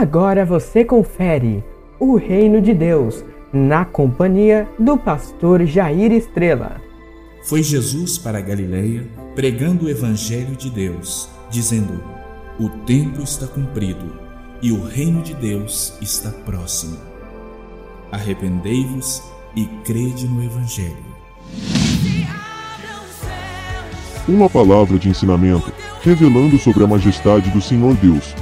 Agora 0.00 0.46
você 0.46 0.86
confere 0.86 1.62
o 2.00 2.16
Reino 2.16 2.62
de 2.62 2.72
Deus 2.72 3.22
na 3.52 3.84
companhia 3.84 4.66
do 4.78 4.96
pastor 4.96 5.66
Jair 5.66 6.10
Estrela. 6.12 6.80
Foi 7.44 7.62
Jesus 7.62 8.16
para 8.16 8.38
a 8.38 8.40
Galileia 8.40 9.06
pregando 9.34 9.84
o 9.84 9.90
evangelho 9.90 10.56
de 10.56 10.70
Deus, 10.70 11.28
dizendo: 11.50 12.02
O 12.58 12.70
tempo 12.86 13.20
está 13.20 13.46
cumprido 13.46 14.16
e 14.62 14.72
o 14.72 14.82
reino 14.82 15.20
de 15.20 15.34
Deus 15.34 15.92
está 16.00 16.30
próximo. 16.30 16.96
Arrependei-vos 18.10 19.22
e 19.54 19.66
crede 19.84 20.26
no 20.26 20.42
evangelho. 20.42 21.12
Uma 24.26 24.48
palavra 24.48 24.98
de 24.98 25.10
ensinamento, 25.10 25.70
revelando 26.00 26.58
sobre 26.58 26.82
a 26.82 26.86
majestade 26.86 27.50
do 27.50 27.60
Senhor 27.60 27.94
Deus 27.96 28.34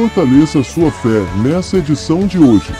Fortaleça 0.00 0.62
sua 0.64 0.90
fé 0.90 1.20
nessa 1.42 1.76
edição 1.76 2.26
de 2.26 2.38
hoje. 2.38 2.72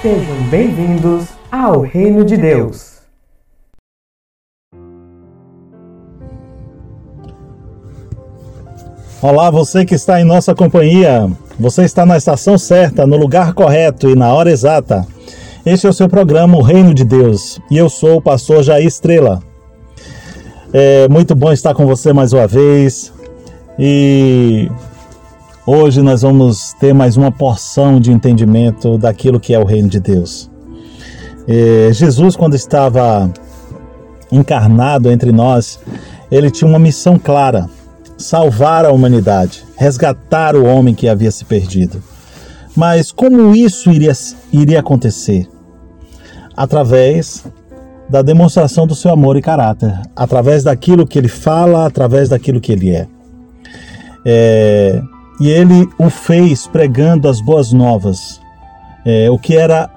Sejam 0.00 0.42
bem-vindos 0.48 1.30
ao 1.50 1.80
Reino 1.80 2.24
de 2.24 2.36
Deus. 2.36 2.85
Olá, 9.28 9.50
você 9.50 9.84
que 9.84 9.96
está 9.96 10.20
em 10.20 10.24
nossa 10.24 10.54
companhia. 10.54 11.28
Você 11.58 11.82
está 11.82 12.06
na 12.06 12.16
estação 12.16 12.56
certa, 12.56 13.04
no 13.04 13.16
lugar 13.16 13.54
correto 13.54 14.08
e 14.08 14.14
na 14.14 14.32
hora 14.32 14.52
exata. 14.52 15.04
Este 15.66 15.84
é 15.84 15.90
o 15.90 15.92
seu 15.92 16.08
programa, 16.08 16.56
O 16.56 16.62
Reino 16.62 16.94
de 16.94 17.04
Deus. 17.04 17.60
E 17.68 17.76
eu 17.76 17.90
sou 17.90 18.18
o 18.18 18.22
pastor 18.22 18.62
Jair 18.62 18.86
Estrela. 18.86 19.42
É 20.72 21.08
muito 21.08 21.34
bom 21.34 21.52
estar 21.52 21.74
com 21.74 21.84
você 21.84 22.12
mais 22.12 22.32
uma 22.32 22.46
vez. 22.46 23.12
E 23.76 24.70
hoje 25.66 26.02
nós 26.02 26.22
vamos 26.22 26.72
ter 26.74 26.94
mais 26.94 27.16
uma 27.16 27.32
porção 27.32 27.98
de 27.98 28.12
entendimento 28.12 28.96
daquilo 28.96 29.40
que 29.40 29.52
é 29.52 29.58
o 29.58 29.64
Reino 29.64 29.88
de 29.88 29.98
Deus. 29.98 30.48
É, 31.48 31.92
Jesus, 31.92 32.36
quando 32.36 32.54
estava 32.54 33.28
encarnado 34.30 35.10
entre 35.10 35.32
nós, 35.32 35.80
ele 36.30 36.48
tinha 36.48 36.68
uma 36.68 36.78
missão 36.78 37.18
clara 37.18 37.68
salvar 38.16 38.84
a 38.84 38.92
humanidade, 38.92 39.64
resgatar 39.76 40.56
o 40.56 40.64
homem 40.64 40.94
que 40.94 41.08
havia 41.08 41.30
se 41.30 41.44
perdido. 41.44 42.02
Mas 42.74 43.10
como 43.10 43.54
isso 43.54 43.90
iria, 43.90 44.12
iria 44.52 44.80
acontecer? 44.80 45.48
Através 46.56 47.44
da 48.08 48.22
demonstração 48.22 48.86
do 48.86 48.94
seu 48.94 49.10
amor 49.10 49.36
e 49.36 49.42
caráter, 49.42 49.92
através 50.14 50.62
daquilo 50.62 51.06
que 51.06 51.18
ele 51.18 51.28
fala, 51.28 51.86
através 51.86 52.28
daquilo 52.28 52.60
que 52.60 52.72
ele 52.72 52.90
é. 52.94 53.06
é 54.24 55.02
e 55.38 55.50
ele 55.50 55.86
o 55.98 56.08
fez 56.08 56.66
pregando 56.66 57.28
as 57.28 57.40
boas 57.42 57.72
novas, 57.72 58.40
é, 59.04 59.30
o 59.30 59.38
que 59.38 59.54
era 59.54 59.90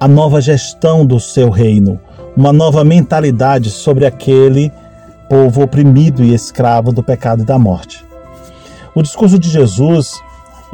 a 0.00 0.08
nova 0.08 0.40
gestão 0.40 1.06
do 1.06 1.20
seu 1.20 1.48
reino, 1.48 2.00
uma 2.36 2.52
nova 2.52 2.82
mentalidade 2.82 3.70
sobre 3.70 4.04
aquele 4.04 4.72
povo 5.30 5.62
oprimido 5.62 6.24
e 6.24 6.34
escravo 6.34 6.92
do 6.92 7.04
pecado 7.04 7.42
e 7.42 7.46
da 7.46 7.56
morte. 7.56 8.04
O 8.92 9.00
discurso 9.00 9.38
de 9.38 9.48
Jesus 9.48 10.20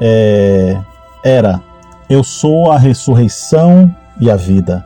é, 0.01 0.81
era: 1.23 1.61
Eu 2.09 2.25
sou 2.25 2.73
a 2.73 2.79
ressurreição 2.79 3.95
e 4.19 4.31
a 4.31 4.37
vida. 4.37 4.85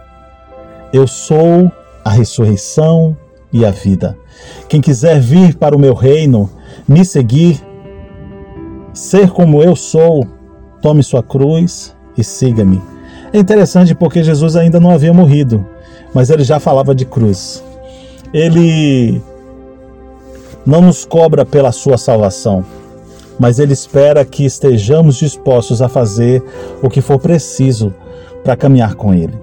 Eu 0.92 1.06
sou 1.06 1.70
a 2.04 2.10
ressurreição 2.10 3.16
e 3.52 3.64
a 3.64 3.70
vida. 3.70 4.18
Quem 4.68 4.80
quiser 4.80 5.20
vir 5.20 5.54
para 5.54 5.76
o 5.76 5.78
meu 5.78 5.94
reino, 5.94 6.50
me 6.88 7.04
seguir, 7.04 7.64
ser 8.92 9.30
como 9.30 9.62
eu 9.62 9.76
sou, 9.76 10.26
tome 10.82 11.04
sua 11.04 11.22
cruz 11.22 11.94
e 12.18 12.24
siga-me. 12.24 12.82
É 13.32 13.38
interessante 13.38 13.94
porque 13.94 14.24
Jesus 14.24 14.56
ainda 14.56 14.80
não 14.80 14.90
havia 14.90 15.12
morrido, 15.12 15.64
mas 16.12 16.28
ele 16.28 16.42
já 16.42 16.58
falava 16.58 16.92
de 16.92 17.04
cruz. 17.04 17.62
Ele 18.32 19.22
não 20.66 20.82
nos 20.82 21.04
cobra 21.04 21.44
pela 21.44 21.72
sua 21.72 21.96
salvação, 21.96 22.64
mas 23.38 23.58
Ele 23.58 23.72
espera 23.72 24.24
que 24.24 24.44
estejamos 24.44 25.16
dispostos 25.16 25.80
a 25.80 25.88
fazer 25.88 26.42
o 26.82 26.90
que 26.90 27.00
for 27.00 27.18
preciso 27.18 27.94
para 28.44 28.56
caminhar 28.56 28.94
com 28.94 29.14
Ele. 29.14 29.34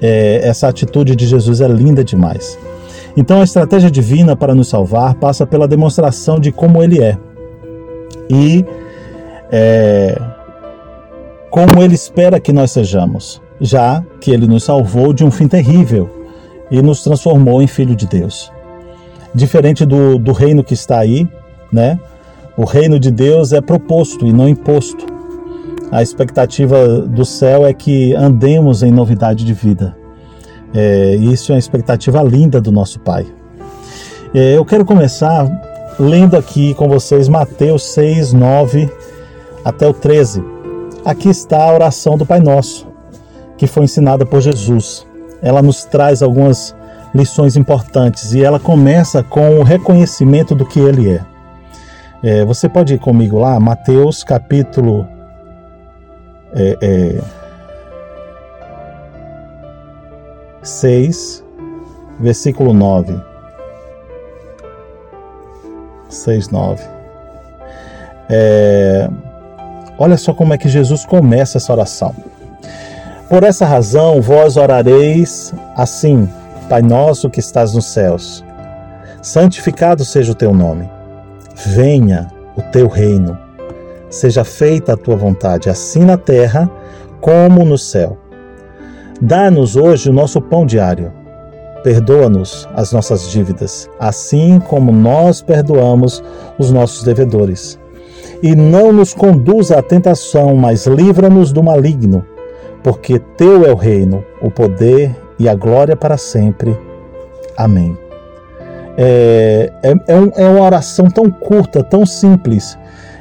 É, 0.00 0.40
essa 0.44 0.68
atitude 0.68 1.16
de 1.16 1.26
Jesus 1.26 1.60
é 1.60 1.68
linda 1.68 2.04
demais. 2.04 2.58
Então, 3.16 3.40
a 3.40 3.44
estratégia 3.44 3.90
divina 3.90 4.36
para 4.36 4.54
nos 4.54 4.68
salvar 4.68 5.14
passa 5.14 5.44
pela 5.44 5.66
demonstração 5.66 6.38
de 6.38 6.52
como 6.52 6.82
Ele 6.82 7.02
é 7.02 7.18
e 8.30 8.64
é, 9.50 10.20
como 11.50 11.82
Ele 11.82 11.94
espera 11.94 12.40
que 12.40 12.52
nós 12.52 12.70
sejamos, 12.70 13.42
já 13.60 14.02
que 14.20 14.30
Ele 14.30 14.46
nos 14.46 14.64
salvou 14.64 15.12
de 15.12 15.24
um 15.24 15.30
fim 15.30 15.48
terrível 15.48 16.08
e 16.70 16.80
nos 16.80 17.02
transformou 17.02 17.60
em 17.60 17.66
Filho 17.66 17.94
de 17.94 18.06
Deus 18.06 18.51
diferente 19.34 19.84
do, 19.84 20.18
do 20.18 20.32
reino 20.32 20.62
que 20.62 20.74
está 20.74 20.98
aí, 20.98 21.28
né? 21.72 21.98
O 22.56 22.64
reino 22.64 22.98
de 22.98 23.10
Deus 23.10 23.52
é 23.52 23.60
proposto 23.60 24.26
e 24.26 24.32
não 24.32 24.48
imposto. 24.48 25.06
A 25.90 26.02
expectativa 26.02 27.00
do 27.00 27.24
céu 27.24 27.66
é 27.66 27.72
que 27.72 28.14
andemos 28.14 28.82
em 28.82 28.90
novidade 28.90 29.44
de 29.44 29.54
vida. 29.54 29.96
É, 30.74 31.16
isso 31.16 31.52
é 31.52 31.54
uma 31.54 31.58
expectativa 31.58 32.22
linda 32.22 32.60
do 32.60 32.72
nosso 32.72 33.00
Pai. 33.00 33.26
É, 34.34 34.56
eu 34.56 34.64
quero 34.64 34.84
começar 34.84 35.46
lendo 35.98 36.36
aqui 36.36 36.74
com 36.74 36.88
vocês 36.88 37.28
Mateus 37.28 37.82
6, 37.92 38.32
9 38.32 38.90
até 39.64 39.86
o 39.86 39.92
13. 39.92 40.42
Aqui 41.04 41.28
está 41.28 41.62
a 41.64 41.74
oração 41.74 42.16
do 42.16 42.24
Pai 42.24 42.40
Nosso, 42.40 42.86
que 43.58 43.66
foi 43.66 43.84
ensinada 43.84 44.24
por 44.24 44.40
Jesus. 44.40 45.06
Ela 45.42 45.60
nos 45.60 45.84
traz 45.84 46.22
algumas 46.22 46.74
lições 47.14 47.56
importantes 47.56 48.32
e 48.32 48.42
ela 48.42 48.58
começa 48.58 49.22
com 49.22 49.58
o 49.58 49.62
reconhecimento 49.62 50.54
do 50.54 50.64
que 50.64 50.80
ele 50.80 51.10
é. 51.10 51.20
é 52.22 52.44
você 52.44 52.68
pode 52.68 52.94
ir 52.94 52.98
comigo 52.98 53.38
lá, 53.38 53.58
Mateus 53.60 54.24
capítulo 54.24 55.06
é, 56.54 56.76
é, 56.80 57.20
6, 60.62 61.44
versículo 62.20 62.72
9. 62.72 63.20
6, 66.08 66.48
9. 66.50 66.84
É, 68.30 69.08
olha 69.98 70.16
só 70.16 70.32
como 70.32 70.54
é 70.54 70.58
que 70.58 70.68
Jesus 70.68 71.04
começa 71.04 71.58
essa 71.58 71.72
oração. 71.72 72.14
Por 73.28 73.42
essa 73.42 73.66
razão, 73.66 74.20
vós 74.20 74.56
orareis 74.56 75.52
assim: 75.74 76.28
Pai 76.72 76.80
nosso 76.80 77.28
que 77.28 77.38
estás 77.38 77.74
nos 77.74 77.92
céus, 77.92 78.42
santificado 79.20 80.06
seja 80.06 80.32
o 80.32 80.34
teu 80.34 80.54
nome. 80.54 80.88
Venha 81.66 82.28
o 82.56 82.62
teu 82.62 82.88
reino. 82.88 83.38
Seja 84.08 84.42
feita 84.42 84.94
a 84.94 84.96
tua 84.96 85.14
vontade, 85.14 85.68
assim 85.68 86.02
na 86.02 86.16
terra 86.16 86.70
como 87.20 87.62
no 87.62 87.76
céu. 87.76 88.16
Dá-nos 89.20 89.76
hoje 89.76 90.08
o 90.08 90.14
nosso 90.14 90.40
pão 90.40 90.64
diário. 90.64 91.12
Perdoa-nos 91.84 92.66
as 92.74 92.90
nossas 92.90 93.30
dívidas, 93.30 93.90
assim 94.00 94.58
como 94.58 94.92
nós 94.92 95.42
perdoamos 95.42 96.24
os 96.58 96.72
nossos 96.72 97.04
devedores. 97.04 97.78
E 98.42 98.56
não 98.56 98.94
nos 98.94 99.12
conduza 99.12 99.78
à 99.78 99.82
tentação, 99.82 100.56
mas 100.56 100.86
livra-nos 100.86 101.52
do 101.52 101.62
maligno, 101.62 102.24
porque 102.82 103.18
teu 103.36 103.66
é 103.66 103.70
o 103.70 103.76
reino, 103.76 104.24
o 104.40 104.50
poder 104.50 105.14
e 105.42 105.48
a 105.48 105.54
glória 105.56 105.96
para 105.96 106.16
sempre. 106.16 106.78
Amém. 107.56 107.98
É, 108.96 109.72
é, 109.82 109.94
é, 110.06 110.16
um, 110.16 110.30
é 110.36 110.48
uma 110.48 110.64
oração 110.64 111.10
tão 111.10 111.28
curta, 111.30 111.82
tão 111.82 112.06
simples. 112.06 112.78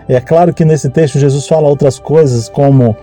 É 0.07 0.19
claro 0.19 0.53
que 0.53 0.63
nesse 0.63 0.89
texto 0.89 1.17
Jesus 1.17 1.47
fala 1.47 1.67
outras 1.67 1.97
coisas, 1.97 2.47
como 2.47 2.95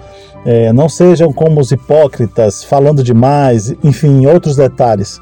é, 0.47 0.73
não 0.73 0.89
sejam 0.89 1.33
como 1.33 1.61
os 1.61 1.73
hipócritas, 1.73 2.63
falando 2.63 3.03
demais, 3.03 3.75
enfim, 3.83 4.25
outros 4.27 4.55
detalhes. 4.55 5.19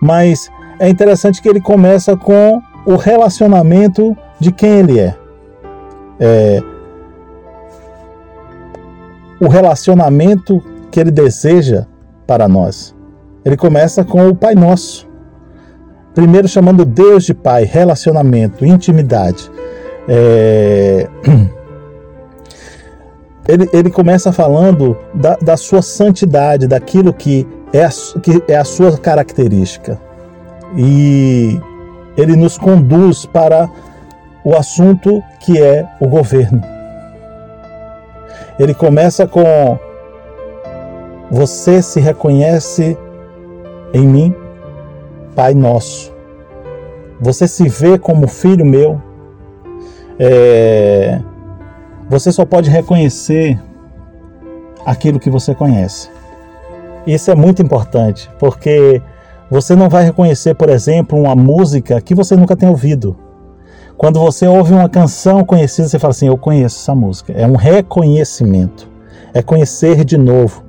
Mas 0.00 0.48
é 0.78 0.88
interessante 0.88 1.42
que 1.42 1.48
ele 1.48 1.60
começa 1.60 2.16
com 2.16 2.62
o 2.86 2.96
relacionamento 2.96 4.16
de 4.40 4.50
quem 4.50 4.78
ele 4.78 5.00
é. 5.00 5.14
é 6.18 6.62
o 9.38 9.48
relacionamento 9.48 10.62
que 10.90 10.98
ele 10.98 11.10
deseja 11.10 11.86
para 12.26 12.48
nós. 12.48 12.94
Ele 13.44 13.56
começa 13.56 14.04
com 14.04 14.28
o 14.28 14.34
Pai 14.34 14.54
Nosso. 14.54 15.06
Primeiro 16.14 16.48
chamando 16.48 16.84
Deus 16.84 17.24
de 17.24 17.34
Pai, 17.34 17.64
relacionamento, 17.64 18.64
intimidade. 18.64 19.50
É... 20.08 21.08
Ele, 23.46 23.68
ele 23.74 23.90
começa 23.90 24.32
falando 24.32 24.96
da, 25.12 25.36
da 25.36 25.54
sua 25.54 25.82
santidade, 25.82 26.66
daquilo 26.66 27.12
que 27.12 27.46
é, 27.74 27.84
a, 27.84 27.90
que 28.22 28.42
é 28.48 28.56
a 28.56 28.64
sua 28.64 28.96
característica. 28.96 30.00
E 30.74 31.60
ele 32.16 32.36
nos 32.36 32.56
conduz 32.56 33.26
para 33.26 33.68
o 34.42 34.54
assunto 34.54 35.22
que 35.40 35.60
é 35.60 35.86
o 36.00 36.08
governo. 36.08 36.62
Ele 38.58 38.72
começa 38.72 39.26
com: 39.26 39.78
Você 41.30 41.82
se 41.82 42.00
reconhece 42.00 42.96
em 43.94 44.06
mim, 44.06 44.34
Pai 45.34 45.54
Nosso. 45.54 46.12
Você 47.20 47.46
se 47.46 47.68
vê 47.68 47.96
como 47.96 48.26
filho 48.28 48.66
meu. 48.66 49.00
É... 50.18 51.20
Você 52.10 52.30
só 52.30 52.44
pode 52.44 52.68
reconhecer 52.68 53.58
aquilo 54.84 55.18
que 55.18 55.30
você 55.30 55.54
conhece. 55.54 56.10
Isso 57.06 57.30
é 57.30 57.34
muito 57.34 57.62
importante, 57.62 58.30
porque 58.38 59.00
você 59.50 59.76
não 59.76 59.88
vai 59.88 60.04
reconhecer, 60.04 60.54
por 60.54 60.68
exemplo, 60.68 61.18
uma 61.18 61.36
música 61.36 62.00
que 62.00 62.14
você 62.14 62.34
nunca 62.34 62.56
tem 62.56 62.68
ouvido. 62.68 63.16
Quando 63.96 64.18
você 64.18 64.46
ouve 64.46 64.72
uma 64.72 64.88
canção 64.88 65.44
conhecida, 65.44 65.88
você 65.88 65.98
fala 65.98 66.10
assim: 66.10 66.26
Eu 66.26 66.36
conheço 66.36 66.80
essa 66.80 66.94
música. 66.94 67.32
É 67.32 67.46
um 67.46 67.54
reconhecimento, 67.54 68.90
é 69.32 69.40
conhecer 69.40 70.04
de 70.04 70.18
novo. 70.18 70.63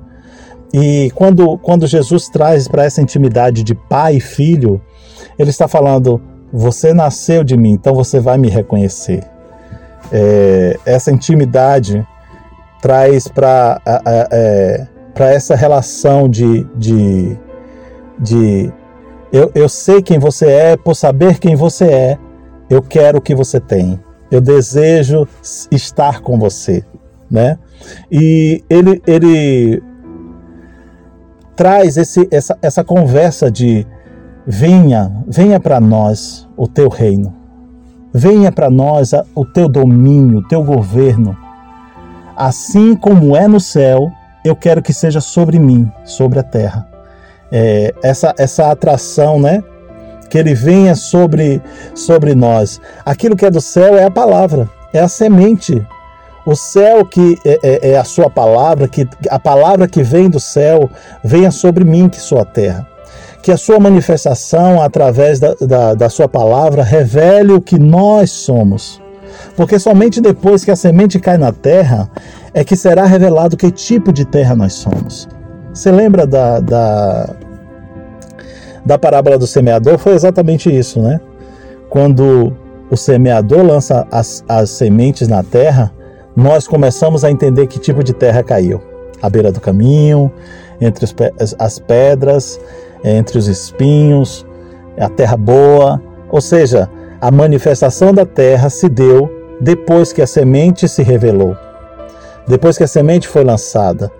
E 0.78 1.10
quando, 1.14 1.56
quando 1.56 1.86
Jesus 1.86 2.28
traz 2.28 2.68
para 2.68 2.84
essa 2.84 3.00
intimidade 3.00 3.62
de 3.62 3.74
pai 3.74 4.16
e 4.16 4.20
filho, 4.20 4.78
ele 5.38 5.48
está 5.48 5.66
falando: 5.66 6.20
Você 6.52 6.92
nasceu 6.92 7.42
de 7.42 7.56
mim, 7.56 7.70
então 7.70 7.94
você 7.94 8.20
vai 8.20 8.36
me 8.36 8.50
reconhecer. 8.50 9.24
É, 10.12 10.78
essa 10.84 11.10
intimidade 11.10 12.06
traz 12.82 13.26
para 13.26 13.80
é, 14.04 14.86
essa 15.18 15.56
relação 15.56 16.28
de, 16.28 16.64
de, 16.76 17.38
de 18.18 18.70
eu, 19.32 19.50
eu 19.54 19.70
sei 19.70 20.02
quem 20.02 20.18
você 20.18 20.46
é, 20.46 20.76
por 20.76 20.94
saber 20.94 21.38
quem 21.38 21.56
você 21.56 21.86
é, 21.86 22.18
eu 22.68 22.82
quero 22.82 23.16
o 23.16 23.22
que 23.22 23.34
você 23.34 23.58
tem. 23.58 23.98
Eu 24.30 24.42
desejo 24.42 25.26
estar 25.70 26.20
com 26.20 26.38
você, 26.38 26.84
né? 27.30 27.58
E 28.12 28.62
ele, 28.68 29.00
ele 29.06 29.82
traz 31.56 31.96
esse, 31.96 32.28
essa, 32.30 32.56
essa 32.60 32.84
conversa 32.84 33.50
de 33.50 33.86
venha, 34.46 35.10
venha 35.26 35.58
para 35.58 35.80
nós 35.80 36.46
o 36.56 36.68
teu 36.68 36.88
reino. 36.88 37.34
Venha 38.12 38.52
para 38.52 38.70
nós 38.70 39.12
o 39.34 39.44
teu 39.44 39.68
domínio, 39.68 40.38
o 40.38 40.48
teu 40.48 40.62
governo. 40.62 41.36
Assim 42.36 42.94
como 42.94 43.36
é 43.36 43.48
no 43.48 43.58
céu, 43.58 44.10
eu 44.44 44.54
quero 44.54 44.82
que 44.82 44.92
seja 44.92 45.20
sobre 45.20 45.58
mim, 45.58 45.90
sobre 46.04 46.38
a 46.38 46.42
terra. 46.42 46.88
É, 47.50 47.94
essa, 48.02 48.34
essa 48.38 48.70
atração, 48.70 49.40
né? 49.40 49.62
que 50.28 50.38
ele 50.38 50.54
venha 50.54 50.94
sobre, 50.94 51.62
sobre 51.94 52.34
nós. 52.34 52.80
Aquilo 53.04 53.36
que 53.36 53.46
é 53.46 53.50
do 53.50 53.60
céu 53.60 53.96
é 53.96 54.04
a 54.04 54.10
palavra, 54.10 54.68
é 54.92 55.00
a 55.00 55.08
semente. 55.08 55.84
O 56.46 56.54
céu 56.54 57.04
que 57.04 57.36
é, 57.44 57.58
é, 57.62 57.90
é, 57.90 57.98
a 57.98 58.04
sua 58.04 58.30
palavra, 58.30 58.86
que 58.86 59.06
a 59.28 59.38
palavra 59.38 59.88
que 59.88 60.00
vem 60.02 60.30
do 60.30 60.38
céu 60.38 60.88
venha 61.22 61.50
sobre 61.50 61.84
mim, 61.84 62.08
que 62.08 62.20
sou 62.20 62.38
a 62.38 62.44
terra. 62.44 62.86
Que 63.42 63.50
a 63.50 63.56
sua 63.56 63.80
manifestação, 63.80 64.80
através 64.80 65.40
da, 65.40 65.54
da, 65.54 65.94
da 65.94 66.08
sua 66.08 66.28
palavra, 66.28 66.84
revele 66.84 67.52
o 67.52 67.60
que 67.60 67.78
nós 67.80 68.30
somos. 68.30 69.02
Porque 69.56 69.76
somente 69.78 70.20
depois 70.20 70.64
que 70.64 70.70
a 70.70 70.76
semente 70.76 71.18
cai 71.18 71.36
na 71.36 71.52
terra 71.52 72.08
é 72.54 72.62
que 72.62 72.76
será 72.76 73.04
revelado 73.04 73.56
que 73.56 73.70
tipo 73.70 74.12
de 74.12 74.24
terra 74.24 74.54
nós 74.54 74.74
somos. 74.74 75.28
Você 75.74 75.90
lembra 75.90 76.26
da, 76.26 76.60
da, 76.60 77.36
da 78.84 78.98
parábola 78.98 79.36
do 79.36 79.46
semeador 79.46 79.98
foi 79.98 80.12
exatamente 80.14 80.74
isso, 80.74 81.02
né? 81.02 81.20
Quando 81.90 82.56
o 82.90 82.96
semeador 82.96 83.64
lança 83.64 84.06
as, 84.10 84.44
as 84.48 84.70
sementes 84.70 85.28
na 85.28 85.42
terra, 85.42 85.92
nós 86.36 86.68
começamos 86.68 87.24
a 87.24 87.30
entender 87.30 87.66
que 87.66 87.78
tipo 87.78 88.04
de 88.04 88.12
terra 88.12 88.42
caiu. 88.42 88.82
À 89.22 89.30
beira 89.30 89.50
do 89.50 89.60
caminho, 89.60 90.30
entre 90.78 91.06
as 91.58 91.78
pedras, 91.78 92.60
entre 93.02 93.38
os 93.38 93.48
espinhos, 93.48 94.46
a 94.98 95.08
terra 95.08 95.36
boa. 95.36 96.00
Ou 96.28 96.40
seja, 96.40 96.90
a 97.20 97.30
manifestação 97.30 98.12
da 98.12 98.26
terra 98.26 98.68
se 98.68 98.88
deu 98.88 99.30
depois 99.58 100.12
que 100.12 100.20
a 100.20 100.26
semente 100.26 100.86
se 100.86 101.02
revelou, 101.02 101.56
depois 102.46 102.76
que 102.76 102.84
a 102.84 102.86
semente 102.86 103.26
foi 103.26 103.42
lançada. 103.42 104.12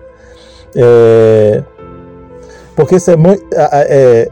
É, 0.75 1.63
porque 2.75 2.95
é, 2.95 4.29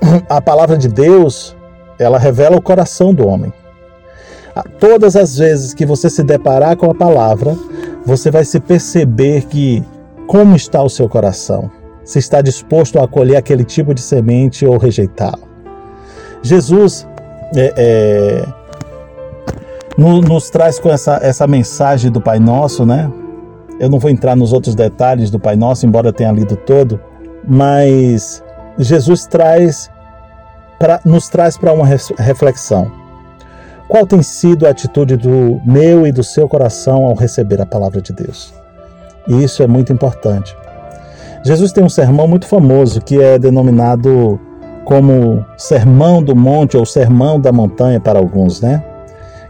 a 0.28 0.40
palavra 0.40 0.76
de 0.76 0.88
Deus, 0.88 1.56
ela 1.98 2.18
revela 2.18 2.56
o 2.56 2.62
coração 2.62 3.14
do 3.14 3.26
homem. 3.26 3.52
Todas 4.78 5.16
as 5.16 5.36
vezes 5.36 5.74
que 5.74 5.84
você 5.84 6.08
se 6.08 6.22
deparar 6.22 6.76
com 6.76 6.90
a 6.90 6.94
palavra, 6.94 7.56
você 8.04 8.30
vai 8.30 8.44
se 8.44 8.60
perceber 8.60 9.44
que 9.46 9.84
como 10.26 10.56
está 10.56 10.82
o 10.82 10.88
seu 10.88 11.08
coração, 11.08 11.70
se 12.04 12.18
está 12.18 12.40
disposto 12.40 12.98
a 12.98 13.04
acolher 13.04 13.36
aquele 13.36 13.64
tipo 13.64 13.92
de 13.92 14.00
semente 14.00 14.64
ou 14.64 14.78
rejeitá-lo. 14.78 15.46
Jesus 16.42 17.06
é, 17.54 17.74
é, 17.76 18.46
no, 19.96 20.20
nos 20.20 20.50
traz 20.50 20.78
com 20.78 20.90
essa, 20.90 21.18
essa 21.22 21.46
mensagem 21.46 22.10
do 22.10 22.20
Pai 22.20 22.38
Nosso, 22.38 22.86
né? 22.86 23.10
Eu 23.78 23.90
não 23.90 23.98
vou 23.98 24.10
entrar 24.10 24.34
nos 24.34 24.52
outros 24.52 24.74
detalhes 24.74 25.30
do 25.30 25.38
Pai 25.38 25.56
Nosso, 25.56 25.86
embora 25.86 26.12
tenha 26.12 26.32
lido 26.32 26.56
todo, 26.56 27.00
mas 27.46 28.42
Jesus 28.78 29.26
traz 29.26 29.90
pra, 30.78 31.00
nos 31.04 31.28
traz 31.28 31.58
para 31.58 31.72
uma 31.72 31.86
reflexão. 32.18 33.05
Qual 33.88 34.06
tem 34.06 34.22
sido 34.22 34.66
a 34.66 34.70
atitude 34.70 35.16
do 35.16 35.60
meu 35.64 36.06
e 36.06 36.12
do 36.12 36.24
seu 36.24 36.48
coração 36.48 37.04
ao 37.04 37.14
receber 37.14 37.60
a 37.60 37.66
palavra 37.66 38.00
de 38.00 38.12
Deus? 38.12 38.52
E 39.28 39.42
isso 39.44 39.62
é 39.62 39.66
muito 39.66 39.92
importante. 39.92 40.56
Jesus 41.44 41.72
tem 41.72 41.84
um 41.84 41.88
sermão 41.88 42.26
muito 42.26 42.46
famoso 42.46 43.00
que 43.00 43.20
é 43.20 43.38
denominado 43.38 44.40
como 44.84 45.44
Sermão 45.56 46.22
do 46.22 46.34
Monte 46.34 46.76
ou 46.76 46.84
Sermão 46.84 47.40
da 47.40 47.52
Montanha 47.52 48.00
para 48.00 48.18
alguns, 48.18 48.60
né? 48.60 48.82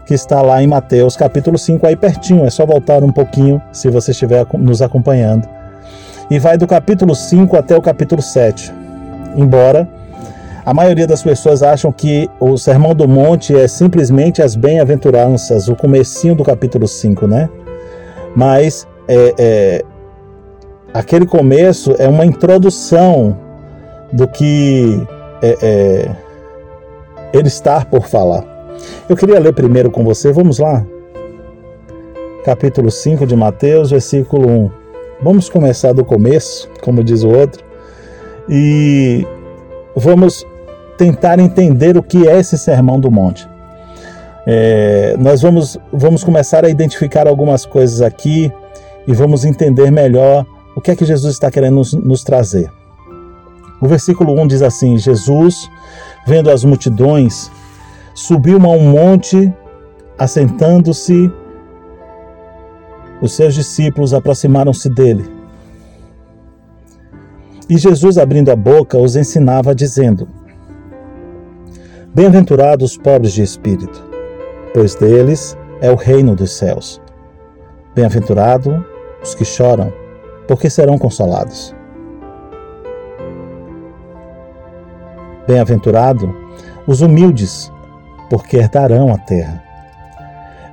Que 0.05 0.13
está 0.13 0.41
lá 0.41 0.61
em 0.61 0.67
Mateus 0.67 1.15
capítulo 1.15 1.57
5, 1.57 1.85
aí 1.85 1.95
pertinho, 1.95 2.45
é 2.45 2.49
só 2.49 2.65
voltar 2.65 3.03
um 3.03 3.11
pouquinho 3.11 3.61
se 3.71 3.89
você 3.89 4.11
estiver 4.11 4.45
nos 4.53 4.81
acompanhando. 4.81 5.47
E 6.29 6.39
vai 6.39 6.57
do 6.57 6.67
capítulo 6.67 7.15
5 7.15 7.57
até 7.57 7.75
o 7.75 7.81
capítulo 7.81 8.21
7 8.21 8.73
embora 9.37 9.87
a 10.67 10.73
maioria 10.73 11.07
das 11.07 11.23
pessoas 11.23 11.63
acham 11.63 11.93
que 11.93 12.29
o 12.41 12.57
Sermão 12.57 12.93
do 12.93 13.07
Monte 13.07 13.55
é 13.55 13.69
simplesmente 13.69 14.41
as 14.41 14.53
bem-aventuranças, 14.53 15.69
o 15.69 15.75
comecinho 15.77 16.35
do 16.35 16.43
capítulo 16.43 16.85
5, 16.85 17.25
né? 17.25 17.49
Mas 18.35 18.85
é, 19.07 19.33
é, 19.39 19.85
aquele 20.93 21.25
começo 21.25 21.95
é 21.97 22.05
uma 22.05 22.25
introdução 22.25 23.37
do 24.11 24.27
que 24.27 25.07
é, 25.41 25.57
é, 25.61 26.15
ele 27.31 27.47
está 27.47 27.85
por 27.85 28.05
falar. 28.05 28.43
Eu 29.07 29.15
queria 29.15 29.39
ler 29.39 29.53
primeiro 29.53 29.89
com 29.89 30.03
você, 30.03 30.33
vamos 30.33 30.59
lá? 30.59 30.85
Capítulo 32.43 32.91
5 32.91 33.25
de 33.25 33.37
Mateus, 33.37 33.91
versículo 33.91 34.45
1. 34.45 34.71
Vamos 35.21 35.47
começar 35.47 35.93
do 35.93 36.03
começo, 36.03 36.69
como 36.81 37.05
diz 37.05 37.23
o 37.23 37.29
outro 37.29 37.63
e 38.49 39.25
vamos 39.95 40.45
tentar 40.97 41.39
entender 41.39 41.97
o 41.97 42.03
que 42.03 42.27
é 42.27 42.39
esse 42.39 42.57
Sermão 42.57 42.99
do 42.99 43.11
Monte. 43.11 43.47
É, 44.45 45.15
nós 45.19 45.41
vamos, 45.41 45.77
vamos 45.91 46.23
começar 46.23 46.63
a 46.65 46.69
identificar 46.69 47.27
algumas 47.27 47.65
coisas 47.65 48.01
aqui 48.01 48.51
e 49.05 49.13
vamos 49.13 49.45
entender 49.45 49.91
melhor 49.91 50.45
o 50.75 50.81
que 50.81 50.91
é 50.91 50.95
que 50.95 51.05
Jesus 51.05 51.33
está 51.33 51.51
querendo 51.51 51.75
nos, 51.75 51.93
nos 51.93 52.23
trazer. 52.23 52.71
O 53.81 53.87
versículo 53.87 54.39
1 54.41 54.47
diz 54.47 54.61
assim: 54.61 54.97
Jesus, 54.97 55.69
vendo 56.25 56.49
as 56.49 56.63
multidões, 56.63 57.51
subiu 58.13 58.57
a 58.57 58.69
um 58.69 58.89
monte, 58.89 59.53
assentando-se, 60.17 61.31
os 63.21 63.33
seus 63.33 63.53
discípulos 63.53 64.13
aproximaram-se 64.13 64.89
dele. 64.89 65.29
E 67.69 67.77
Jesus, 67.77 68.17
abrindo 68.17 68.49
a 68.49 68.55
boca, 68.55 68.97
os 68.97 69.15
ensinava, 69.15 69.75
dizendo: 69.75 70.27
Bem-aventurados 72.17 72.93
os 72.93 72.97
pobres 72.97 73.31
de 73.31 73.43
espírito, 73.43 74.03
pois 74.73 74.95
deles 74.95 75.55
é 75.81 75.91
o 75.91 75.95
reino 75.95 76.35
dos 76.35 76.51
céus. 76.51 76.99
Bem-aventurado 77.93 78.83
os 79.21 79.35
que 79.35 79.45
choram, 79.45 79.93
porque 80.47 80.67
serão 80.67 80.97
consolados. 80.97 81.75
Bem-aventurado 85.47 86.35
os 86.87 87.01
humildes, 87.01 87.71
porque 88.31 88.57
herdarão 88.57 89.13
a 89.13 89.19
terra. 89.19 89.63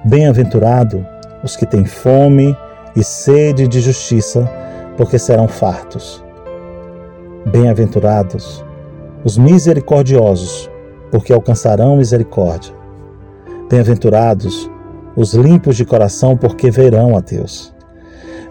Bem-aventurado 0.03 1.07
os 1.43 1.57
que 1.57 1.67
têm 1.67 1.85
fome 1.85 2.57
e 2.97 3.05
sede 3.05 3.69
de 3.69 3.83
justiça, 3.83 4.51
porque 4.97 5.19
serão 5.19 5.47
fartos. 5.47 6.25
Bem-aventurados 7.45 8.65
os 9.23 9.37
misericordiosos, 9.37 10.71
porque 11.15 11.33
alcançarão 11.33 11.97
misericórdia. 11.97 12.75
Bem-aventurados 13.71 14.69
os 15.15 15.33
limpos 15.33 15.77
de 15.77 15.85
coração, 15.85 16.37
porque 16.37 16.73
verão 16.73 17.17
a 17.17 17.21
Deus. 17.21 17.73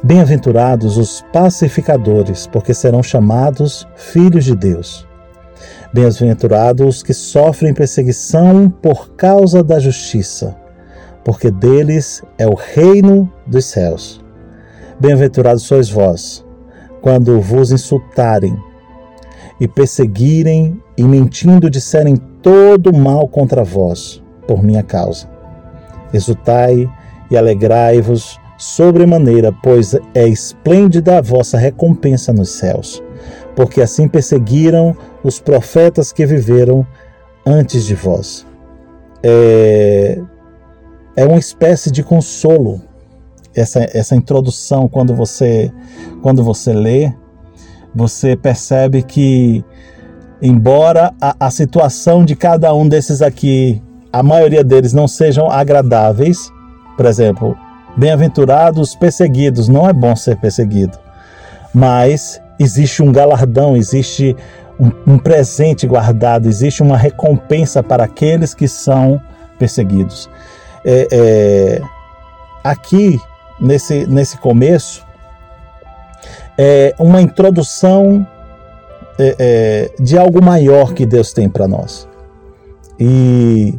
Bem-aventurados 0.01 0.98
os 0.98 1.22
pacificadores, 1.34 2.48
porque 2.48 2.74
serão 2.74 3.03
chamados 3.03 3.86
filhos 3.98 4.46
de 4.46 4.55
Deus. 4.55 5.05
Bem-aventurados 5.93 6.88
os 6.88 7.03
que 7.03 7.13
sofrem 7.13 7.74
perseguição 7.74 8.70
por 8.70 9.10
causa 9.15 9.62
da 9.62 9.77
justiça, 9.77 10.55
porque 11.22 11.51
deles 11.51 12.24
é 12.38 12.48
o 12.48 12.55
reino 12.55 13.29
dos 13.46 13.65
céus. 13.65 14.24
Bem-aventurados 15.01 15.63
sois 15.63 15.89
vós, 15.89 16.46
quando 17.01 17.41
vos 17.41 17.74
insultarem 17.74 18.58
e 19.60 19.67
perseguirem 19.67 20.82
e 20.98 21.03
mentindo 21.03 21.70
disserem 21.70 22.15
todo 22.44 22.94
mal 22.94 23.28
contra 23.28 23.64
vós, 23.64 24.22
por 24.48 24.62
minha 24.62 24.84
causa. 24.84 25.28
Exultai 26.14 26.88
e 27.32 27.36
alegrai-vos 27.36 28.40
sobremaneira, 28.58 29.52
pois 29.64 29.96
é 30.14 30.28
esplêndida 30.28 31.18
a 31.18 31.22
vossa 31.22 31.58
recompensa 31.58 32.32
nos 32.32 32.50
céus, 32.50 33.02
porque 33.56 33.82
assim 33.82 34.08
perseguiram 34.08 34.96
os 35.24 35.40
profetas 35.40 36.12
que 36.12 36.26
viveram 36.26 36.86
antes 37.46 37.86
de 37.86 37.96
vós. 37.96 38.46
É, 39.24 40.22
é 41.16 41.26
uma 41.26 41.40
espécie 41.40 41.90
de 41.90 42.04
consolo 42.04 42.82
essa, 43.56 43.88
essa 43.94 44.16
introdução 44.16 44.90
quando 44.90 45.16
você 45.16 45.72
quando 46.22 46.44
você 46.44 46.74
lê 46.74 47.14
você 47.96 48.36
percebe 48.36 49.04
que 49.04 49.64
embora 50.44 51.14
a, 51.22 51.48
a 51.48 51.50
situação 51.50 52.26
de 52.26 52.36
cada 52.36 52.74
um 52.76 52.88
desses 52.88 53.22
aqui 53.22 53.82
a 54.12 54.22
maioria 54.22 54.64
deles 54.64 54.92
não 54.92 55.08
sejam 55.08 55.50
agradáveis 55.50 56.52
por 56.98 57.06
exemplo 57.06 57.58
bem-aventurados 57.96 58.94
perseguidos 58.94 59.70
não 59.70 59.88
é 59.88 59.94
bom 59.94 60.16
ser 60.16 60.36
perseguido. 60.38 60.98
Mas 61.74 62.42
existe 62.60 63.02
um 63.02 63.12
galardão 63.12 63.78
existe 63.78 64.36
um, 64.78 65.14
um 65.14 65.18
presente 65.18 65.88
guardado 65.88 66.48
existe 66.48 66.84
uma 66.84 66.98
recompensa 66.98 67.82
para 67.82 68.04
aqueles 68.04 68.54
que 68.54 68.68
são 68.68 69.22
perseguidos. 69.58 70.30
É, 70.86 71.08
é, 71.12 71.82
aqui 72.62 73.18
nesse, 73.62 74.06
nesse 74.08 74.38
começo 74.38 75.06
é 76.58 76.94
uma 77.00 77.22
introdução 77.22 78.28
é, 79.20 79.36
é, 79.39 79.91
de 80.01 80.17
algo 80.17 80.43
maior 80.43 80.93
que 80.93 81.05
Deus 81.05 81.34
tem 81.34 81.50
para 81.50 81.67
nós. 81.67 82.08
E 83.00 83.74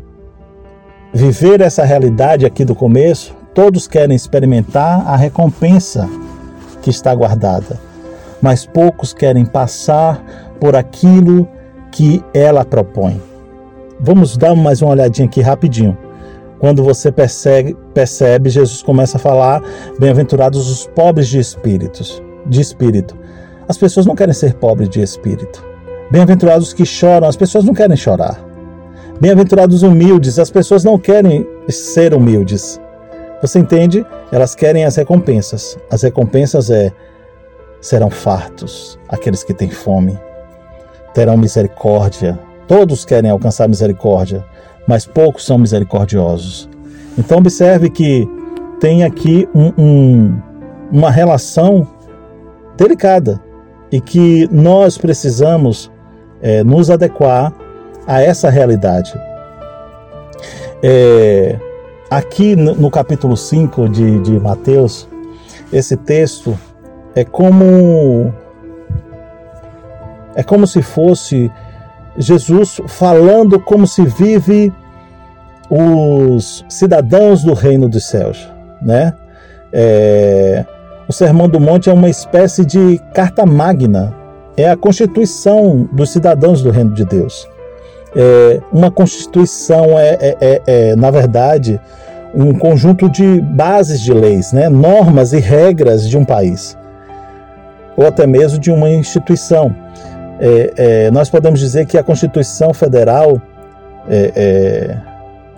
viver 1.13 1.61
essa 1.61 1.85
realidade 1.85 2.45
aqui 2.45 2.65
do 2.65 2.75
começo, 2.75 3.35
todos 3.55 3.87
querem 3.87 4.17
experimentar 4.17 5.07
a 5.07 5.17
recompensa 5.17 6.09
que 6.83 6.91
está 6.91 7.15
guardada, 7.15 7.81
mas 8.43 8.67
poucos 8.67 9.15
querem 9.15 9.45
passar 9.45 10.23
por 10.61 10.77
aquilo 10.77 11.49
que 11.91 12.23
ela 12.35 12.65
propõe. 12.65 13.21
Vamos 14.01 14.37
dar 14.37 14.55
mais 14.55 14.83
uma 14.83 14.91
olhadinha 14.91 15.27
aqui 15.27 15.41
rapidinho. 15.41 15.97
Quando 16.59 16.83
você 16.83 17.13
percebe, 17.13 17.77
percebe 17.93 18.51
Jesus 18.51 18.83
começa 18.83 19.17
a 19.17 19.21
falar: 19.21 19.63
bem-aventurados 19.99 20.71
os 20.71 20.87
pobres 20.89 21.29
de 21.29 21.39
espíritos, 21.39 22.23
de 22.47 22.61
espírito. 22.61 23.17
As 23.69 23.79
pessoas 23.79 24.07
não 24.07 24.15
querem 24.15 24.35
ser 24.35 24.55
pobres 24.55 24.89
de 24.89 25.01
espírito. 25.01 25.65
Bem-aventurados 26.11 26.69
os 26.69 26.73
que 26.73 26.85
choram, 26.85 27.29
as 27.29 27.37
pessoas 27.37 27.65
não 27.65 27.75
querem 27.75 27.97
chorar. 27.97 28.39
Bem-aventurados 29.21 29.77
os 29.77 29.83
humildes, 29.83 30.39
as 30.39 30.51
pessoas 30.51 30.85
não 30.85 30.99
querem 30.99 31.47
ser 31.69 32.15
humildes. 32.15 32.81
Você 33.41 33.59
entende? 33.59 34.05
Elas 34.31 34.55
querem 34.55 34.85
as 34.85 34.97
recompensas. 34.97 35.79
As 35.91 36.03
recompensas 36.03 36.71
é 36.71 36.93
serão 37.81 38.09
fartos 38.09 38.99
aqueles 39.09 39.45
que 39.45 39.53
têm 39.53 39.71
fome, 39.71 40.19
terão 41.13 41.37
misericórdia. 41.37 42.39
Todos 42.67 43.05
querem 43.05 43.31
alcançar 43.31 43.69
misericórdia 43.69 44.45
mas 44.87 45.07
poucos 45.07 45.45
são 45.45 45.59
misericordiosos. 45.59 46.69
Então, 47.19 47.39
observe 47.39 47.91
que 47.91 48.29
tem 48.81 49.05
aqui 49.05 49.49
um, 49.55 49.73
um, 49.79 50.43
uma 50.93 51.11
relação 51.11 51.87
delicada 52.77 53.41
e 53.95 54.01
que 54.01 54.49
nós 54.51 54.99
precisamos 54.99 55.89
é, 56.43 56.65
nos 56.65 56.91
adequar 56.91 57.53
a 58.09 58.21
essa 58.21 58.51
realidade. 58.51 59.15
É, 60.83 61.57
aqui 62.11 62.57
no, 62.57 62.91
capítulo 62.91 63.37
5 63.37 63.89
de, 63.89 64.19
de 64.19 64.33
Mateus, 64.41 65.09
esse 65.73 65.97
texto 65.97 66.59
é 67.15 67.23
como 67.25 68.35
é 70.35 70.43
como 70.43 70.67
se 70.67 70.83
fosse 70.83 71.49
Jesus 72.19 72.81
falando 72.89 73.61
como 73.61 73.87
se 73.87 74.05
vive 74.05 74.73
os 75.71 76.65
cidadãos 76.69 77.45
do 77.45 77.55
reino 77.55 77.89
dos 77.89 78.09
céus, 78.09 78.53
né? 78.83 79.15
É, 79.73 80.65
o 81.09 81.13
Sermão 81.13 81.49
do 81.49 81.61
Monte 81.61 81.91
é 81.91 81.93
uma 81.93 82.09
espécie 82.09 82.65
de 82.65 83.01
carta 83.13 83.45
magna, 83.45 84.15
é 84.57 84.71
a 84.71 84.77
constituição 84.77 85.89
dos 85.93 86.11
cidadãos 86.11 86.63
do 86.63 86.71
reino 86.71 86.93
de 86.93 87.05
Deus. 87.05 87.49
É, 88.17 88.61
uma 88.73 88.91
constituição 88.91 89.99
é, 89.99 90.19
é, 90.21 90.37
é, 90.41 90.63
é 90.67 90.97
na 90.97 91.11
verdade, 91.11 91.81
um 92.35 92.55
conjunto 92.55 93.09
de 93.09 93.41
bases 93.41 94.01
de 94.01 94.13
leis, 94.13 94.53
né? 94.53 94.69
normas 94.69 95.33
e 95.33 95.39
regras 95.39 96.09
de 96.09 96.17
um 96.17 96.25
país, 96.25 96.77
ou 97.97 98.07
até 98.07 98.27
mesmo 98.27 98.59
de 98.59 98.71
uma 98.71 98.89
instituição 98.89 99.75
é, 100.41 100.73
é, 100.77 101.11
nós 101.11 101.31
podemos 101.31 101.61
dizer 101.61 101.87
que 101.87 101.97
a 101.97 102.03
Constituição 102.03 102.75
Federal 102.75 103.41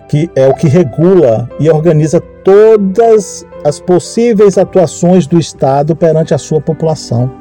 que 0.07 0.31
é 0.37 0.47
o 0.47 0.53
que 0.53 0.69
regula 0.69 1.49
e 1.59 1.69
organiza 1.69 2.21
todas 2.41 3.45
as 3.63 3.79
possíveis 3.79 4.57
atuações 4.57 5.27
do 5.27 5.39
Estado 5.39 5.95
perante 5.95 6.33
a 6.33 6.37
sua 6.37 6.61
população, 6.61 7.31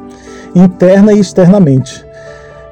interna 0.55 1.13
e 1.13 1.21
externamente. 1.21 2.05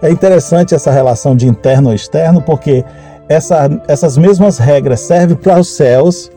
É 0.03 0.11
interessante 0.11 0.75
essa 0.75 0.91
relação 0.91 1.37
de 1.37 1.49
interno 1.49 1.93
e 1.93 1.97
externo, 1.97 2.43
porque 2.43 2.85
essa, 3.29 3.71
essas 3.89 4.19
mesmas 4.19 4.59
regras 4.59 5.01
servem 5.01 5.37
para 5.37 5.61
os 5.61 5.69
céus 5.69 6.31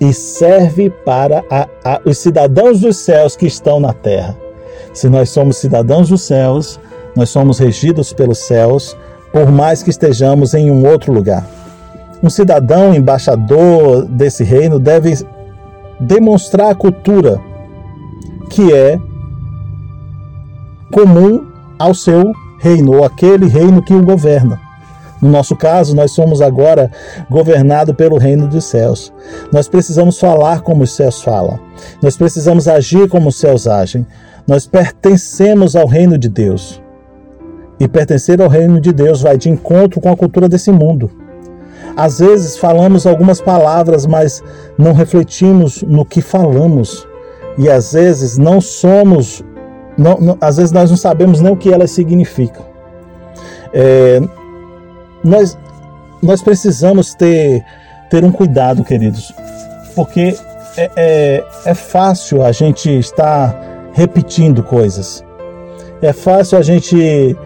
e 0.00 0.12
serve 0.12 0.90
para 1.04 1.44
a, 1.50 1.68
a, 1.84 2.00
os 2.04 2.18
cidadãos 2.18 2.80
dos 2.80 2.96
céus 2.96 3.36
que 3.36 3.46
estão 3.46 3.80
na 3.80 3.92
terra. 3.92 4.36
Se 4.92 5.08
nós 5.08 5.30
somos 5.30 5.56
cidadãos 5.56 6.08
dos 6.08 6.22
céus, 6.22 6.78
nós 7.16 7.30
somos 7.30 7.58
regidos 7.58 8.12
pelos 8.12 8.38
céus, 8.38 8.96
por 9.32 9.50
mais 9.50 9.82
que 9.82 9.90
estejamos 9.90 10.54
em 10.54 10.70
um 10.70 10.86
outro 10.86 11.12
lugar. 11.12 11.46
Um 12.22 12.30
cidadão 12.30 12.94
embaixador 12.94 14.04
desse 14.04 14.44
reino 14.44 14.78
deve 14.78 15.14
demonstrar 16.00 16.70
a 16.70 16.74
cultura 16.74 17.40
que 18.50 18.72
é 18.72 18.98
comum 20.92 21.46
ao 21.78 21.94
seu 21.94 22.32
reino, 22.58 22.96
ou 22.96 23.04
aquele 23.04 23.46
reino 23.46 23.82
que 23.82 23.94
o 23.94 24.04
governa. 24.04 24.60
No 25.20 25.28
nosso 25.30 25.54
caso, 25.54 25.94
nós 25.94 26.10
somos 26.10 26.42
agora 26.42 26.90
governados 27.30 27.94
pelo 27.94 28.18
reino 28.18 28.48
dos 28.48 28.64
céus. 28.64 29.12
Nós 29.52 29.68
precisamos 29.68 30.18
falar 30.18 30.62
como 30.62 30.82
os 30.82 30.96
céus 30.96 31.22
falam. 31.22 31.60
Nós 32.02 32.16
precisamos 32.16 32.66
agir 32.66 33.08
como 33.08 33.28
os 33.28 33.36
céus 33.36 33.68
agem. 33.68 34.04
Nós 34.48 34.66
pertencemos 34.66 35.76
ao 35.76 35.86
reino 35.86 36.18
de 36.18 36.28
Deus. 36.28 36.82
E 37.78 37.86
pertencer 37.86 38.42
ao 38.42 38.48
reino 38.48 38.80
de 38.80 38.92
Deus 38.92 39.22
vai 39.22 39.38
de 39.38 39.48
encontro 39.48 40.00
com 40.00 40.10
a 40.10 40.16
cultura 40.16 40.48
desse 40.48 40.72
mundo. 40.72 41.08
Às 41.96 42.18
vezes 42.18 42.56
falamos 42.56 43.06
algumas 43.06 43.40
palavras, 43.40 44.06
mas 44.06 44.42
não 44.78 44.92
refletimos 44.92 45.82
no 45.82 46.04
que 46.04 46.20
falamos. 46.20 47.06
E 47.58 47.68
às 47.68 47.92
vezes 47.92 48.38
não 48.38 48.60
somos, 48.60 49.44
não, 49.96 50.18
não, 50.18 50.38
às 50.40 50.56
vezes 50.56 50.72
nós 50.72 50.90
não 50.90 50.96
sabemos 50.96 51.40
nem 51.40 51.52
o 51.52 51.56
que 51.56 51.72
elas 51.72 51.90
significam. 51.90 52.64
É, 53.74 54.20
nós, 55.22 55.58
nós 56.22 56.42
precisamos 56.42 57.14
ter, 57.14 57.62
ter 58.10 58.24
um 58.24 58.32
cuidado, 58.32 58.82
queridos, 58.84 59.34
porque 59.94 60.34
é, 60.76 60.90
é, 60.96 61.44
é 61.66 61.74
fácil 61.74 62.42
a 62.42 62.52
gente 62.52 62.90
estar 62.98 63.54
repetindo 63.92 64.62
coisas. 64.62 65.24
É 66.00 66.12
fácil 66.12 66.58
a 66.58 66.62
gente 66.62 67.36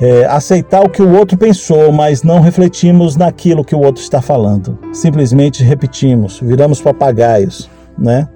é, 0.00 0.24
aceitar 0.26 0.82
o 0.82 0.90
que 0.90 1.02
o 1.02 1.16
outro 1.16 1.38
pensou, 1.38 1.90
mas 1.90 2.22
não 2.22 2.40
refletimos 2.40 3.16
naquilo 3.16 3.64
que 3.64 3.74
o 3.74 3.80
outro 3.80 4.02
está 4.02 4.20
falando. 4.20 4.78
Simplesmente 4.92 5.62
repetimos, 5.62 6.40
viramos 6.40 6.80
papagaios, 6.80 7.70
né? 7.98 8.28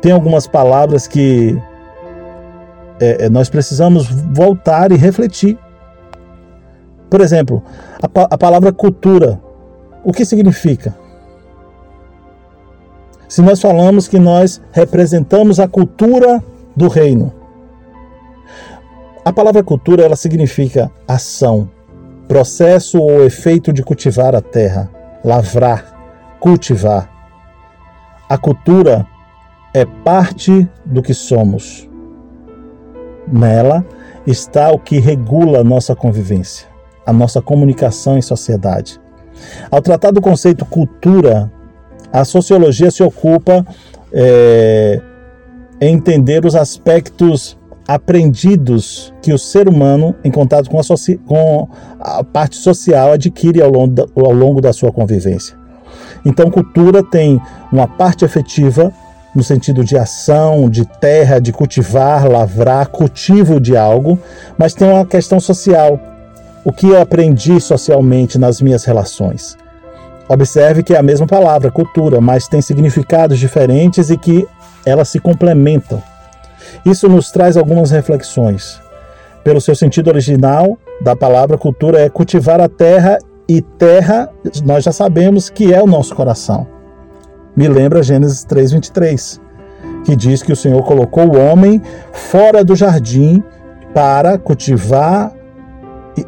Tem 0.00 0.12
algumas 0.12 0.46
palavras 0.46 1.06
que 1.06 1.60
é, 3.00 3.26
é 3.26 3.28
nós 3.28 3.48
precisamos 3.48 4.06
voltar 4.08 4.92
e 4.92 4.96
refletir. 4.96 5.58
Por 7.08 7.20
exemplo, 7.20 7.62
a, 8.02 8.34
a 8.34 8.38
palavra 8.38 8.72
cultura. 8.72 9.40
O 10.02 10.12
que 10.12 10.24
significa? 10.24 10.94
Se 13.28 13.42
nós 13.42 13.60
falamos 13.60 14.08
que 14.08 14.18
nós 14.18 14.60
representamos 14.72 15.60
a 15.60 15.68
cultura 15.68 16.42
do 16.74 16.88
reino, 16.88 17.32
a 19.24 19.32
palavra 19.32 19.62
cultura 19.62 20.04
ela 20.04 20.16
significa 20.16 20.90
ação, 21.06 21.70
processo 22.26 22.98
ou 22.98 23.24
efeito 23.24 23.72
de 23.72 23.82
cultivar 23.82 24.34
a 24.34 24.40
terra, 24.40 24.90
lavrar, 25.22 25.84
cultivar. 26.40 27.10
A 28.28 28.38
cultura 28.38 29.06
é 29.74 29.84
parte 29.84 30.66
do 30.86 31.02
que 31.02 31.12
somos. 31.12 31.88
Nela 33.30 33.84
está 34.26 34.70
o 34.70 34.78
que 34.78 34.98
regula 34.98 35.62
nossa 35.62 35.94
convivência, 35.94 36.66
a 37.06 37.12
nossa 37.12 37.42
comunicação 37.42 38.16
em 38.16 38.22
sociedade. 38.22 39.00
Ao 39.70 39.82
tratar 39.82 40.10
do 40.10 40.20
conceito 40.20 40.64
cultura, 40.64 41.52
a 42.12 42.24
sociologia 42.24 42.90
se 42.90 43.02
ocupa 43.02 43.66
é, 44.12 45.00
em 45.80 45.94
entender 45.94 46.44
os 46.44 46.54
aspectos 46.54 47.59
aprendidos 47.94 49.12
que 49.20 49.32
o 49.32 49.38
ser 49.38 49.68
humano, 49.68 50.14
em 50.22 50.30
contato 50.30 50.70
com 50.70 50.78
a, 50.78 50.82
com 51.26 51.68
a 51.98 52.22
parte 52.22 52.56
social, 52.56 53.12
adquire 53.12 53.60
ao 53.60 53.68
longo, 53.68 53.92
da, 53.92 54.06
ao 54.14 54.32
longo 54.32 54.60
da 54.60 54.72
sua 54.72 54.92
convivência. 54.92 55.56
Então, 56.24 56.50
cultura 56.52 57.02
tem 57.02 57.40
uma 57.72 57.88
parte 57.88 58.24
efetiva 58.24 58.92
no 59.34 59.42
sentido 59.42 59.84
de 59.84 59.98
ação, 59.98 60.70
de 60.70 60.84
terra, 60.84 61.40
de 61.40 61.52
cultivar, 61.52 62.30
lavrar, 62.30 62.86
cultivo 62.88 63.60
de 63.60 63.76
algo, 63.76 64.18
mas 64.56 64.72
tem 64.72 64.88
uma 64.88 65.04
questão 65.04 65.40
social. 65.40 65.98
O 66.64 66.72
que 66.72 66.88
eu 66.88 67.00
aprendi 67.00 67.60
socialmente 67.60 68.38
nas 68.38 68.60
minhas 68.60 68.84
relações? 68.84 69.56
Observe 70.28 70.84
que 70.84 70.94
é 70.94 70.98
a 70.98 71.02
mesma 71.02 71.26
palavra, 71.26 71.72
cultura, 71.72 72.20
mas 72.20 72.46
tem 72.46 72.60
significados 72.60 73.38
diferentes 73.38 74.10
e 74.10 74.16
que 74.16 74.46
elas 74.86 75.08
se 75.08 75.18
complementam. 75.18 76.00
Isso 76.84 77.08
nos 77.08 77.30
traz 77.30 77.56
algumas 77.56 77.90
reflexões. 77.90 78.80
Pelo 79.42 79.60
seu 79.60 79.74
sentido 79.74 80.08
original 80.08 80.78
da 81.00 81.16
palavra 81.16 81.56
cultura 81.56 82.00
é 82.00 82.08
cultivar 82.08 82.60
a 82.60 82.68
terra 82.68 83.18
e 83.48 83.60
terra 83.60 84.30
nós 84.64 84.84
já 84.84 84.92
sabemos 84.92 85.50
que 85.50 85.72
é 85.72 85.82
o 85.82 85.86
nosso 85.86 86.14
coração. 86.14 86.66
Me 87.56 87.68
lembra 87.68 88.02
Gênesis 88.02 88.44
3:23, 88.44 89.40
que 90.04 90.14
diz 90.14 90.42
que 90.42 90.52
o 90.52 90.56
Senhor 90.56 90.82
colocou 90.84 91.24
o 91.24 91.38
homem 91.38 91.82
fora 92.12 92.62
do 92.62 92.76
jardim 92.76 93.42
para 93.92 94.38
cultivar 94.38 95.32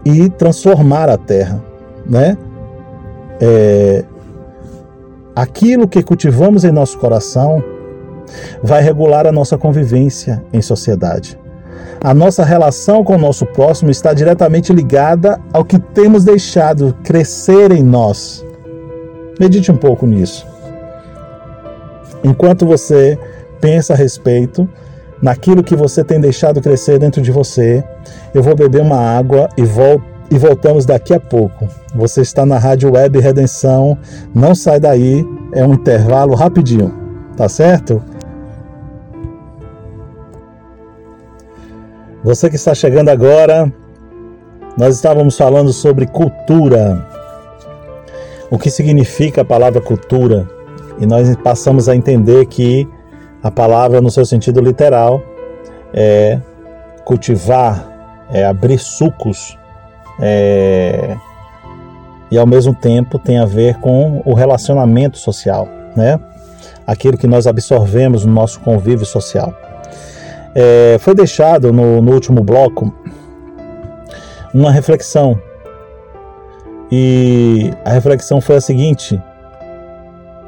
e, 0.05 0.29
transformar 0.31 1.09
a 1.09 1.17
terra, 1.17 1.63
né? 2.09 2.37
É, 3.41 4.05
aquilo 5.35 5.87
que 5.87 6.03
cultivamos 6.03 6.65
em 6.65 6.73
nosso 6.73 6.99
coração 6.99 7.63
vai 8.63 8.83
regular 8.83 9.27
a 9.27 9.33
nossa 9.33 9.59
convivência 9.59 10.43
em 10.53 10.63
sociedade. 10.63 11.39
A 12.01 12.13
nossa 12.13 12.45
relação 12.45 13.05
com 13.05 13.15
o 13.15 13.19
nosso 13.19 13.47
próximo 13.47 13.91
está 13.91 14.13
diretamente 14.13 14.73
ligada 14.73 15.41
ao 15.53 15.65
que 15.65 15.79
temos 15.79 16.25
deixado 16.25 16.97
crescer 17.05 17.71
em 17.71 17.83
nós. 17.83 18.45
Medite 19.39 19.71
um 19.71 19.77
pouco 19.77 20.07
nisso. 20.07 20.47
Enquanto 22.25 22.67
você 22.67 23.19
pensa 23.61 23.93
a 23.93 23.97
respeito 23.97 24.69
naquilo 25.21 25.63
que 25.63 25.77
você 25.77 26.03
tem 26.03 26.21
deixado 26.21 26.61
crescer 26.61 26.99
dentro 26.99 27.23
de 27.23 27.31
você, 27.31 27.85
eu 28.35 28.43
vou 28.43 28.57
beber 28.57 28.83
uma 28.83 28.99
água 28.99 29.49
e 29.57 29.63
e 30.31 30.39
voltamos 30.39 30.87
daqui 30.87 31.13
a 31.13 31.21
pouco. 31.21 31.69
Você 31.95 32.23
está 32.23 32.47
na 32.47 32.59
Rádio 32.59 32.95
Web 32.95 33.21
Redenção. 33.21 33.99
Não 34.35 34.55
sai 34.55 34.81
daí, 34.81 35.25
é 35.53 35.65
um 35.65 35.75
intervalo 35.75 36.35
rapidinho, 36.35 36.91
tá 37.37 37.51
certo? 37.51 38.03
Você 42.25 42.49
que 42.49 42.55
está 42.55 42.73
chegando 42.73 43.09
agora, 43.09 43.73
nós 44.79 44.95
estávamos 44.95 45.37
falando 45.37 45.73
sobre 45.73 46.07
cultura. 46.07 47.05
O 48.49 48.57
que 48.57 48.71
significa 48.71 49.43
a 49.43 49.45
palavra 49.45 49.81
cultura? 49.81 50.49
E 51.01 51.07
nós 51.07 51.35
passamos 51.37 51.89
a 51.89 51.97
entender 51.97 52.47
que 52.47 52.89
a 53.43 53.51
palavra, 53.51 54.01
no 54.01 54.09
seu 54.09 54.25
sentido 54.25 54.61
literal, 54.61 55.21
é 55.93 56.39
cultivar, 57.05 58.29
é 58.33 58.45
abrir 58.45 58.79
sucos, 58.79 59.59
é... 60.21 61.17
e 62.31 62.39
ao 62.39 62.47
mesmo 62.47 62.73
tempo 62.73 63.19
tem 63.19 63.41
a 63.41 63.45
ver 63.45 63.81
com 63.81 64.23
o 64.25 64.33
relacionamento 64.33 65.19
social, 65.19 65.67
né? 65.97 66.21
Aquilo 66.87 67.19
que 67.19 67.27
nós 67.27 67.49
absorvemos 67.49 68.25
no 68.25 68.33
nosso 68.33 68.61
convívio 68.61 69.05
social. 69.05 69.53
É, 70.55 70.99
foi 71.01 71.15
deixado 71.15 71.73
no, 71.73 72.03
no 72.03 72.13
último 72.13 72.43
bloco 72.43 72.93
uma 74.53 74.71
reflexão. 74.71 75.41
E 76.91 77.73
a 77.85 77.91
reflexão 77.91 78.41
foi 78.41 78.57
a 78.57 78.61
seguinte: 78.61 79.21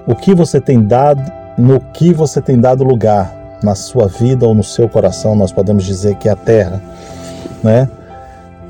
o 0.07 0.15
que 0.15 0.35
você 0.35 0.61
tem 0.61 0.83
dado, 0.83 1.23
no 1.57 1.81
que 1.81 2.13
você 2.13 2.41
tem 2.41 2.59
dado 2.59 2.85
lugar 2.85 3.59
na 3.63 3.75
sua 3.75 4.07
vida 4.07 4.47
ou 4.47 4.55
no 4.55 4.63
seu 4.63 4.89
coração, 4.89 5.35
nós 5.35 5.53
podemos 5.53 5.85
dizer 5.85 6.17
que 6.17 6.29
é 6.29 6.33
a 6.33 6.37
terra, 6.37 6.83
né? 7.63 7.89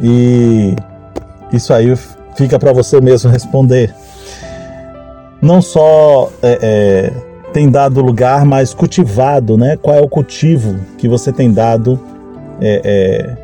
E 0.00 0.76
isso 1.52 1.72
aí 1.72 1.96
fica 2.36 2.58
para 2.58 2.72
você 2.72 3.00
mesmo 3.00 3.30
responder. 3.30 3.92
Não 5.42 5.60
só 5.60 6.30
é, 6.42 6.58
é, 6.62 7.12
tem 7.54 7.70
dado 7.70 8.02
lugar, 8.02 8.44
mas 8.44 8.74
cultivado, 8.74 9.56
né? 9.56 9.76
Qual 9.76 9.96
é 9.96 10.00
o 10.00 10.08
cultivo 10.08 10.76
que 10.98 11.08
você 11.08 11.32
tem 11.32 11.52
dado? 11.52 11.98
É, 12.60 12.80
é, 12.84 13.36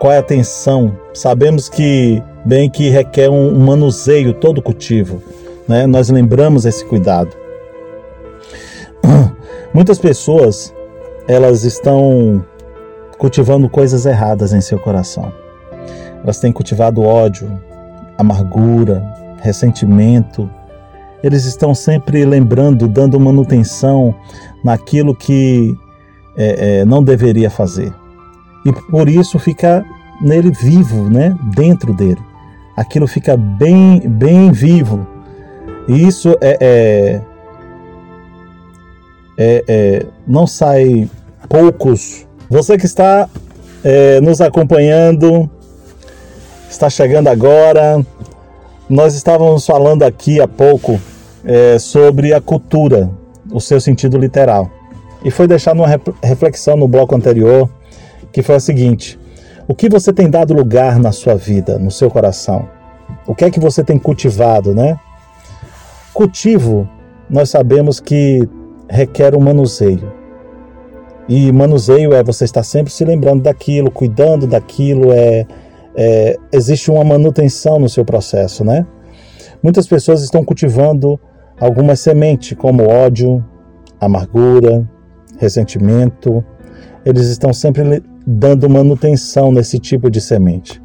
qual 0.00 0.12
é 0.12 0.16
a 0.16 0.20
atenção? 0.20 0.92
Sabemos 1.14 1.68
que 1.68 2.20
bem 2.44 2.68
que 2.68 2.90
requer 2.90 3.30
um, 3.30 3.54
um 3.54 3.64
manuseio 3.64 4.34
todo 4.34 4.60
cultivo, 4.60 5.22
né? 5.68 5.86
Nós 5.86 6.10
lembramos 6.10 6.64
esse 6.66 6.84
cuidado. 6.84 7.30
Muitas 9.72 10.00
pessoas 10.00 10.74
elas 11.28 11.62
estão 11.62 12.44
cultivando 13.16 13.68
coisas 13.68 14.06
erradas 14.06 14.52
em 14.52 14.60
seu 14.60 14.80
coração. 14.80 15.32
Elas 16.24 16.40
têm 16.40 16.50
cultivado 16.50 17.00
ódio, 17.00 17.48
amargura, 18.18 19.04
ressentimento, 19.40 20.50
eles 21.22 21.44
estão 21.44 21.74
sempre 21.74 22.24
lembrando, 22.24 22.88
dando 22.88 23.18
manutenção 23.20 24.14
naquilo 24.64 25.14
que 25.14 25.76
é, 26.36 26.80
é, 26.80 26.84
não 26.84 27.02
deveria 27.02 27.48
fazer. 27.48 27.92
E 28.64 28.72
por 28.72 29.08
isso 29.08 29.38
fica 29.38 29.84
nele 30.20 30.50
vivo, 30.50 31.08
né? 31.08 31.36
dentro 31.54 31.92
dele. 31.94 32.20
Aquilo 32.76 33.06
fica 33.06 33.36
bem, 33.36 34.00
bem 34.00 34.50
vivo. 34.50 35.06
E 35.88 36.06
isso 36.06 36.36
é, 36.40 36.56
é, 36.60 37.20
é, 39.38 39.64
é 39.68 40.06
não 40.26 40.46
sai 40.46 41.08
poucos. 41.48 42.26
Você 42.48 42.76
que 42.76 42.86
está 42.86 43.28
é, 43.84 44.20
nos 44.20 44.40
acompanhando, 44.40 45.48
está 46.68 46.88
chegando 46.88 47.28
agora. 47.28 48.04
Nós 48.88 49.14
estávamos 49.14 49.66
falando 49.66 50.02
aqui 50.02 50.40
há 50.40 50.48
pouco 50.48 51.00
é, 51.44 51.78
sobre 51.78 52.32
a 52.32 52.40
cultura, 52.40 53.10
o 53.50 53.60
seu 53.60 53.80
sentido 53.80 54.18
literal. 54.18 54.70
E 55.24 55.30
foi 55.30 55.46
deixar 55.46 55.72
uma 55.72 55.86
reflexão 56.22 56.76
no 56.76 56.88
bloco 56.88 57.14
anterior, 57.14 57.68
que 58.32 58.42
foi 58.42 58.56
a 58.56 58.60
seguinte: 58.60 59.18
o 59.68 59.74
que 59.74 59.88
você 59.88 60.12
tem 60.12 60.28
dado 60.28 60.52
lugar 60.54 60.98
na 60.98 61.12
sua 61.12 61.34
vida, 61.34 61.78
no 61.78 61.90
seu 61.90 62.10
coração? 62.10 62.68
O 63.26 63.34
que 63.34 63.44
é 63.44 63.50
que 63.50 63.60
você 63.60 63.84
tem 63.84 63.98
cultivado, 63.98 64.74
né? 64.74 64.98
Cultivo, 66.12 66.88
nós 67.28 67.50
sabemos 67.50 68.00
que 68.00 68.48
requer 68.88 69.34
um 69.34 69.40
manuseio. 69.40 70.12
E 71.28 71.52
manuseio 71.52 72.12
é 72.12 72.22
você 72.22 72.44
estar 72.44 72.62
sempre 72.62 72.92
se 72.92 73.04
lembrando 73.04 73.42
daquilo, 73.42 73.90
cuidando 73.90 74.46
daquilo, 74.46 75.12
é, 75.12 75.46
é, 75.94 76.36
existe 76.52 76.90
uma 76.90 77.04
manutenção 77.04 77.78
no 77.78 77.88
seu 77.88 78.04
processo, 78.04 78.64
né? 78.64 78.84
Muitas 79.62 79.86
pessoas 79.86 80.22
estão 80.22 80.44
cultivando 80.44 81.18
algumas 81.60 82.00
sementes, 82.00 82.56
como 82.56 82.88
ódio, 82.88 83.44
amargura, 84.00 84.88
ressentimento. 85.38 86.44
Eles 87.04 87.28
estão 87.28 87.52
sempre 87.52 88.02
dando 88.26 88.68
manutenção 88.68 89.52
nesse 89.52 89.78
tipo 89.78 90.10
de 90.10 90.20
semente. 90.20 90.80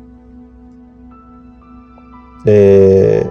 É, 2.45 3.25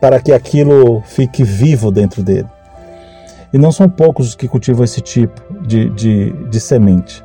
para 0.00 0.20
que 0.20 0.32
aquilo 0.32 1.02
fique 1.04 1.42
vivo 1.42 1.90
dentro 1.90 2.22
dele. 2.22 2.48
E 3.52 3.58
não 3.58 3.72
são 3.72 3.88
poucos 3.88 4.28
os 4.28 4.34
que 4.34 4.46
cultivam 4.46 4.84
esse 4.84 5.00
tipo 5.00 5.40
de, 5.66 5.88
de, 5.90 6.30
de 6.48 6.60
semente. 6.60 7.24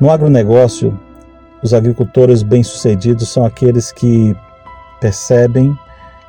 No 0.00 0.10
agronegócio, 0.10 0.98
os 1.62 1.72
agricultores 1.72 2.42
bem-sucedidos 2.42 3.28
são 3.28 3.44
aqueles 3.44 3.92
que 3.92 4.34
percebem 5.00 5.76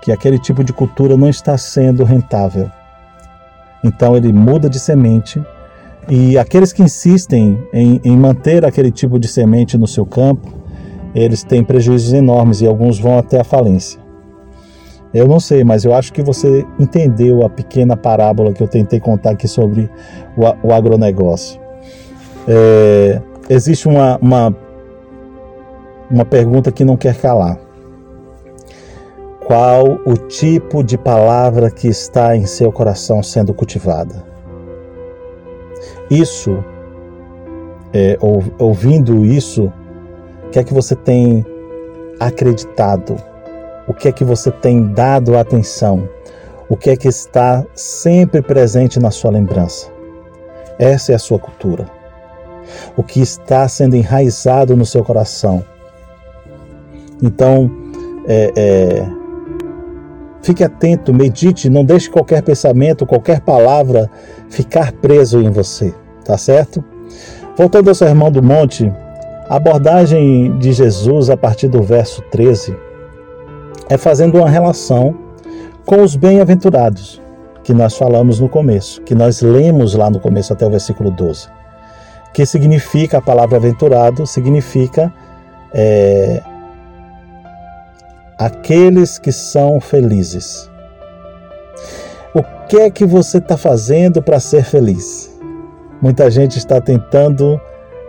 que 0.05 0.11
aquele 0.11 0.37
tipo 0.37 0.63
de 0.63 0.71
cultura 0.71 1.17
não 1.17 1.27
está 1.27 1.57
sendo 1.57 2.03
rentável. 2.03 2.69
Então 3.83 4.15
ele 4.15 4.31
muda 4.31 4.69
de 4.69 4.79
semente 4.79 5.43
e 6.07 6.37
aqueles 6.37 6.71
que 6.71 6.83
insistem 6.83 7.57
em, 7.73 7.99
em 8.03 8.15
manter 8.15 8.63
aquele 8.63 8.91
tipo 8.91 9.17
de 9.17 9.27
semente 9.27 9.79
no 9.79 9.87
seu 9.87 10.05
campo, 10.05 10.53
eles 11.15 11.43
têm 11.43 11.63
prejuízos 11.63 12.13
enormes 12.13 12.61
e 12.61 12.67
alguns 12.67 12.99
vão 12.99 13.17
até 13.17 13.39
a 13.39 13.43
falência. 13.43 13.99
Eu 15.11 15.27
não 15.27 15.39
sei, 15.39 15.63
mas 15.63 15.83
eu 15.83 15.95
acho 15.95 16.13
que 16.13 16.21
você 16.21 16.63
entendeu 16.79 17.43
a 17.43 17.49
pequena 17.49 17.97
parábola 17.97 18.53
que 18.53 18.61
eu 18.61 18.67
tentei 18.67 18.99
contar 18.99 19.31
aqui 19.31 19.47
sobre 19.47 19.89
o, 20.37 20.67
o 20.67 20.71
agronegócio. 20.71 21.59
É, 22.47 23.19
existe 23.49 23.87
uma, 23.87 24.19
uma, 24.21 24.55
uma 26.11 26.25
pergunta 26.25 26.71
que 26.71 26.85
não 26.85 26.95
quer 26.95 27.15
calar. 27.15 27.64
Qual 29.45 29.99
o 30.05 30.17
tipo 30.17 30.83
de 30.83 30.97
palavra 30.97 31.69
que 31.69 31.87
está 31.87 32.35
em 32.35 32.45
seu 32.45 32.71
coração 32.71 33.21
sendo 33.21 33.53
cultivada? 33.53 34.23
Isso, 36.09 36.63
é, 37.93 38.17
ouvindo 38.59 39.23
isso, 39.23 39.71
o 40.45 40.49
que 40.49 40.59
é 40.59 40.63
que 40.63 40.73
você 40.73 40.95
tem 40.95 41.45
acreditado? 42.19 43.15
o 43.87 43.93
que 43.93 44.07
é 44.07 44.11
que 44.11 44.23
você 44.23 44.51
tem 44.51 44.87
dado 44.87 45.37
atenção, 45.37 46.09
o 46.67 46.75
que 46.75 46.89
é 46.89 46.97
que 46.97 47.07
está 47.07 47.63
sempre 47.73 48.41
presente 48.41 48.99
na 48.99 49.11
sua 49.11 49.31
lembrança. 49.31 49.91
Essa 50.79 51.11
é 51.11 51.15
a 51.15 51.19
sua 51.19 51.39
cultura. 51.39 51.85
O 52.97 53.03
que 53.03 53.21
está 53.21 53.67
sendo 53.67 53.95
enraizado 53.95 54.75
no 54.75 54.85
seu 54.85 55.03
coração. 55.03 55.63
Então, 57.21 57.71
é, 58.27 58.51
é, 58.55 59.07
fique 60.45 60.63
atento, 60.63 61.11
medite, 61.11 61.71
não 61.71 61.83
deixe 61.83 62.07
qualquer 62.07 62.43
pensamento, 62.43 63.03
qualquer 63.03 63.39
palavra 63.39 64.07
ficar 64.47 64.91
preso 64.91 65.41
em 65.41 65.49
você, 65.49 65.91
tá 66.23 66.37
certo? 66.37 66.83
Voltando 67.57 67.89
ao 67.89 67.95
Sermão 67.95 68.29
do 68.29 68.43
Monte, 68.43 68.93
a 69.49 69.55
abordagem 69.55 70.55
de 70.59 70.71
Jesus 70.71 71.31
a 71.31 71.37
partir 71.37 71.67
do 71.67 71.81
verso 71.81 72.21
13 72.29 72.77
é 73.89 73.97
fazendo 73.97 74.37
uma 74.37 74.47
relação 74.47 75.15
com 75.83 76.03
os 76.03 76.15
bem-aventurados, 76.15 77.19
que 77.63 77.73
nós 77.73 77.97
falamos 77.97 78.39
no 78.39 78.47
começo, 78.47 79.01
que 79.01 79.15
nós 79.15 79.41
lemos 79.41 79.95
lá 79.95 80.11
no 80.11 80.19
começo 80.19 80.53
até 80.53 80.63
o 80.67 80.69
versículo 80.69 81.09
12. 81.09 81.47
Que 82.31 82.45
significa 82.45 83.17
a 83.17 83.21
palavra 83.21 83.57
aventurado, 83.57 84.27
significa 84.27 85.11
é, 85.73 86.43
aqueles 88.37 89.17
que 89.17 89.31
são 89.31 89.79
felizes. 89.79 90.69
O 92.33 92.43
que 92.67 92.77
é 92.77 92.89
que 92.89 93.05
você 93.05 93.37
está 93.37 93.55
fazendo 93.55 94.21
para 94.21 94.39
ser 94.39 94.63
feliz? 94.63 95.31
Muita 96.01 96.29
gente 96.29 96.57
está 96.57 96.81
tentando 96.81 97.59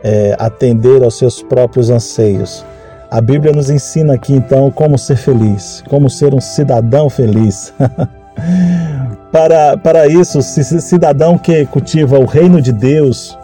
é, 0.02 0.34
atender 0.38 1.02
aos 1.02 1.16
seus 1.16 1.42
próprios 1.42 1.90
anseios 1.90 2.64
a 3.10 3.20
Bíblia 3.20 3.52
nos 3.52 3.70
ensina 3.70 4.14
aqui 4.14 4.32
então 4.34 4.70
como 4.70 4.98
ser 4.98 5.16
feliz, 5.16 5.82
como 5.88 6.10
ser 6.10 6.34
um 6.34 6.40
cidadão 6.40 7.08
feliz. 7.08 7.72
para, 9.30 9.76
para 9.76 10.08
isso, 10.08 10.42
cidadão 10.42 11.38
que 11.38 11.64
cultiva 11.66 12.18
o 12.18 12.24
reino 12.24 12.60
de 12.60 12.72
Deus, 12.72 13.38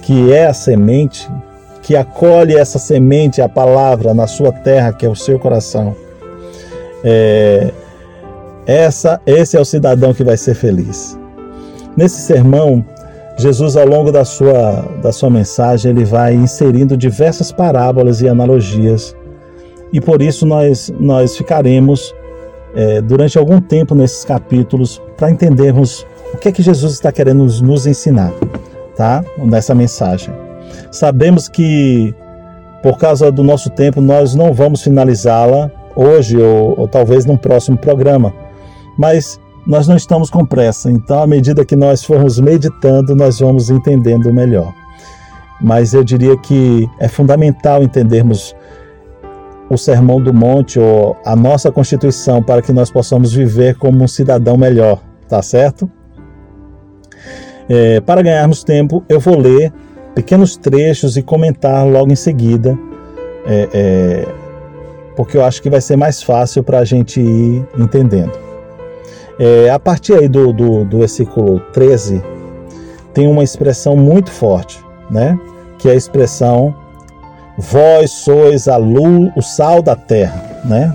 que 0.00 0.32
é 0.32 0.46
a 0.46 0.54
semente, 0.54 1.28
que 1.84 1.94
acolhe 1.94 2.56
essa 2.56 2.78
semente, 2.78 3.42
a 3.42 3.48
palavra, 3.48 4.14
na 4.14 4.26
sua 4.26 4.50
terra, 4.50 4.90
que 4.90 5.04
é 5.04 5.08
o 5.08 5.14
seu 5.14 5.38
coração. 5.38 5.94
É, 7.04 7.70
essa, 8.66 9.20
esse 9.26 9.54
é 9.54 9.60
o 9.60 9.64
cidadão 9.66 10.14
que 10.14 10.24
vai 10.24 10.38
ser 10.38 10.54
feliz. 10.54 11.18
Nesse 11.94 12.22
sermão, 12.22 12.82
Jesus, 13.36 13.76
ao 13.76 13.86
longo 13.86 14.10
da 14.10 14.24
sua, 14.24 14.82
da 15.02 15.12
sua 15.12 15.28
mensagem, 15.28 15.90
ele 15.90 16.06
vai 16.06 16.32
inserindo 16.32 16.96
diversas 16.96 17.52
parábolas 17.52 18.22
e 18.22 18.28
analogias, 18.28 19.14
e 19.92 20.00
por 20.00 20.22
isso 20.22 20.46
nós, 20.46 20.90
nós 20.98 21.36
ficaremos 21.36 22.14
é, 22.74 23.02
durante 23.02 23.36
algum 23.36 23.60
tempo 23.60 23.94
nesses 23.94 24.24
capítulos 24.24 25.02
para 25.18 25.30
entendermos 25.30 26.06
o 26.32 26.38
que 26.38 26.48
é 26.48 26.52
que 26.52 26.62
Jesus 26.62 26.94
está 26.94 27.12
querendo 27.12 27.44
nos, 27.44 27.60
nos 27.60 27.86
ensinar, 27.86 28.32
tá? 28.96 29.22
Nessa 29.38 29.74
mensagem. 29.74 30.43
Sabemos 30.94 31.48
que, 31.48 32.14
por 32.80 32.96
causa 32.98 33.32
do 33.32 33.42
nosso 33.42 33.68
tempo, 33.68 34.00
nós 34.00 34.32
não 34.36 34.54
vamos 34.54 34.80
finalizá-la 34.80 35.68
hoje 35.96 36.40
ou, 36.40 36.78
ou 36.78 36.86
talvez 36.86 37.24
num 37.24 37.36
próximo 37.36 37.76
programa, 37.76 38.32
mas 38.96 39.40
nós 39.66 39.88
não 39.88 39.96
estamos 39.96 40.30
com 40.30 40.46
pressa, 40.46 40.88
então 40.92 41.20
à 41.20 41.26
medida 41.26 41.64
que 41.64 41.74
nós 41.74 42.04
formos 42.04 42.38
meditando, 42.38 43.16
nós 43.16 43.40
vamos 43.40 43.70
entendendo 43.70 44.32
melhor. 44.32 44.72
Mas 45.60 45.94
eu 45.94 46.04
diria 46.04 46.36
que 46.36 46.88
é 47.00 47.08
fundamental 47.08 47.82
entendermos 47.82 48.54
o 49.68 49.76
Sermão 49.76 50.22
do 50.22 50.32
Monte 50.32 50.78
ou 50.78 51.16
a 51.26 51.34
nossa 51.34 51.72
Constituição 51.72 52.40
para 52.40 52.62
que 52.62 52.72
nós 52.72 52.88
possamos 52.88 53.32
viver 53.32 53.74
como 53.78 54.04
um 54.04 54.06
cidadão 54.06 54.56
melhor, 54.56 55.02
tá 55.28 55.42
certo? 55.42 55.90
É, 57.68 58.00
para 58.00 58.22
ganharmos 58.22 58.62
tempo, 58.62 59.02
eu 59.08 59.18
vou 59.18 59.36
ler 59.36 59.72
pequenos 60.14 60.56
trechos 60.56 61.16
e 61.16 61.22
comentar 61.22 61.86
logo 61.86 62.12
em 62.12 62.16
seguida, 62.16 62.78
é, 63.46 63.68
é, 63.72 64.28
porque 65.16 65.36
eu 65.36 65.44
acho 65.44 65.60
que 65.60 65.68
vai 65.68 65.80
ser 65.80 65.96
mais 65.96 66.22
fácil 66.22 66.62
para 66.62 66.78
a 66.78 66.84
gente 66.84 67.20
ir 67.20 67.64
entendendo. 67.78 68.32
É, 69.38 69.68
a 69.70 69.78
partir 69.78 70.14
aí 70.14 70.28
do, 70.28 70.52
do, 70.52 70.84
do 70.84 70.98
versículo 70.98 71.60
13, 71.72 72.22
tem 73.12 73.26
uma 73.26 73.42
expressão 73.42 73.96
muito 73.96 74.30
forte, 74.30 74.82
né? 75.10 75.38
Que 75.78 75.88
é 75.88 75.92
a 75.92 75.94
expressão 75.94 76.74
vós 77.56 78.10
sois 78.10 78.66
a 78.68 78.76
luz, 78.76 79.32
o 79.36 79.42
sal 79.42 79.82
da 79.82 79.94
terra, 79.94 80.60
né? 80.64 80.94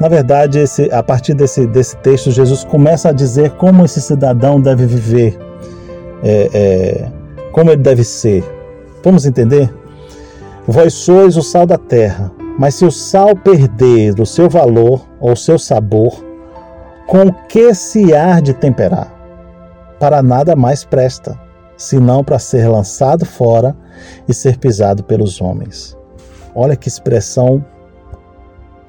Na 0.00 0.08
verdade, 0.08 0.58
esse, 0.58 0.90
a 0.92 1.02
partir 1.02 1.34
desse, 1.34 1.66
desse 1.66 1.96
texto, 1.98 2.30
Jesus 2.30 2.64
começa 2.64 3.10
a 3.10 3.12
dizer 3.12 3.50
como 3.52 3.84
esse 3.84 4.00
cidadão 4.00 4.60
deve 4.60 4.86
viver, 4.86 5.38
é, 6.22 6.50
é, 6.54 7.08
como 7.52 7.70
ele 7.70 7.82
deve 7.82 8.04
ser. 8.04 8.44
Vamos 9.02 9.26
entender? 9.26 9.72
Vós 10.66 10.92
sois 10.94 11.36
o 11.36 11.42
sal 11.42 11.66
da 11.66 11.78
terra, 11.78 12.30
mas 12.58 12.74
se 12.74 12.84
o 12.84 12.90
sal 12.90 13.34
perder 13.34 14.20
o 14.20 14.26
seu 14.26 14.48
valor 14.48 15.06
ou 15.18 15.32
o 15.32 15.36
seu 15.36 15.58
sabor, 15.58 16.24
com 17.06 17.32
que 17.48 17.74
se 17.74 18.14
há 18.14 18.38
de 18.40 18.52
temperar? 18.52 19.12
Para 19.98 20.22
nada 20.22 20.54
mais 20.54 20.84
presta, 20.84 21.38
senão 21.76 22.22
para 22.22 22.38
ser 22.38 22.68
lançado 22.68 23.24
fora 23.24 23.74
e 24.28 24.34
ser 24.34 24.58
pisado 24.58 25.02
pelos 25.02 25.40
homens. 25.40 25.96
Olha 26.54 26.76
que 26.76 26.88
expressão 26.88 27.64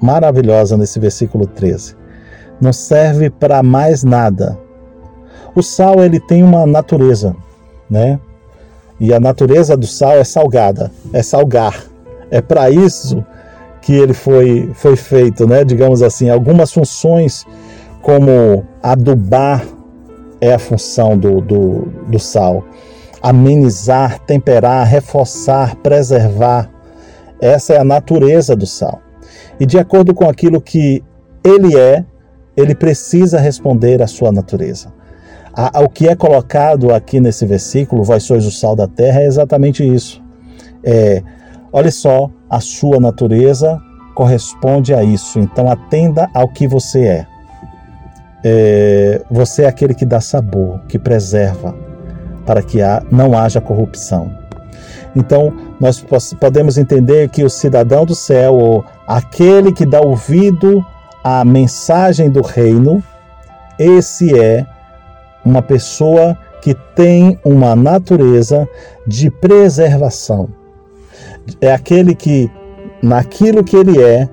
maravilhosa 0.00 0.76
nesse 0.76 0.98
versículo 0.98 1.46
13. 1.46 1.96
Não 2.60 2.72
serve 2.72 3.30
para 3.30 3.62
mais 3.62 4.04
nada. 4.04 4.58
O 5.54 5.62
sal 5.62 6.02
ele 6.02 6.20
tem 6.20 6.42
uma 6.42 6.66
natureza, 6.66 7.34
né? 7.90 8.20
E 9.02 9.12
a 9.12 9.18
natureza 9.18 9.76
do 9.76 9.84
sal 9.84 10.12
é 10.12 10.22
salgada, 10.22 10.88
é 11.12 11.24
salgar. 11.24 11.84
É 12.30 12.40
para 12.40 12.70
isso 12.70 13.26
que 13.80 13.92
ele 13.92 14.14
foi, 14.14 14.70
foi 14.74 14.94
feito, 14.94 15.44
né? 15.44 15.64
Digamos 15.64 16.02
assim, 16.02 16.30
algumas 16.30 16.72
funções 16.72 17.44
como 18.00 18.64
adubar 18.80 19.66
é 20.40 20.54
a 20.54 20.58
função 20.58 21.18
do, 21.18 21.40
do, 21.40 21.88
do 22.06 22.18
sal. 22.20 22.64
Amenizar, 23.20 24.20
temperar, 24.20 24.86
reforçar, 24.86 25.74
preservar. 25.82 26.70
Essa 27.40 27.74
é 27.74 27.78
a 27.78 27.84
natureza 27.84 28.54
do 28.54 28.66
sal. 28.66 29.02
E 29.58 29.66
de 29.66 29.80
acordo 29.80 30.14
com 30.14 30.28
aquilo 30.28 30.60
que 30.60 31.02
ele 31.42 31.76
é, 31.76 32.04
ele 32.56 32.72
precisa 32.72 33.40
responder 33.40 34.00
à 34.00 34.06
sua 34.06 34.30
natureza. 34.30 34.92
O 35.84 35.88
que 35.88 36.08
é 36.08 36.16
colocado 36.16 36.94
aqui 36.94 37.20
nesse 37.20 37.44
versículo, 37.44 38.02
vós 38.02 38.22
sois 38.22 38.46
o 38.46 38.50
sal 38.50 38.74
da 38.74 38.88
terra, 38.88 39.20
é 39.20 39.26
exatamente 39.26 39.86
isso. 39.86 40.22
É, 40.82 41.22
olha 41.72 41.90
só 41.90 42.30
a 42.48 42.58
sua 42.60 42.98
natureza 42.98 43.80
corresponde 44.14 44.94
a 44.94 45.02
isso. 45.02 45.38
Então 45.38 45.70
atenda 45.70 46.28
ao 46.34 46.48
que 46.48 46.66
você 46.66 47.04
é. 47.04 47.26
é 48.44 49.22
você 49.30 49.64
é 49.64 49.66
aquele 49.66 49.94
que 49.94 50.06
dá 50.06 50.20
sabor, 50.20 50.80
que 50.88 50.98
preserva, 50.98 51.74
para 52.46 52.62
que 52.62 52.78
não 53.10 53.36
haja 53.36 53.60
corrupção. 53.60 54.42
Então, 55.14 55.52
nós 55.78 56.02
podemos 56.40 56.78
entender 56.78 57.28
que 57.28 57.44
o 57.44 57.50
cidadão 57.50 58.06
do 58.06 58.14
céu, 58.14 58.54
ou 58.54 58.84
aquele 59.06 59.70
que 59.70 59.84
dá 59.84 60.00
ouvido 60.00 60.82
à 61.22 61.44
mensagem 61.44 62.30
do 62.30 62.40
reino, 62.40 63.02
esse 63.78 64.38
é 64.38 64.66
uma 65.44 65.62
pessoa 65.62 66.36
que 66.62 66.74
tem 66.94 67.38
uma 67.44 67.74
natureza 67.74 68.68
de 69.06 69.30
preservação. 69.30 70.48
É 71.60 71.72
aquele 71.72 72.14
que, 72.14 72.50
naquilo 73.02 73.64
que 73.64 73.76
ele 73.76 74.00
é, 74.00 74.28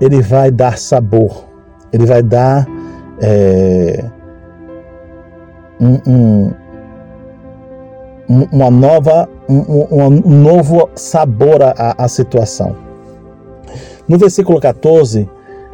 ele 0.00 0.22
vai 0.22 0.50
dar 0.50 0.78
sabor, 0.78 1.44
ele 1.92 2.06
vai 2.06 2.22
dar 2.22 2.66
é, 3.20 4.04
um, 5.80 6.00
um, 6.06 6.50
uma 8.50 8.70
nova, 8.70 9.28
um, 9.48 10.04
um, 10.04 10.42
novo 10.42 10.88
sabor 10.94 11.62
à, 11.62 11.94
à 11.98 12.08
situação. 12.08 12.74
No 14.08 14.18
versículo 14.18 14.60
14, 14.60 15.28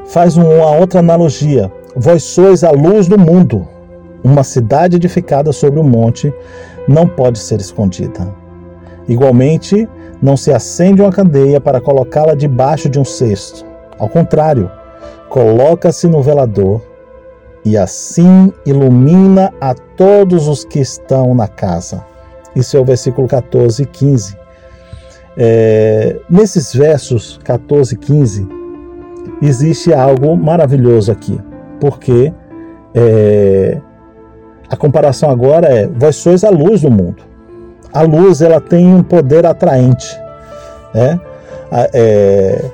faz 0.06 0.36
uma 0.36 0.76
outra 0.76 1.00
analogia. 1.00 1.70
Vós 1.96 2.22
sois 2.22 2.62
a 2.62 2.70
luz 2.70 3.08
do 3.08 3.18
mundo. 3.18 3.66
Uma 4.22 4.44
cidade 4.44 4.96
edificada 4.96 5.52
sobre 5.52 5.80
um 5.80 5.84
monte 5.84 6.32
não 6.86 7.06
pode 7.06 7.38
ser 7.38 7.60
escondida. 7.60 8.34
Igualmente, 9.08 9.88
não 10.20 10.36
se 10.36 10.52
acende 10.52 11.00
uma 11.00 11.10
candeia 11.10 11.60
para 11.60 11.80
colocá-la 11.80 12.34
debaixo 12.34 12.88
de 12.88 12.98
um 12.98 13.04
cesto. 13.04 13.64
Ao 13.98 14.08
contrário, 14.08 14.70
coloca-se 15.28 16.06
no 16.06 16.22
velador 16.22 16.82
e 17.64 17.76
assim 17.76 18.52
ilumina 18.64 19.52
a 19.60 19.74
todos 19.74 20.48
os 20.48 20.64
que 20.64 20.80
estão 20.80 21.34
na 21.34 21.48
casa. 21.48 22.04
Isso 22.54 22.76
é 22.76 22.80
o 22.80 22.84
versículo 22.84 23.28
14 23.28 23.82
e 23.82 23.86
15. 23.86 24.36
É, 25.36 26.16
nesses 26.28 26.74
versos 26.74 27.38
14 27.44 27.94
e 27.94 27.98
15, 27.98 28.48
existe 29.40 29.92
algo 29.92 30.36
maravilhoso 30.36 31.12
aqui, 31.12 31.40
porque 31.78 32.32
é, 32.94 33.80
a 34.70 34.76
comparação 34.76 35.30
agora 35.30 35.66
é: 35.66 35.86
vós 35.86 36.16
sois 36.16 36.44
a 36.44 36.50
luz 36.50 36.82
do 36.82 36.90
mundo. 36.90 37.22
A 37.92 38.02
luz 38.02 38.40
ela 38.40 38.60
tem 38.60 38.94
um 38.94 39.02
poder 39.02 39.44
atraente. 39.44 40.16
Né? 40.94 41.20
É, 41.92 42.64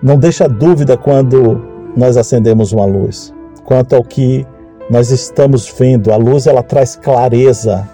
não 0.00 0.16
deixa 0.16 0.48
dúvida 0.48 0.96
quando 0.96 1.60
nós 1.96 2.16
acendemos 2.16 2.72
uma 2.72 2.84
luz, 2.84 3.34
quanto 3.64 3.96
ao 3.96 4.04
que 4.04 4.46
nós 4.88 5.10
estamos 5.10 5.68
vendo. 5.76 6.12
A 6.12 6.16
luz 6.16 6.46
ela 6.46 6.62
traz 6.62 6.94
clareza. 6.94 7.88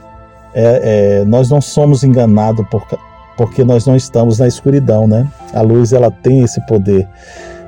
É, 0.54 1.20
é, 1.20 1.24
nós 1.24 1.50
não 1.50 1.60
somos 1.60 2.04
enganados 2.04 2.66
por, 2.70 2.84
porque 3.36 3.64
nós 3.64 3.86
não 3.86 3.96
estamos 3.96 4.38
na 4.38 4.46
escuridão, 4.46 5.06
né? 5.06 5.26
A 5.54 5.62
luz 5.62 5.92
ela 5.92 6.10
tem 6.10 6.42
esse 6.42 6.60
poder 6.66 7.08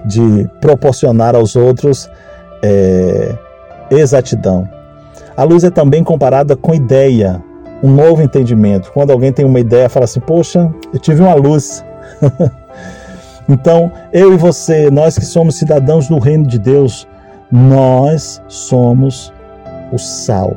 de 0.04 0.48
proporcionar 0.60 1.34
aos 1.34 1.56
outros 1.56 2.10
é, 2.62 3.34
exatidão. 3.90 4.68
A 5.36 5.44
luz 5.44 5.64
é 5.64 5.70
também 5.70 6.02
comparada 6.02 6.56
com 6.56 6.74
ideia, 6.74 7.42
um 7.82 7.90
novo 7.90 8.22
entendimento. 8.22 8.90
Quando 8.92 9.10
alguém 9.10 9.32
tem 9.32 9.44
uma 9.44 9.60
ideia, 9.60 9.88
fala 9.88 10.04
assim: 10.04 10.20
Poxa, 10.20 10.72
eu 10.92 10.98
tive 10.98 11.22
uma 11.22 11.34
luz. 11.34 11.84
então, 13.48 13.90
eu 14.12 14.34
e 14.34 14.36
você, 14.36 14.90
nós 14.90 15.18
que 15.18 15.24
somos 15.24 15.56
cidadãos 15.56 16.08
do 16.08 16.18
reino 16.18 16.46
de 16.46 16.58
Deus, 16.58 17.06
nós 17.50 18.40
somos 18.48 19.32
o 19.92 19.98
sal, 19.98 20.56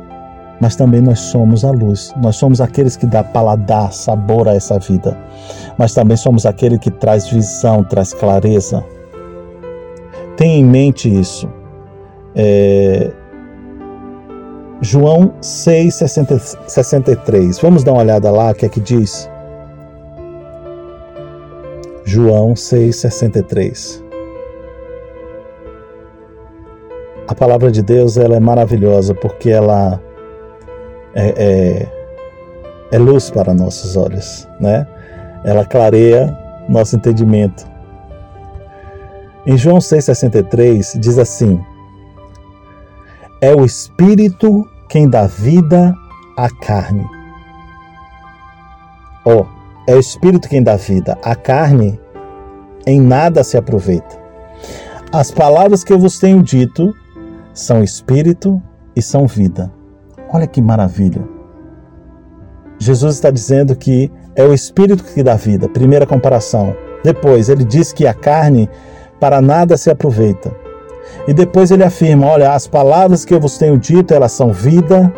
mas 0.60 0.76
também 0.76 1.00
nós 1.00 1.18
somos 1.18 1.64
a 1.64 1.70
luz. 1.70 2.12
Nós 2.22 2.36
somos 2.36 2.60
aqueles 2.60 2.96
que 2.96 3.06
dá 3.06 3.24
paladar, 3.24 3.92
sabor 3.92 4.48
a 4.48 4.54
essa 4.54 4.78
vida, 4.78 5.16
mas 5.78 5.94
também 5.94 6.16
somos 6.16 6.46
aquele 6.46 6.78
que 6.78 6.90
traz 6.90 7.28
visão, 7.28 7.82
traz 7.84 8.12
clareza. 8.12 8.84
Tenha 10.36 10.58
em 10.58 10.64
mente 10.64 11.08
isso. 11.08 11.48
É, 12.34 13.12
João 14.84 15.32
6, 15.40 15.94
63. 15.94 17.58
Vamos 17.58 17.82
dar 17.82 17.92
uma 17.92 18.02
olhada 18.02 18.30
lá, 18.30 18.50
o 18.50 18.54
que 18.54 18.66
é 18.66 18.68
que 18.68 18.80
diz? 18.80 19.30
João 22.04 22.54
6, 22.54 22.94
63. 22.94 24.04
A 27.26 27.34
palavra 27.34 27.70
de 27.70 27.82
Deus 27.82 28.18
ela 28.18 28.36
é 28.36 28.40
maravilhosa 28.40 29.14
porque 29.14 29.48
ela 29.48 29.98
é, 31.14 31.28
é, 31.28 31.88
é 32.92 32.98
luz 32.98 33.30
para 33.30 33.54
nossos 33.54 33.96
olhos, 33.96 34.46
né? 34.60 34.86
Ela 35.46 35.64
clareia 35.64 36.38
nosso 36.68 36.94
entendimento. 36.96 37.64
Em 39.46 39.56
João 39.56 39.78
6,63 39.78 41.00
diz 41.00 41.18
assim: 41.18 41.58
É 43.40 43.54
o 43.54 43.64
Espírito 43.64 44.68
quem 44.88 45.08
dá 45.08 45.26
vida 45.26 45.94
à 46.36 46.48
carne. 46.50 47.04
Oh, 49.24 49.46
é 49.86 49.94
o 49.94 50.00
Espírito 50.00 50.48
quem 50.48 50.62
dá 50.62 50.76
vida. 50.76 51.18
A 51.22 51.34
carne 51.34 51.98
em 52.86 53.00
nada 53.00 53.42
se 53.42 53.56
aproveita. 53.56 54.22
As 55.12 55.30
palavras 55.30 55.84
que 55.84 55.92
eu 55.92 55.98
vos 55.98 56.18
tenho 56.18 56.42
dito 56.42 56.94
são 57.52 57.82
Espírito 57.82 58.60
e 58.96 59.00
são 59.02 59.26
vida. 59.26 59.72
Olha 60.32 60.46
que 60.46 60.60
maravilha. 60.60 61.22
Jesus 62.78 63.14
está 63.14 63.30
dizendo 63.30 63.76
que 63.76 64.10
é 64.34 64.44
o 64.44 64.52
Espírito 64.52 65.04
que 65.04 65.22
dá 65.22 65.36
vida. 65.36 65.68
Primeira 65.68 66.06
comparação. 66.06 66.76
Depois, 67.02 67.48
ele 67.48 67.64
diz 67.64 67.92
que 67.92 68.06
a 68.06 68.14
carne 68.14 68.68
para 69.20 69.40
nada 69.40 69.76
se 69.76 69.90
aproveita. 69.90 70.63
E 71.26 71.32
depois 71.32 71.70
ele 71.70 71.84
afirma: 71.84 72.26
Olha, 72.26 72.52
as 72.52 72.66
palavras 72.66 73.24
que 73.24 73.34
eu 73.34 73.40
vos 73.40 73.58
tenho 73.58 73.78
dito, 73.78 74.12
elas 74.12 74.32
são 74.32 74.52
vida, 74.52 75.12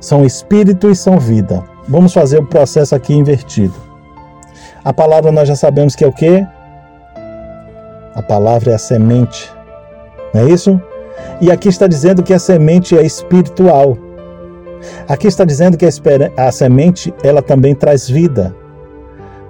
são 0.00 0.24
espírito 0.24 0.90
e 0.90 0.96
são 0.96 1.18
vida. 1.18 1.64
Vamos 1.88 2.12
fazer 2.12 2.38
o 2.38 2.46
processo 2.46 2.94
aqui 2.94 3.14
invertido. 3.14 3.74
A 4.84 4.92
palavra 4.92 5.32
nós 5.32 5.48
já 5.48 5.56
sabemos 5.56 5.94
que 5.94 6.04
é 6.04 6.06
o 6.06 6.12
quê? 6.12 6.46
A 8.14 8.22
palavra 8.22 8.70
é 8.70 8.74
a 8.74 8.78
semente. 8.78 9.52
Não 10.32 10.42
é 10.42 10.50
isso? 10.50 10.80
E 11.40 11.50
aqui 11.50 11.68
está 11.68 11.86
dizendo 11.86 12.22
que 12.22 12.32
a 12.32 12.38
semente 12.38 12.96
é 12.96 13.04
espiritual. 13.04 13.98
Aqui 15.08 15.26
está 15.26 15.44
dizendo 15.44 15.76
que 15.76 15.86
a, 15.86 16.52
semente 16.52 17.12
ela 17.22 17.42
também 17.42 17.74
traz 17.74 18.08
vida. 18.08 18.54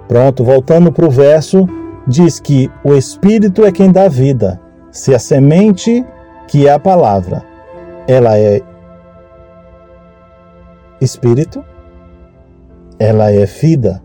Pronto, 0.07 0.43
voltando 0.43 0.91
para 0.91 1.05
o 1.05 1.11
verso, 1.11 1.67
diz 2.07 2.39
que 2.39 2.71
o 2.83 2.93
espírito 2.93 3.65
é 3.65 3.71
quem 3.71 3.91
dá 3.91 4.07
vida. 4.07 4.59
Se 4.97 5.13
a 5.13 5.19
semente, 5.19 6.03
que 6.47 6.67
é 6.67 6.71
a 6.71 6.79
palavra, 6.79 7.45
ela 8.07 8.35
é 8.35 8.63
espírito, 10.99 11.63
ela 12.97 13.31
é 13.31 13.45
vida. 13.45 14.01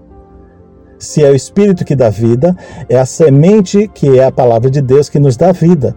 Se 0.99 1.25
é 1.25 1.31
o 1.31 1.35
espírito 1.35 1.83
que 1.83 1.97
dá 1.97 2.11
vida, 2.11 2.55
é 2.91 2.99
a 2.99 3.07
semente 3.07 3.89
que 3.89 4.19
é 4.19 4.27
a 4.27 4.31
palavra 4.31 4.71
de 4.71 4.83
Deus 4.83 5.09
que 5.09 5.19
nos 5.19 5.35
dá 5.35 5.51
vida. 5.51 5.97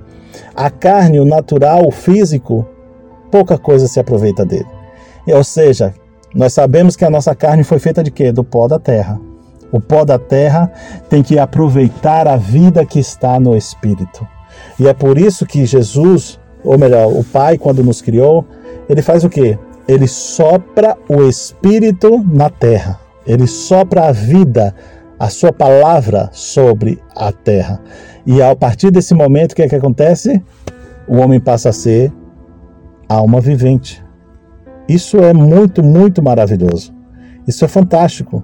A 0.56 0.70
carne, 0.70 1.20
o 1.20 1.26
natural, 1.26 1.86
o 1.86 1.92
físico, 1.92 2.66
pouca 3.30 3.58
coisa 3.58 3.90
se 3.90 4.00
aproveita 4.00 4.46
dele. 4.46 4.70
Ou 5.28 5.44
seja, 5.44 5.94
nós 6.34 6.54
sabemos 6.54 6.96
que 6.96 7.04
a 7.04 7.10
nossa 7.10 7.36
carne 7.36 7.66
foi 7.66 7.80
feita 7.80 8.02
de 8.02 8.12
quê? 8.12 8.32
Do 8.32 8.46
pó 8.46 8.66
da 8.66 8.80
terra. 8.80 9.20
O 9.74 9.82
pó 9.82 10.06
da 10.06 10.18
terra 10.18 10.72
tem 11.10 11.22
que 11.22 11.38
aproveitar 11.38 12.30
a 12.30 12.38
vida 12.38 12.86
que 12.86 12.98
está 12.98 13.38
no 13.42 13.58
espírito. 13.58 14.26
E 14.80 14.88
é 14.88 14.94
por 14.94 15.18
isso 15.18 15.46
que 15.46 15.66
Jesus, 15.66 16.40
ou 16.64 16.78
melhor, 16.78 17.08
o 17.08 17.24
Pai, 17.24 17.58
quando 17.58 17.84
nos 17.84 18.02
criou, 18.02 18.46
ele 18.90 19.02
faz 19.02 19.24
o 19.24 19.30
quê? 19.30 19.58
Ele 19.88 20.08
sopra 20.08 20.98
o 21.10 21.24
Espírito 21.24 22.24
na 22.28 22.50
terra. 22.50 23.00
Ele 23.26 23.48
sopra 23.48 24.08
a 24.08 24.12
vida, 24.12 24.76
a 25.20 25.30
sua 25.30 25.52
palavra 25.52 26.30
sobre 26.32 27.02
a 27.16 27.32
terra. 27.32 27.82
E 28.26 28.42
a 28.42 28.56
partir 28.56 28.92
desse 28.92 29.14
momento, 29.14 29.52
o 29.52 29.56
que 29.56 29.62
é 29.62 29.70
que 29.70 29.76
acontece? 29.76 30.42
O 31.08 31.18
homem 31.18 31.40
passa 31.40 31.70
a 31.70 31.74
ser 31.74 32.12
alma 33.08 33.40
vivente. 33.40 34.04
Isso 34.88 35.18
é 35.18 35.34
muito, 35.34 35.84
muito 35.84 36.22
maravilhoso. 36.22 36.94
Isso 37.48 37.64
é 37.66 37.68
fantástico. 37.68 38.44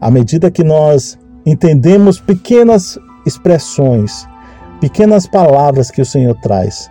À 0.00 0.10
medida 0.10 0.50
que 0.50 0.62
nós 0.62 1.18
entendemos 1.44 2.20
pequenas 2.20 2.98
expressões 3.24 4.26
pequenas 4.80 5.26
palavras 5.26 5.90
que 5.90 6.00
o 6.00 6.06
Senhor 6.06 6.34
traz. 6.36 6.90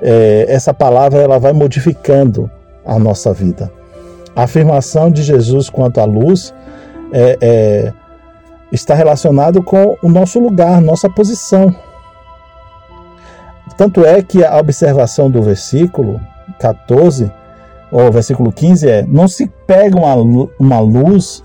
É, 0.00 0.46
essa 0.48 0.74
palavra 0.74 1.20
ela 1.20 1.38
vai 1.38 1.52
modificando 1.52 2.50
a 2.84 2.98
nossa 2.98 3.32
vida. 3.32 3.70
A 4.34 4.44
afirmação 4.44 5.10
de 5.10 5.22
Jesus 5.22 5.70
quanto 5.70 6.00
à 6.00 6.04
luz 6.04 6.52
é, 7.12 7.38
é, 7.40 7.92
está 8.72 8.94
relacionado 8.94 9.62
com 9.62 9.96
o 10.02 10.08
nosso 10.08 10.40
lugar, 10.40 10.80
nossa 10.80 11.08
posição. 11.08 11.74
Tanto 13.76 14.04
é 14.04 14.22
que 14.22 14.44
a 14.44 14.56
observação 14.58 15.30
do 15.30 15.42
versículo 15.42 16.20
14, 16.58 17.30
ou 17.90 18.12
versículo 18.12 18.52
15 18.52 18.88
é: 18.88 19.02
Não 19.06 19.26
se 19.26 19.46
pega 19.66 19.96
uma, 19.96 20.48
uma 20.58 20.80
luz 20.80 21.42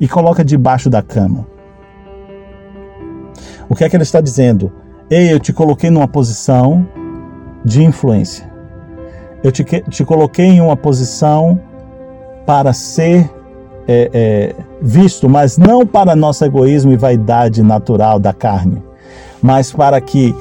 e 0.00 0.08
coloca 0.08 0.44
debaixo 0.44 0.88
da 0.88 1.02
cama. 1.02 1.46
O 3.68 3.74
que 3.74 3.84
é 3.84 3.88
que 3.88 3.96
ele 3.96 4.02
está 4.02 4.20
dizendo? 4.20 4.72
Ei, 5.10 5.32
eu 5.32 5.40
te 5.40 5.52
coloquei 5.52 5.88
numa 5.88 6.06
posição 6.06 6.86
de 7.64 7.82
influência. 7.82 8.46
Eu 9.42 9.50
te, 9.50 9.64
te 9.64 10.04
coloquei 10.04 10.46
em 10.46 10.60
uma 10.60 10.76
posição 10.76 11.60
para 12.44 12.72
ser 12.74 13.30
é, 13.86 14.10
é, 14.12 14.54
visto, 14.82 15.28
mas 15.28 15.56
não 15.56 15.86
para 15.86 16.14
nosso 16.14 16.44
egoísmo 16.44 16.92
e 16.92 16.96
vaidade 16.96 17.62
natural 17.62 18.18
da 18.18 18.34
carne, 18.34 18.82
mas 19.40 19.72
para 19.72 19.98
que 19.98 20.34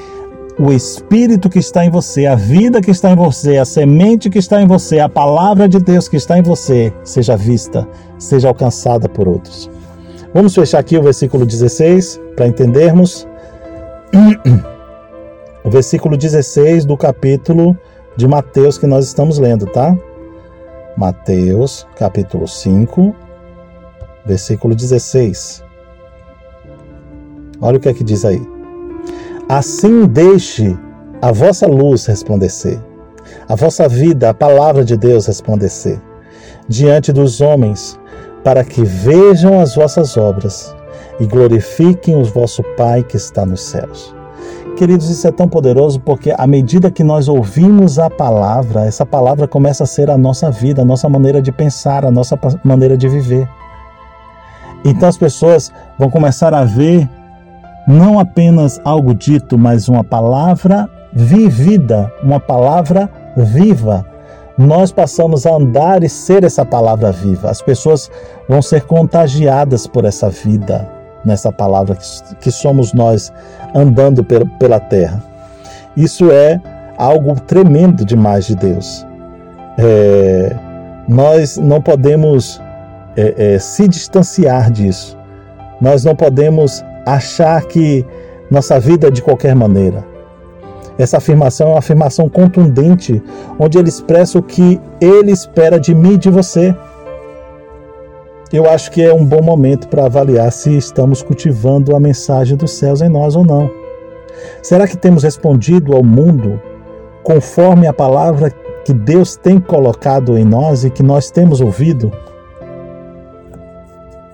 o 0.59 0.73
Espírito 0.73 1.49
que 1.49 1.59
está 1.59 1.85
em 1.85 1.89
você, 1.89 2.25
a 2.25 2.35
vida 2.35 2.81
que 2.81 2.91
está 2.91 3.11
em 3.11 3.15
você, 3.15 3.57
a 3.57 3.65
semente 3.65 4.29
que 4.29 4.39
está 4.39 4.61
em 4.61 4.67
você, 4.67 4.99
a 4.99 5.07
palavra 5.07 5.69
de 5.69 5.79
Deus 5.79 6.09
que 6.09 6.17
está 6.17 6.37
em 6.37 6.41
você, 6.41 6.91
seja 7.03 7.37
vista, 7.37 7.87
seja 8.17 8.49
alcançada 8.49 9.07
por 9.07 9.29
outros. 9.29 9.69
Vamos 10.33 10.53
fechar 10.53 10.79
aqui 10.79 10.97
o 10.97 11.03
versículo 11.03 11.45
16 11.45 12.19
para 12.35 12.47
entendermos. 12.47 13.25
O 15.63 15.69
versículo 15.69 16.15
16 16.15 16.85
do 16.85 16.95
capítulo 16.95 17.77
de 18.15 18.27
Mateus 18.27 18.77
que 18.77 18.87
nós 18.87 19.05
estamos 19.05 19.37
lendo, 19.37 19.65
tá? 19.65 19.97
Mateus, 20.95 21.85
capítulo 21.97 22.47
5, 22.47 23.13
versículo 24.25 24.73
16. 24.73 25.63
Olha 27.59 27.77
o 27.77 27.79
que 27.79 27.89
é 27.89 27.93
que 27.93 28.03
diz 28.03 28.23
aí. 28.23 28.41
Assim 29.49 30.05
deixe 30.05 30.77
a 31.21 31.31
vossa 31.31 31.67
luz 31.67 32.05
resplandecer, 32.05 32.79
a 33.47 33.55
vossa 33.55 33.89
vida, 33.89 34.29
a 34.29 34.33
palavra 34.33 34.85
de 34.85 34.95
Deus 34.95 35.25
resplandecer, 35.25 35.99
diante 36.67 37.11
dos 37.11 37.41
homens, 37.41 37.99
para 38.43 38.63
que 38.63 38.83
vejam 38.83 39.59
as 39.59 39.75
vossas 39.75 40.15
obras 40.15 40.76
e 41.19 41.25
glorifiquem 41.25 42.15
o 42.15 42.23
vosso 42.23 42.63
Pai 42.75 43.03
que 43.03 43.17
está 43.17 43.45
nos 43.45 43.61
céus. 43.61 44.15
Queridos, 44.77 45.09
isso 45.09 45.27
é 45.27 45.31
tão 45.31 45.49
poderoso 45.49 45.99
porque 45.99 46.31
à 46.37 46.45
medida 46.45 46.91
que 46.91 47.03
nós 47.03 47.27
ouvimos 47.27 47.97
a 47.97 48.11
palavra, 48.11 48.85
essa 48.85 49.03
palavra 49.05 49.47
começa 49.47 49.83
a 49.83 49.87
ser 49.87 50.07
a 50.07 50.17
nossa 50.17 50.51
vida, 50.51 50.83
a 50.83 50.85
nossa 50.85 51.09
maneira 51.09 51.41
de 51.41 51.51
pensar, 51.51 52.05
a 52.05 52.11
nossa 52.11 52.37
maneira 52.63 52.95
de 52.95 53.09
viver. 53.09 53.49
Então 54.85 55.09
as 55.09 55.17
pessoas 55.17 55.73
vão 55.97 56.11
começar 56.11 56.53
a 56.53 56.63
ver 56.63 57.09
não 57.87 58.19
apenas 58.19 58.79
algo 58.83 59.15
dito, 59.15 59.57
mas 59.57 59.89
uma 59.89 60.03
palavra 60.03 60.87
vivida, 61.11 62.11
uma 62.21 62.39
palavra 62.39 63.09
viva. 63.35 64.05
Nós 64.57 64.91
passamos 64.91 65.45
a 65.45 65.55
andar 65.55 66.03
e 66.03 66.09
ser 66.09 66.43
essa 66.43 66.65
palavra 66.65 67.11
viva. 67.11 67.49
As 67.49 67.61
pessoas 67.61 68.11
vão 68.47 68.61
ser 68.61 68.81
contagiadas 68.81 69.87
por 69.87 70.05
essa 70.05 70.29
vida, 70.29 70.87
nessa 71.27 71.51
palavra 71.51 71.97
que, 72.39 72.49
somos 72.49 72.93
nós 72.93 73.31
andando 73.75 74.23
pela 74.23 74.79
terra. 74.79 75.21
Isso 75.95 76.31
é 76.31 76.59
algo 76.97 77.39
tremendo 77.41 78.05
demais 78.05 78.47
de 78.47 78.55
Deus. 78.55 79.05
É, 79.77 80.55
nós 81.07 81.57
não 81.57 81.81
podemos 81.81 82.61
é, 83.15 83.55
é, 83.55 83.59
se 83.59 83.87
distanciar 83.87 84.71
disso. 84.71 85.17
Nós 85.81 86.05
não 86.05 86.15
podemos 86.15 86.83
achar 87.05 87.61
que 87.65 88.05
nossa 88.49 88.79
vida 88.79 89.07
é 89.07 89.11
de 89.11 89.21
qualquer 89.21 89.53
maneira. 89.53 90.03
Essa 90.97 91.17
afirmação 91.17 91.67
é 91.67 91.71
uma 91.71 91.79
afirmação 91.79 92.27
contundente, 92.27 93.21
onde 93.59 93.77
ele 93.77 93.89
expressa 93.89 94.39
o 94.39 94.41
que 94.41 94.79
ele 94.99 95.31
espera 95.31 95.79
de 95.79 95.93
mim 95.93 96.13
e 96.13 96.17
de 96.17 96.29
você. 96.29 96.75
Eu 98.51 98.69
acho 98.69 98.91
que 98.91 99.01
é 99.01 99.13
um 99.13 99.25
bom 99.25 99.41
momento 99.41 99.89
para 99.89 100.05
avaliar 100.05 100.49
se 100.53 100.77
estamos 100.77 101.21
cultivando 101.21 101.93
a 101.95 101.99
mensagem 101.99 102.55
dos 102.55 102.71
céus 102.71 103.01
em 103.01 103.09
nós 103.09 103.35
ou 103.35 103.45
não. 103.45 103.69
Será 104.61 104.87
que 104.87 104.95
temos 104.95 105.23
respondido 105.23 105.93
ao 105.93 106.01
mundo 106.01 106.61
conforme 107.23 107.87
a 107.87 107.93
palavra 107.93 108.49
que 108.85 108.93
Deus 108.93 109.35
tem 109.35 109.59
colocado 109.59 110.37
em 110.37 110.45
nós 110.45 110.85
e 110.85 110.89
que 110.89 111.03
nós 111.03 111.29
temos 111.29 111.59
ouvido? 111.59 112.09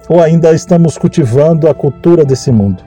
Ou 0.08 0.22
ainda 0.22 0.52
estamos 0.52 0.96
cultivando 0.96 1.68
a 1.68 1.74
cultura 1.74 2.24
desse 2.24 2.52
mundo? 2.52 2.84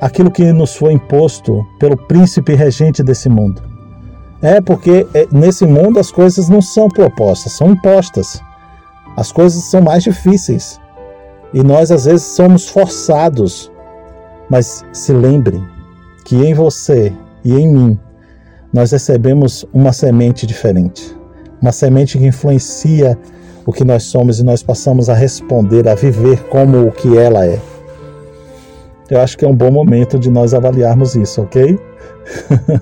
Aquilo 0.00 0.30
que 0.30 0.52
nos 0.54 0.74
foi 0.74 0.94
imposto 0.94 1.66
pelo 1.78 1.98
príncipe 1.98 2.54
regente 2.54 3.02
desse 3.02 3.28
mundo. 3.28 3.62
É 4.40 4.58
porque 4.58 5.06
é, 5.12 5.28
nesse 5.30 5.66
mundo 5.66 6.00
as 6.00 6.10
coisas 6.10 6.48
não 6.48 6.62
são 6.62 6.88
propostas, 6.88 7.52
são 7.52 7.72
impostas. 7.72 8.40
As 9.20 9.30
coisas 9.30 9.64
são 9.64 9.82
mais 9.82 10.02
difíceis. 10.02 10.80
E 11.52 11.62
nós 11.62 11.90
às 11.90 12.06
vezes 12.06 12.22
somos 12.22 12.66
forçados. 12.66 13.70
Mas 14.48 14.82
se 14.94 15.12
lembre 15.12 15.62
que 16.24 16.36
em 16.36 16.54
você 16.54 17.12
e 17.44 17.52
em 17.52 17.70
mim 17.70 18.00
nós 18.72 18.92
recebemos 18.92 19.66
uma 19.74 19.92
semente 19.92 20.46
diferente. 20.46 21.14
Uma 21.60 21.70
semente 21.70 22.16
que 22.16 22.26
influencia 22.26 23.18
o 23.66 23.72
que 23.74 23.84
nós 23.84 24.04
somos 24.04 24.40
e 24.40 24.42
nós 24.42 24.62
passamos 24.62 25.10
a 25.10 25.14
responder, 25.14 25.86
a 25.86 25.94
viver 25.94 26.42
como 26.44 26.88
o 26.88 26.90
que 26.90 27.18
ela 27.18 27.44
é. 27.44 27.60
Eu 29.10 29.20
acho 29.20 29.36
que 29.36 29.44
é 29.44 29.48
um 29.48 29.54
bom 29.54 29.70
momento 29.70 30.18
de 30.18 30.30
nós 30.30 30.54
avaliarmos 30.54 31.14
isso, 31.14 31.42
ok? 31.42 31.78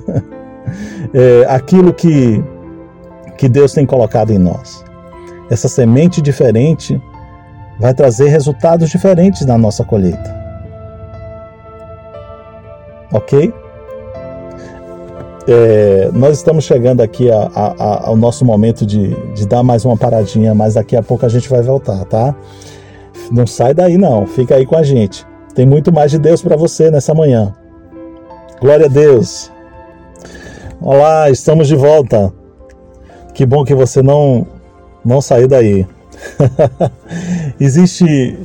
é, 1.12 1.46
aquilo 1.48 1.92
que, 1.92 2.40
que 3.36 3.48
Deus 3.48 3.72
tem 3.72 3.84
colocado 3.84 4.30
em 4.30 4.38
nós. 4.38 4.86
Essa 5.50 5.68
semente 5.68 6.20
diferente 6.20 7.00
vai 7.78 7.94
trazer 7.94 8.28
resultados 8.28 8.90
diferentes 8.90 9.46
na 9.46 9.56
nossa 9.56 9.84
colheita. 9.84 10.36
Ok? 13.12 13.52
É, 15.50 16.10
nós 16.12 16.36
estamos 16.36 16.64
chegando 16.64 17.00
aqui 17.00 17.30
a, 17.30 17.50
a, 17.54 17.66
a, 17.78 18.08
ao 18.08 18.16
nosso 18.16 18.44
momento 18.44 18.84
de, 18.84 19.14
de 19.32 19.46
dar 19.46 19.62
mais 19.62 19.84
uma 19.84 19.96
paradinha, 19.96 20.54
mas 20.54 20.74
daqui 20.74 20.94
a 20.94 21.02
pouco 21.02 21.24
a 21.24 21.28
gente 21.28 21.48
vai 21.48 21.62
voltar, 21.62 22.04
tá? 22.04 22.34
Não 23.30 23.46
sai 23.46 23.72
daí 23.72 23.96
não, 23.96 24.26
fica 24.26 24.56
aí 24.56 24.66
com 24.66 24.76
a 24.76 24.82
gente. 24.82 25.26
Tem 25.54 25.64
muito 25.64 25.90
mais 25.90 26.10
de 26.10 26.18
Deus 26.18 26.42
para 26.42 26.54
você 26.56 26.90
nessa 26.90 27.14
manhã. 27.14 27.54
Glória 28.60 28.86
a 28.86 28.88
Deus. 28.88 29.50
Olá, 30.80 31.30
estamos 31.30 31.66
de 31.66 31.74
volta. 31.74 32.32
Que 33.32 33.46
bom 33.46 33.64
que 33.64 33.74
você 33.74 34.02
não 34.02 34.46
não 35.04 35.20
saiu 35.20 35.48
daí. 35.48 35.86
existe 37.60 38.38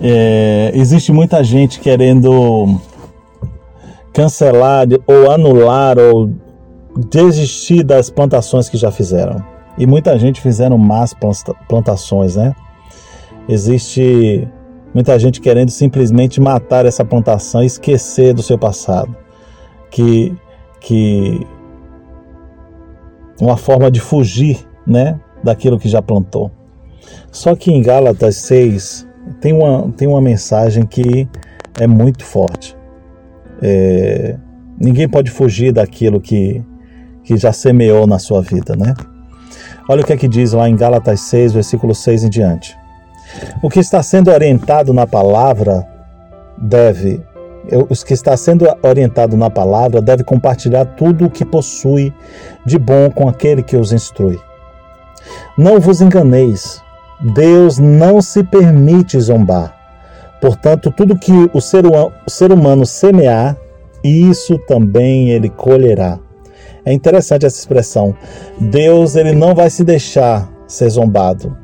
é, 0.00 0.70
existe 0.74 1.10
muita 1.10 1.42
gente 1.42 1.80
querendo 1.80 2.78
cancelar 4.12 4.86
ou 5.06 5.30
anular 5.30 5.98
ou 5.98 6.30
desistir 6.96 7.82
das 7.82 8.10
plantações 8.10 8.68
que 8.68 8.76
já 8.76 8.90
fizeram. 8.90 9.42
E 9.78 9.86
muita 9.86 10.18
gente 10.18 10.40
fizeram 10.40 10.78
más 10.78 11.14
plantações, 11.68 12.36
né? 12.36 12.54
Existe 13.48 14.48
muita 14.94 15.18
gente 15.18 15.40
querendo 15.40 15.70
simplesmente 15.70 16.40
matar 16.40 16.86
essa 16.86 17.04
plantação 17.04 17.62
e 17.62 17.66
esquecer 17.66 18.32
do 18.32 18.42
seu 18.42 18.58
passado. 18.58 19.14
Que 19.90 20.34
que 20.80 21.46
uma 23.40 23.56
forma 23.56 23.90
de 23.90 24.00
fugir, 24.00 24.65
né, 24.86 25.18
daquilo 25.42 25.78
que 25.78 25.88
já 25.88 26.00
plantou. 26.00 26.50
Só 27.30 27.54
que 27.54 27.70
em 27.70 27.82
Gálatas 27.82 28.36
6 28.36 29.06
tem 29.40 29.52
uma, 29.52 29.92
tem 29.92 30.08
uma 30.08 30.20
mensagem 30.20 30.84
que 30.84 31.28
é 31.78 31.86
muito 31.86 32.24
forte. 32.24 32.76
É, 33.62 34.36
ninguém 34.78 35.08
pode 35.08 35.30
fugir 35.30 35.72
daquilo 35.72 36.20
que, 36.20 36.62
que 37.24 37.36
já 37.36 37.52
semeou 37.52 38.06
na 38.06 38.18
sua 38.18 38.42
vida, 38.42 38.74
né? 38.76 38.94
Olha 39.88 40.02
o 40.02 40.04
que 40.04 40.12
é 40.12 40.16
que 40.16 40.26
diz 40.26 40.52
lá 40.52 40.68
em 40.68 40.76
Gálatas 40.76 41.20
6, 41.20 41.52
versículo 41.52 41.94
6 41.94 42.24
em 42.24 42.28
diante. 42.28 42.76
O 43.62 43.68
que 43.68 43.80
está 43.80 44.02
sendo 44.02 44.30
orientado 44.30 44.92
na 44.92 45.06
palavra 45.06 45.86
deve, 46.58 47.20
os 47.88 48.02
que 48.02 48.12
está 48.12 48.36
sendo 48.36 48.66
orientado 48.82 49.36
na 49.36 49.50
palavra 49.50 50.00
deve 50.00 50.24
compartilhar 50.24 50.84
tudo 50.84 51.26
o 51.26 51.30
que 51.30 51.44
possui 51.44 52.12
de 52.64 52.78
bom 52.78 53.10
com 53.10 53.28
aquele 53.28 53.62
que 53.62 53.76
os 53.76 53.92
instrui. 53.92 54.38
Não 55.56 55.80
vos 55.80 56.00
enganeis, 56.00 56.82
Deus 57.20 57.78
não 57.78 58.20
se 58.20 58.42
permite 58.44 59.18
zombar. 59.20 59.74
Portanto, 60.40 60.92
tudo 60.94 61.18
que 61.18 61.32
o 61.52 61.60
ser, 61.60 62.52
humano 62.52 62.84
semear, 62.84 63.56
isso 64.04 64.58
também 64.66 65.30
ele 65.30 65.48
colherá. 65.48 66.18
É 66.84 66.92
interessante 66.92 67.46
essa 67.46 67.58
expressão. 67.58 68.14
Deus 68.60 69.16
ele 69.16 69.32
não 69.32 69.54
vai 69.54 69.70
se 69.70 69.82
deixar 69.82 70.48
ser 70.68 70.88
zombado. 70.90 71.56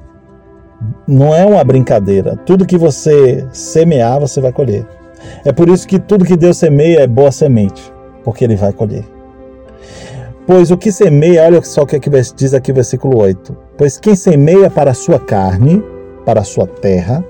Não 1.07 1.35
é 1.35 1.45
uma 1.45 1.63
brincadeira. 1.63 2.37
Tudo 2.45 2.67
que 2.67 2.77
você 2.77 3.47
semear, 3.53 4.19
você 4.19 4.41
vai 4.41 4.53
colher. 4.53 4.87
É 5.45 5.53
por 5.53 5.69
isso 5.69 5.87
que 5.87 6.01
tudo 6.01 6.25
que 6.25 6.37
Deus 6.37 6.57
semeia 6.57 7.01
é 7.01 7.07
boa 7.07 7.31
semente, 7.31 7.93
porque 8.25 8.43
ele 8.43 8.57
vai 8.57 8.73
colher. 8.73 9.05
Pois 10.45 10.73
o 10.73 10.77
que 10.77 10.91
semeia, 10.91 11.45
olha 11.45 11.63
só 11.63 11.83
o 11.83 11.87
que 11.87 12.01
diz 12.35 12.53
aqui 12.53 12.73
o 12.73 12.75
versículo 12.75 13.17
8. 13.19 13.57
Pois 13.79 13.97
quem 13.97 14.17
semeia 14.17 14.69
para 14.69 14.91
a 14.91 14.95
sua 14.95 15.21
carne, 15.21 15.83
para 16.25 16.41
a 16.41 16.45
sua 16.45 16.67
terra, 16.67 17.25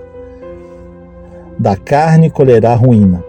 da 1.58 1.76
carne 1.76 2.30
colherá 2.30 2.74
ruína. 2.74 3.22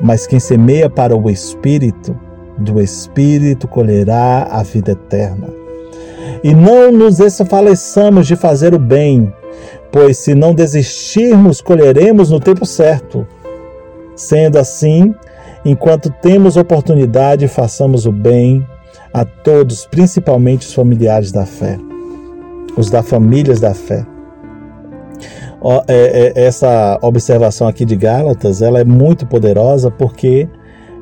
Mas 0.00 0.28
quem 0.28 0.38
semeia 0.38 0.88
para 0.88 1.16
o 1.16 1.28
espírito, 1.28 2.16
do 2.56 2.80
espírito 2.80 3.66
colherá 3.66 4.46
a 4.48 4.62
vida 4.62 4.92
eterna. 4.92 5.48
E 6.44 6.54
não 6.54 6.92
nos 6.92 7.18
desfaleçamos 7.18 8.28
de 8.28 8.36
fazer 8.36 8.74
o 8.74 8.78
bem, 8.78 9.32
pois 9.90 10.18
se 10.18 10.36
não 10.36 10.54
desistirmos, 10.54 11.60
colheremos 11.60 12.30
no 12.30 12.38
tempo 12.38 12.64
certo. 12.64 13.26
Sendo 14.14 14.56
assim, 14.56 15.12
enquanto 15.64 16.10
temos 16.22 16.56
oportunidade, 16.56 17.48
façamos 17.48 18.06
o 18.06 18.12
bem 18.12 18.64
a 19.12 19.24
todos, 19.24 19.86
principalmente 19.86 20.66
os 20.66 20.74
familiares 20.74 21.32
da 21.32 21.44
fé, 21.44 21.78
os 22.76 22.90
da 22.90 23.02
famílias 23.02 23.60
da 23.60 23.74
fé. 23.74 24.06
É, 25.86 26.32
é, 26.36 26.44
essa 26.44 26.98
observação 27.02 27.68
aqui 27.68 27.84
de 27.84 27.94
Gálatas, 27.94 28.62
ela 28.62 28.80
é 28.80 28.84
muito 28.84 29.26
poderosa 29.26 29.90
porque 29.90 30.48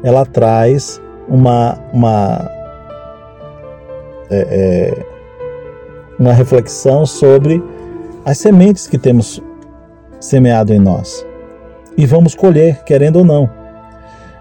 ela 0.02 0.26
traz 0.26 1.00
uma, 1.28 1.78
uma, 1.92 2.50
é, 4.30 4.46
é, 4.50 5.06
uma 6.18 6.32
reflexão 6.32 7.06
sobre 7.06 7.62
as 8.24 8.38
sementes 8.38 8.88
que 8.88 8.98
temos 8.98 9.40
semeado 10.18 10.72
em 10.72 10.80
nós 10.80 11.24
e 11.98 12.06
vamos 12.06 12.34
colher, 12.34 12.84
querendo 12.84 13.16
ou 13.16 13.24
não. 13.24 13.50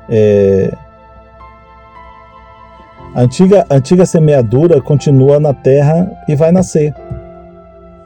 É... 0.08 0.72
A 3.16 3.22
antiga, 3.22 3.66
antiga 3.70 4.06
semeadura 4.06 4.82
continua 4.82 5.40
na 5.40 5.54
terra 5.54 6.12
e 6.28 6.36
vai 6.36 6.52
nascer, 6.52 6.94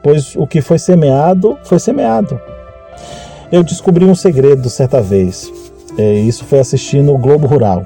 pois 0.02 0.34
o 0.36 0.46
que 0.46 0.60
foi 0.60 0.78
semeado, 0.78 1.58
foi 1.64 1.78
semeado. 1.78 2.40
Eu 3.50 3.62
descobri 3.62 4.04
um 4.04 4.14
segredo 4.14 4.70
certa 4.70 5.02
vez, 5.02 5.52
é, 5.98 6.14
isso 6.14 6.44
foi 6.44 6.60
assistindo 6.60 7.12
o 7.12 7.18
Globo 7.18 7.46
Rural. 7.46 7.84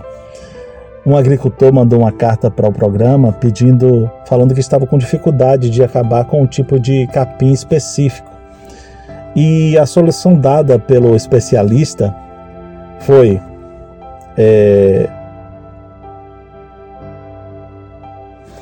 Um 1.04 1.16
agricultor 1.16 1.72
mandou 1.72 2.00
uma 2.00 2.12
carta 2.12 2.50
para 2.50 2.68
o 2.68 2.72
programa 2.72 3.32
pedindo, 3.32 4.10
falando 4.26 4.54
que 4.54 4.60
estava 4.60 4.86
com 4.86 4.98
dificuldade 4.98 5.70
de 5.70 5.82
acabar 5.82 6.24
com 6.24 6.42
um 6.42 6.46
tipo 6.46 6.80
de 6.80 7.06
capim 7.08 7.52
específico 7.52 8.36
e 9.36 9.76
a 9.76 9.84
solução 9.84 10.34
dada 10.34 10.78
pelo 10.78 11.14
especialista 11.14 12.12
foi 13.00 13.38
é, 14.36 15.08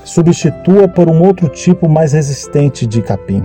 substitua 0.04 0.86
por 0.86 1.08
um 1.08 1.22
outro 1.22 1.48
tipo 1.48 1.88
mais 1.88 2.12
resistente 2.12 2.86
de 2.86 3.02
capim. 3.02 3.42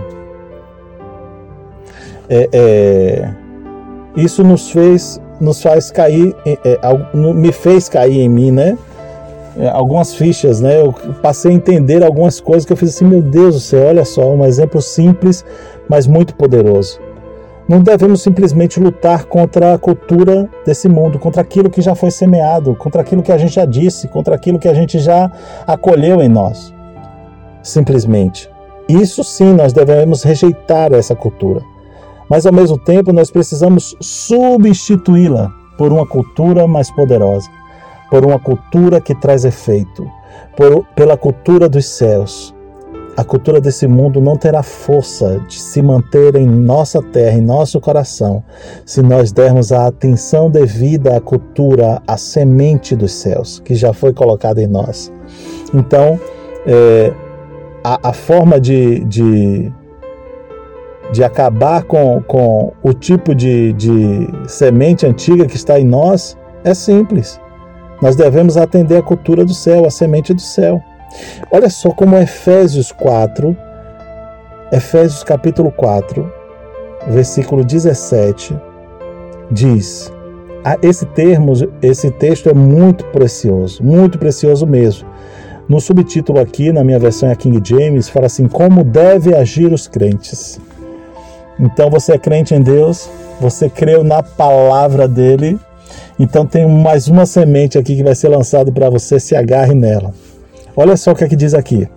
É, 2.29 2.49
é, 2.53 3.29
isso 4.15 4.43
nos 4.43 4.69
fez, 4.69 5.19
nos 5.41 5.61
faz 5.61 5.89
cair, 5.89 6.35
é, 6.45 6.57
é, 6.63 7.33
me 7.33 7.51
fez 7.51 7.89
cair 7.89 8.19
em 8.19 8.29
mim, 8.29 8.51
né? 8.51 8.77
É, 9.57 9.67
algumas 9.69 10.13
fichas, 10.13 10.61
né? 10.61 10.79
Eu 10.81 10.93
passei 11.21 11.51
a 11.51 11.53
entender 11.53 12.03
algumas 12.03 12.39
coisas 12.39 12.65
que 12.65 12.73
eu 12.73 12.77
fiz 12.77 12.95
assim, 12.95 13.05
meu 13.05 13.21
Deus 13.21 13.55
do 13.55 13.59
céu, 13.59 13.87
olha 13.87 14.05
só, 14.05 14.31
um 14.31 14.45
exemplo 14.45 14.81
simples, 14.81 15.43
mas 15.89 16.05
muito 16.05 16.35
poderoso. 16.35 16.99
Não 17.69 17.83
devemos 17.83 18.23
simplesmente 18.23 18.79
lutar 18.79 19.25
contra 19.25 19.75
a 19.75 19.77
cultura 19.77 20.49
desse 20.65 20.89
mundo, 20.89 21.19
contra 21.19 21.43
aquilo 21.43 21.69
que 21.69 21.83
já 21.83 21.93
foi 21.93 22.09
semeado, 22.09 22.73
contra 22.73 23.03
aquilo 23.03 23.21
que 23.21 23.31
a 23.31 23.37
gente 23.37 23.53
já 23.53 23.63
disse, 23.63 24.07
contra 24.07 24.33
aquilo 24.33 24.57
que 24.57 24.67
a 24.67 24.73
gente 24.73 24.97
já 24.97 25.31
acolheu 25.67 26.19
em 26.19 26.27
nós. 26.27 26.73
Simplesmente. 27.61 28.49
Isso 28.89 29.23
sim, 29.23 29.53
nós 29.53 29.71
devemos 29.71 30.23
rejeitar 30.23 30.91
essa 30.93 31.15
cultura. 31.15 31.61
Mas 32.27 32.47
ao 32.47 32.51
mesmo 32.51 32.75
tempo, 32.75 33.13
nós 33.13 33.29
precisamos 33.29 33.95
substituí-la 34.01 35.51
por 35.77 35.93
uma 35.93 36.07
cultura 36.07 36.65
mais 36.65 36.89
poderosa, 36.89 37.51
por 38.09 38.25
uma 38.25 38.39
cultura 38.39 38.99
que 38.99 39.13
traz 39.13 39.45
efeito, 39.45 40.09
por, 40.57 40.87
pela 40.95 41.15
cultura 41.15 41.69
dos 41.69 41.85
céus 41.85 42.51
a 43.19 43.23
cultura 43.25 43.59
desse 43.59 43.85
mundo 43.85 44.21
não 44.21 44.37
terá 44.37 44.63
força 44.63 45.41
de 45.45 45.59
se 45.59 45.81
manter 45.81 46.37
em 46.37 46.45
nossa 46.47 47.03
terra, 47.03 47.37
em 47.37 47.41
nosso 47.41 47.77
coração, 47.81 48.41
se 48.85 49.01
nós 49.01 49.33
dermos 49.33 49.73
a 49.73 49.87
atenção 49.87 50.49
devida 50.49 51.17
à 51.17 51.19
cultura, 51.19 52.01
à 52.07 52.15
semente 52.15 52.95
dos 52.95 53.11
céus, 53.11 53.59
que 53.59 53.75
já 53.75 53.91
foi 53.91 54.13
colocada 54.13 54.61
em 54.63 54.67
nós. 54.67 55.11
Então, 55.73 56.17
é, 56.65 57.11
a, 57.83 58.07
a, 58.07 58.13
forma 58.13 58.57
de, 58.57 59.03
de, 59.03 59.69
de 61.11 61.21
acabar 61.21 61.83
com, 61.83 62.23
com 62.25 62.71
o 62.81 62.93
tipo 62.93 63.35
de, 63.35 63.73
de 63.73 64.29
semente 64.47 65.05
antiga 65.05 65.45
que 65.45 65.57
está 65.57 65.77
em 65.77 65.83
nós 65.83 66.37
é 66.63 66.73
simples. 66.73 67.37
Nós 68.01 68.15
devemos 68.15 68.55
atender 68.55 68.95
a 68.95 69.03
cultura 69.03 69.43
do 69.43 69.53
céu, 69.53 69.85
a 69.85 69.89
semente 69.89 70.33
do 70.33 70.41
céu. 70.41 70.81
Olha 71.51 71.69
só 71.69 71.91
como 71.91 72.17
Efésios 72.17 72.91
4, 72.91 73.55
Efésios 74.71 75.23
capítulo 75.23 75.71
4, 75.71 76.31
versículo 77.07 77.63
17, 77.63 78.55
diz: 79.51 80.11
ah, 80.63 80.77
esse 80.81 81.05
termo, 81.05 81.53
esse 81.81 82.11
texto 82.11 82.49
é 82.49 82.53
muito 82.53 83.05
precioso, 83.05 83.81
muito 83.81 84.19
precioso 84.19 84.67
mesmo. 84.67 85.07
No 85.69 85.79
subtítulo 85.79 86.39
aqui, 86.39 86.71
na 86.73 86.83
minha 86.83 86.99
versão 86.99 87.29
é 87.29 87.35
King 87.35 87.61
James, 87.63 88.09
fala 88.09 88.25
assim: 88.25 88.47
Como 88.47 88.83
deve 88.83 89.33
agir 89.33 89.71
os 89.71 89.87
crentes. 89.87 90.59
Então 91.57 91.89
você 91.89 92.13
é 92.13 92.17
crente 92.17 92.53
em 92.53 92.61
Deus, 92.61 93.09
você 93.39 93.69
creu 93.69 94.03
na 94.03 94.21
palavra 94.21 95.07
dele, 95.07 95.57
então 96.19 96.45
tem 96.45 96.67
mais 96.67 97.07
uma 97.07 97.25
semente 97.25 97.77
aqui 97.77 97.95
que 97.95 98.03
vai 98.03 98.15
ser 98.15 98.29
lançada 98.29 98.71
para 98.71 98.89
você, 98.89 99.19
se 99.19 99.35
agarre 99.35 99.73
nela. 99.73 100.13
Olha 100.81 100.95
só 100.95 101.11
o 101.11 101.15
que, 101.15 101.25
é 101.25 101.27
que 101.27 101.35
diz 101.35 101.53
aqui. 101.53 101.89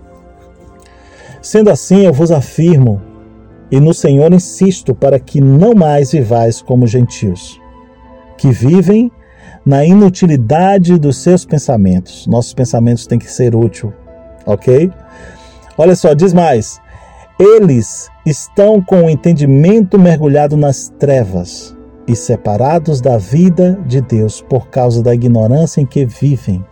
Sendo 1.41 1.71
assim, 1.71 2.05
eu 2.05 2.13
vos 2.13 2.33
afirmo, 2.33 3.01
e 3.71 3.79
no 3.79 3.95
Senhor 3.95 4.33
insisto, 4.33 4.93
para 4.93 5.21
que 5.21 5.41
não 5.41 5.73
mais 5.73 6.11
vivais 6.11 6.61
como 6.61 6.85
gentios, 6.85 7.61
que 8.37 8.51
vivem 8.51 9.09
na 9.65 9.85
inutilidade 9.85 10.99
dos 10.99 11.19
seus 11.19 11.45
pensamentos. 11.45 12.27
Nossos 12.27 12.53
pensamentos 12.55 13.07
têm 13.07 13.21
que 13.21 13.31
ser 13.31 13.55
útil, 13.55 13.93
ok? 14.45 14.91
Olha 15.79 15.95
só, 15.95 16.13
diz 16.13 16.35
mais. 16.35 16.81
Eles 17.39 18.11
estão 18.27 18.83
com 18.83 19.05
o 19.05 19.11
entendimento 19.11 19.97
mergulhado 19.97 20.57
nas 20.57 20.89
trevas 20.99 21.73
e 22.09 22.17
separados 22.17 23.01
da 23.01 23.17
vida 23.17 23.79
de 23.87 24.01
Deus 24.01 24.41
por 24.43 24.71
causa 24.71 25.05
da 25.05 25.15
ignorância 25.15 25.81
em 25.81 25.87
que 25.87 26.05
vivem 26.05 26.65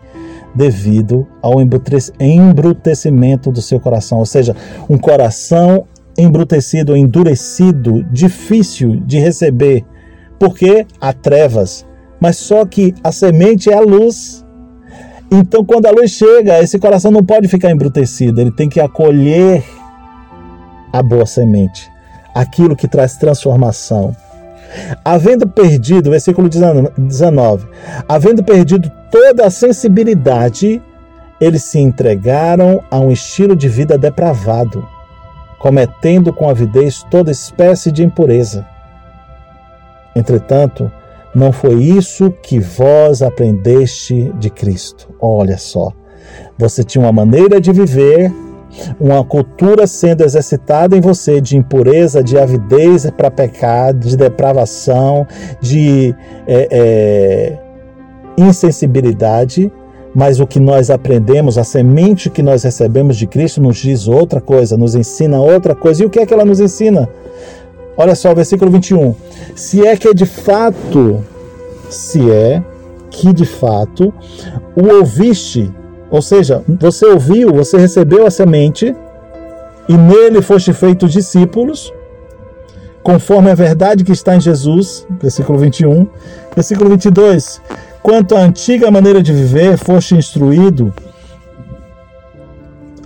devido 0.55 1.27
ao 1.41 1.61
embrutecimento 1.61 3.51
do 3.51 3.63
seu 3.63 3.79
coração, 3.79 4.19
ou 4.19 4.27
seja, 4.27 4.55
um 4.89 4.99
coração 4.99 5.87
embrutecido, 6.19 6.97
endurecido, 6.97 8.03
difícil 8.05 8.97
de 9.07 9.19
receber, 9.19 9.85
porque 10.39 10.87
há 11.01 11.13
trevas, 11.13 11.87
mas 12.21 12.37
só 12.37 12.65
que 12.65 12.95
a 13.03 13.13
semente 13.13 13.71
é 13.71 13.75
a 13.75 13.81
luz. 13.81 14.45
Então, 15.31 15.65
quando 15.65 15.87
a 15.87 15.91
luz 15.91 16.11
chega, 16.11 16.61
esse 16.61 16.79
coração 16.79 17.11
não 17.11 17.25
pode 17.25 17.47
ficar 17.49 17.71
embrutecido, 17.71 18.41
ele 18.41 18.51
tem 18.51 18.69
que 18.69 18.81
acolher 18.81 19.65
a 20.93 21.03
boa 21.03 21.25
semente, 21.25 21.89
aquilo 22.35 22.75
que 22.75 22.89
traz 22.89 23.17
transformação. 23.17 24.15
Havendo 25.05 25.49
perdido, 25.49 26.11
versículo 26.11 26.49
19, 26.49 27.67
havendo 28.09 28.43
perdido 28.43 28.91
toda 29.11 29.47
a 29.47 29.51
sensibilidade, 29.51 30.81
eles 31.41 31.65
se 31.65 31.79
entregaram 31.79 32.83
a 32.91 32.99
um 32.99 33.11
estilo 33.11 33.57
de 33.57 33.69
vida 33.69 33.97
depravado, 33.97 34.87
cometendo 35.59 36.33
com 36.33 36.49
avidez 36.49 37.05
toda 37.11 37.31
espécie 37.31 37.91
de 37.91 38.05
impureza. 38.05 38.67
Entretanto, 40.15 40.91
não 41.35 41.53
foi 41.53 41.83
isso 41.83 42.31
que 42.43 42.59
vós 42.59 43.23
aprendeste 43.23 44.33
de 44.39 44.51
Cristo. 44.51 45.09
Olha 45.21 45.57
só, 45.57 45.93
você 46.59 46.83
tinha 46.83 47.05
uma 47.05 47.13
maneira 47.13 47.61
de 47.61 47.73
viver 47.73 48.33
uma 48.99 49.25
cultura 49.25 49.87
sendo 49.87 50.23
exercitada 50.23 50.97
em 50.97 51.01
você 51.01 51.41
de 51.41 51.57
impureza, 51.57 52.23
de 52.23 52.39
avidez 52.39 53.09
para 53.11 53.31
pecar, 53.31 53.93
de 53.95 54.17
depravação, 54.17 55.27
de 55.61 56.15
é, 56.47 56.69
é, 56.71 57.59
insensibilidade, 58.37 59.71
Mas 60.13 60.41
o 60.41 60.47
que 60.47 60.59
nós 60.59 60.91
aprendemos, 60.91 61.57
a 61.57 61.63
semente 61.63 62.29
que 62.29 62.43
nós 62.43 62.65
recebemos 62.65 63.17
de 63.17 63.29
Cristo, 63.29 63.61
nos 63.61 63.77
diz 63.77 64.09
outra 64.09 64.41
coisa, 64.41 64.77
nos 64.77 64.97
ensina 64.97 65.41
outra 65.41 65.73
coisa. 65.73 66.03
E 66.03 66.07
o 66.07 66.11
que 66.11 66.19
é 66.19 66.27
que 66.27 66.35
ela 66.35 66.45
nos 66.45 66.59
ensina? 66.59 67.09
Olha 67.97 68.17
só, 68.17 68.35
versículo 68.35 68.73
21. 68.73 69.15
Se 69.55 69.87
é 69.87 69.97
que 69.97 70.13
de 70.13 70.27
fato, 70.27 71.25
se 71.89 72.29
é 72.29 72.61
que 73.11 73.33
de 73.33 73.45
fato 73.45 74.13
o 74.75 74.89
ouviste, 74.97 75.71
ou 76.11 76.21
seja, 76.21 76.63
você 76.69 77.07
ouviu, 77.07 77.53
você 77.53 77.79
recebeu 77.79 78.27
a 78.27 78.31
semente 78.31 78.95
e 79.89 79.97
nele 79.97 80.43
foste 80.43 80.73
feitos 80.73 81.13
discípulos, 81.13 81.93
conforme 83.03 83.51
a 83.51 83.55
verdade 83.55 84.05
que 84.05 84.13
está 84.13 84.35
em 84.35 84.41
Jesus, 84.41 85.07
versículo 85.21 85.59
21. 85.59 86.07
Versículo 86.55 86.91
22. 86.91 87.61
Quanto 88.03 88.35
à 88.35 88.41
antiga 88.41 88.91
maneira 88.91 89.23
de 89.23 89.33
viver, 89.33 89.77
foste 89.77 90.15
instruído 90.15 90.93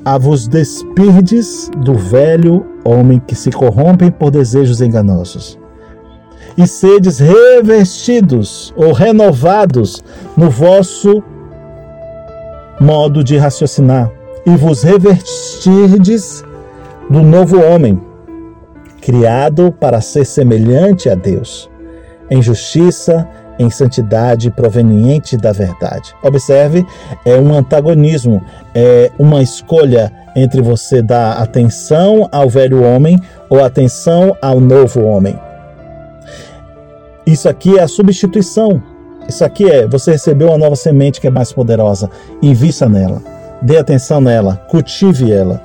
a 0.04 0.18
vos 0.18 0.46
despirdes 0.46 1.70
do 1.78 1.94
velho 1.94 2.66
homem 2.84 3.20
que 3.26 3.34
se 3.34 3.50
corrompem 3.50 4.10
por 4.10 4.30
desejos 4.30 4.80
enganosos, 4.82 5.58
e 6.56 6.66
sedes 6.66 7.18
revestidos 7.18 8.72
ou 8.76 8.92
renovados 8.92 10.04
no 10.36 10.50
vosso 10.50 11.22
modo 12.80 13.22
de 13.22 13.36
raciocinar, 13.36 14.10
e 14.46 14.56
vos 14.56 14.82
revestirdes 14.82 16.44
do 17.08 17.22
novo 17.22 17.60
homem, 17.60 18.00
criado 19.00 19.72
para 19.72 20.00
ser 20.00 20.24
semelhante 20.24 21.08
a 21.08 21.14
Deus, 21.14 21.70
em 22.30 22.42
justiça, 22.42 23.28
em 23.58 23.70
santidade 23.70 24.50
proveniente 24.50 25.36
da 25.36 25.52
verdade. 25.52 26.14
Observe, 26.22 26.84
é 27.24 27.36
um 27.36 27.54
antagonismo, 27.54 28.42
é 28.74 29.10
uma 29.18 29.42
escolha 29.42 30.12
entre 30.34 30.60
você 30.60 31.00
dar 31.00 31.34
atenção 31.34 32.28
ao 32.32 32.48
velho 32.48 32.82
homem 32.82 33.20
ou 33.48 33.62
atenção 33.62 34.36
ao 34.42 34.60
novo 34.60 35.04
homem. 35.04 35.38
Isso 37.26 37.48
aqui 37.48 37.78
é 37.78 37.82
a 37.82 37.88
substituição. 37.88 38.82
Isso 39.28 39.44
aqui 39.44 39.68
é 39.70 39.86
você 39.86 40.12
recebeu 40.12 40.48
uma 40.48 40.58
nova 40.58 40.76
semente 40.76 41.20
que 41.20 41.26
é 41.26 41.30
mais 41.30 41.52
poderosa. 41.52 42.10
Invista 42.42 42.88
nela. 42.88 43.22
Dê 43.62 43.78
atenção 43.78 44.20
nela. 44.20 44.56
Cultive 44.68 45.32
ela. 45.32 45.60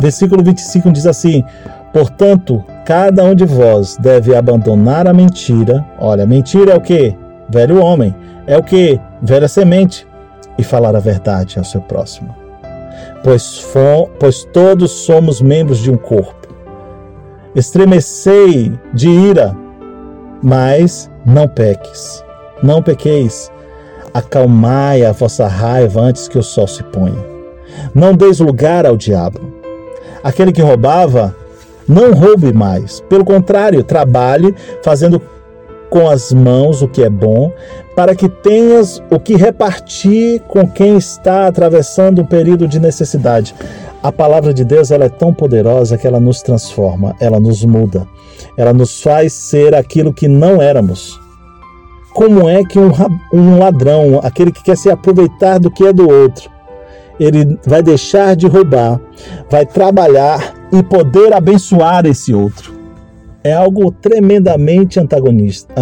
Versículo 0.00 0.42
25 0.42 0.90
diz 0.90 1.06
assim: 1.06 1.44
Portanto, 1.92 2.64
cada 2.84 3.22
um 3.24 3.34
de 3.34 3.44
vós 3.44 3.96
deve 3.96 4.34
abandonar 4.34 5.06
a 5.06 5.14
mentira. 5.14 5.84
Olha, 5.98 6.26
mentira 6.26 6.72
é 6.72 6.76
o 6.76 6.80
que? 6.80 7.16
Velho 7.48 7.80
homem. 7.82 8.14
É 8.46 8.56
o 8.56 8.62
que? 8.62 8.98
Velha 9.22 9.48
semente. 9.48 10.06
E 10.56 10.62
falar 10.62 10.94
a 10.94 11.00
verdade 11.00 11.58
ao 11.58 11.64
seu 11.64 11.80
próximo. 11.80 12.34
Pois, 13.22 13.66
pois 14.18 14.44
todos 14.52 14.90
somos 14.90 15.40
membros 15.40 15.78
de 15.78 15.90
um 15.90 15.96
corpo. 15.96 16.54
Estremecei 17.54 18.72
de 18.92 19.08
ira, 19.08 19.56
mas 20.42 21.10
não 21.24 21.48
peques. 21.48 22.23
Não 22.62 22.82
pequeis. 22.82 23.50
Acalmai 24.12 25.04
a 25.04 25.12
vossa 25.12 25.46
raiva 25.46 26.00
antes 26.00 26.28
que 26.28 26.38
o 26.38 26.42
sol 26.42 26.66
se 26.66 26.82
ponha. 26.84 27.24
Não 27.94 28.14
deis 28.14 28.38
lugar 28.38 28.86
ao 28.86 28.96
diabo. 28.96 29.40
Aquele 30.22 30.52
que 30.52 30.62
roubava, 30.62 31.34
não 31.88 32.12
roube 32.12 32.52
mais. 32.52 33.00
Pelo 33.00 33.24
contrário, 33.24 33.82
trabalhe 33.82 34.54
fazendo 34.82 35.20
com 35.90 36.08
as 36.08 36.32
mãos 36.32 36.82
o 36.82 36.88
que 36.88 37.02
é 37.04 37.10
bom, 37.10 37.52
para 37.94 38.16
que 38.16 38.28
tenhas 38.28 39.00
o 39.10 39.20
que 39.20 39.36
repartir 39.36 40.40
com 40.48 40.68
quem 40.68 40.96
está 40.96 41.46
atravessando 41.46 42.22
um 42.22 42.26
período 42.26 42.66
de 42.66 42.80
necessidade. 42.80 43.54
A 44.02 44.10
palavra 44.10 44.52
de 44.52 44.64
Deus 44.64 44.90
ela 44.90 45.04
é 45.04 45.08
tão 45.08 45.32
poderosa 45.32 45.96
que 45.96 46.06
ela 46.06 46.18
nos 46.18 46.42
transforma, 46.42 47.14
ela 47.20 47.38
nos 47.38 47.64
muda, 47.64 48.06
ela 48.56 48.72
nos 48.72 49.00
faz 49.00 49.32
ser 49.32 49.74
aquilo 49.74 50.12
que 50.12 50.26
não 50.26 50.60
éramos. 50.60 51.20
Como 52.14 52.48
é 52.48 52.64
que 52.64 52.78
um, 52.78 52.90
um 53.32 53.58
ladrão, 53.58 54.20
aquele 54.22 54.52
que 54.52 54.62
quer 54.62 54.76
se 54.76 54.88
aproveitar 54.88 55.58
do 55.58 55.70
que 55.70 55.84
é 55.84 55.92
do 55.92 56.08
outro, 56.08 56.48
ele 57.18 57.58
vai 57.66 57.82
deixar 57.82 58.34
de 58.34 58.46
roubar, 58.46 59.00
vai 59.50 59.66
trabalhar 59.66 60.54
e 60.72 60.82
poder 60.82 61.32
abençoar 61.32 62.06
esse 62.06 62.34
outro. 62.34 62.72
É 63.42 63.52
algo 63.52 63.92
tremendamente 63.92 64.98
antagonista, 64.98 65.74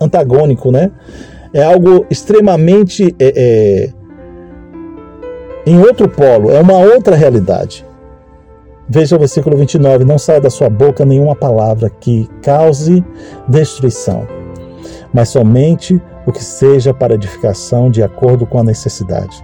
antagônico, 0.00 0.72
né? 0.72 0.90
É 1.52 1.62
algo 1.62 2.04
extremamente 2.10 3.14
é, 3.18 3.32
é, 3.36 3.92
em 5.64 5.78
outro 5.78 6.08
polo, 6.08 6.50
é 6.50 6.60
uma 6.60 6.78
outra 6.78 7.14
realidade. 7.14 7.86
Veja 8.88 9.16
o 9.16 9.18
versículo 9.18 9.56
29: 9.56 10.04
Não 10.04 10.18
saia 10.18 10.40
da 10.40 10.50
sua 10.50 10.68
boca 10.68 11.04
nenhuma 11.04 11.34
palavra 11.34 11.90
que 11.90 12.28
cause 12.42 13.04
destruição, 13.48 14.26
mas 15.16 15.30
somente 15.30 15.98
o 16.26 16.30
que 16.30 16.44
seja 16.44 16.92
para 16.92 17.14
edificação 17.14 17.90
de 17.90 18.02
acordo 18.02 18.46
com 18.46 18.58
a 18.58 18.62
necessidade 18.62 19.42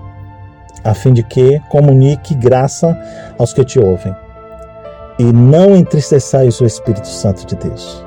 a 0.84 0.92
fim 0.92 1.14
de 1.14 1.22
que 1.22 1.58
comunique 1.70 2.34
graça 2.34 2.94
aos 3.38 3.54
que 3.54 3.64
te 3.64 3.78
ouvem. 3.78 4.14
E 5.18 5.24
não 5.24 5.74
entristeçais 5.74 6.60
o 6.60 6.66
Espírito 6.66 7.06
Santo 7.06 7.46
de 7.46 7.56
Deus, 7.56 8.04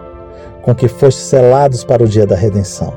com 0.61 0.75
que 0.75 0.87
foste 0.87 1.21
selados 1.21 1.83
para 1.83 2.03
o 2.03 2.07
dia 2.07 2.27
da 2.27 2.35
redenção. 2.35 2.93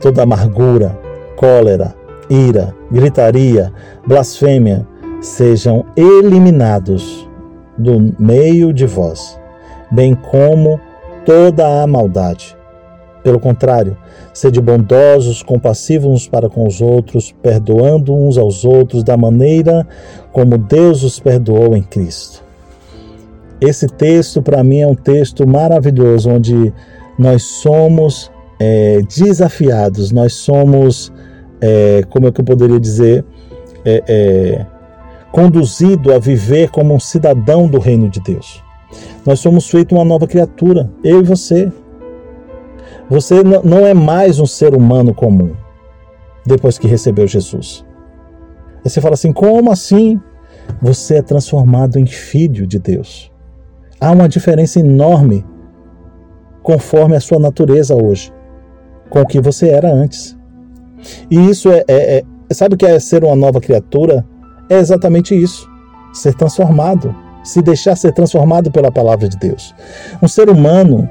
Toda 0.00 0.22
amargura, 0.22 0.96
cólera, 1.36 1.94
ira, 2.28 2.74
gritaria, 2.92 3.72
blasfêmia 4.06 4.86
sejam 5.20 5.84
eliminados 5.96 7.28
do 7.76 8.14
meio 8.20 8.72
de 8.72 8.86
vós, 8.86 9.40
bem 9.90 10.14
como 10.14 10.78
toda 11.24 11.82
a 11.82 11.86
maldade 11.88 12.59
pelo 13.22 13.38
contrário, 13.38 13.96
sede 14.32 14.60
bondosos, 14.60 15.42
compassivos 15.42 16.06
uns 16.06 16.28
para 16.28 16.48
com 16.48 16.66
os 16.66 16.80
outros, 16.80 17.32
perdoando 17.42 18.14
uns 18.14 18.38
aos 18.38 18.64
outros 18.64 19.02
da 19.02 19.16
maneira 19.16 19.86
como 20.32 20.56
Deus 20.56 21.02
os 21.02 21.18
perdoou 21.18 21.76
em 21.76 21.82
Cristo. 21.82 22.42
Esse 23.60 23.86
texto, 23.86 24.40
para 24.40 24.64
mim, 24.64 24.80
é 24.80 24.86
um 24.86 24.94
texto 24.94 25.46
maravilhoso, 25.46 26.30
onde 26.30 26.72
nós 27.18 27.42
somos 27.42 28.30
é, 28.58 29.00
desafiados, 29.02 30.10
nós 30.10 30.32
somos, 30.32 31.12
é, 31.60 32.02
como 32.08 32.28
é 32.28 32.32
que 32.32 32.40
eu 32.40 32.44
poderia 32.44 32.80
dizer, 32.80 33.24
é, 33.84 34.02
é, 34.08 34.66
conduzido 35.30 36.12
a 36.12 36.18
viver 36.18 36.70
como 36.70 36.94
um 36.94 37.00
cidadão 37.00 37.66
do 37.66 37.78
reino 37.78 38.08
de 38.08 38.20
Deus. 38.20 38.62
Nós 39.26 39.40
somos 39.40 39.68
feito 39.68 39.94
uma 39.94 40.04
nova 40.04 40.26
criatura, 40.26 40.90
eu 41.04 41.20
e 41.20 41.22
você. 41.22 41.70
Você 43.10 43.42
não 43.42 43.84
é 43.84 43.92
mais 43.92 44.38
um 44.38 44.46
ser 44.46 44.72
humano 44.72 45.12
comum 45.12 45.50
depois 46.46 46.78
que 46.78 46.86
recebeu 46.86 47.26
Jesus. 47.26 47.84
Aí 48.84 48.88
você 48.88 49.00
fala 49.00 49.14
assim: 49.14 49.32
como 49.32 49.72
assim? 49.72 50.20
Você 50.80 51.16
é 51.16 51.22
transformado 51.22 51.98
em 51.98 52.06
filho 52.06 52.68
de 52.68 52.78
Deus. 52.78 53.32
Há 54.00 54.12
uma 54.12 54.28
diferença 54.28 54.78
enorme 54.78 55.44
conforme 56.62 57.16
a 57.16 57.20
sua 57.20 57.40
natureza 57.40 57.96
hoje, 57.96 58.32
com 59.08 59.20
o 59.22 59.26
que 59.26 59.40
você 59.40 59.70
era 59.70 59.92
antes. 59.92 60.38
E 61.28 61.50
isso 61.50 61.68
é, 61.68 61.84
é, 61.88 62.24
é 62.48 62.54
sabe 62.54 62.76
o 62.76 62.78
que 62.78 62.86
é 62.86 63.00
ser 63.00 63.24
uma 63.24 63.34
nova 63.34 63.60
criatura? 63.60 64.24
É 64.68 64.78
exatamente 64.78 65.34
isso: 65.34 65.68
ser 66.12 66.34
transformado, 66.34 67.12
se 67.42 67.60
deixar 67.60 67.96
ser 67.96 68.12
transformado 68.12 68.70
pela 68.70 68.92
palavra 68.92 69.28
de 69.28 69.36
Deus. 69.36 69.74
Um 70.22 70.28
ser 70.28 70.48
humano 70.48 71.08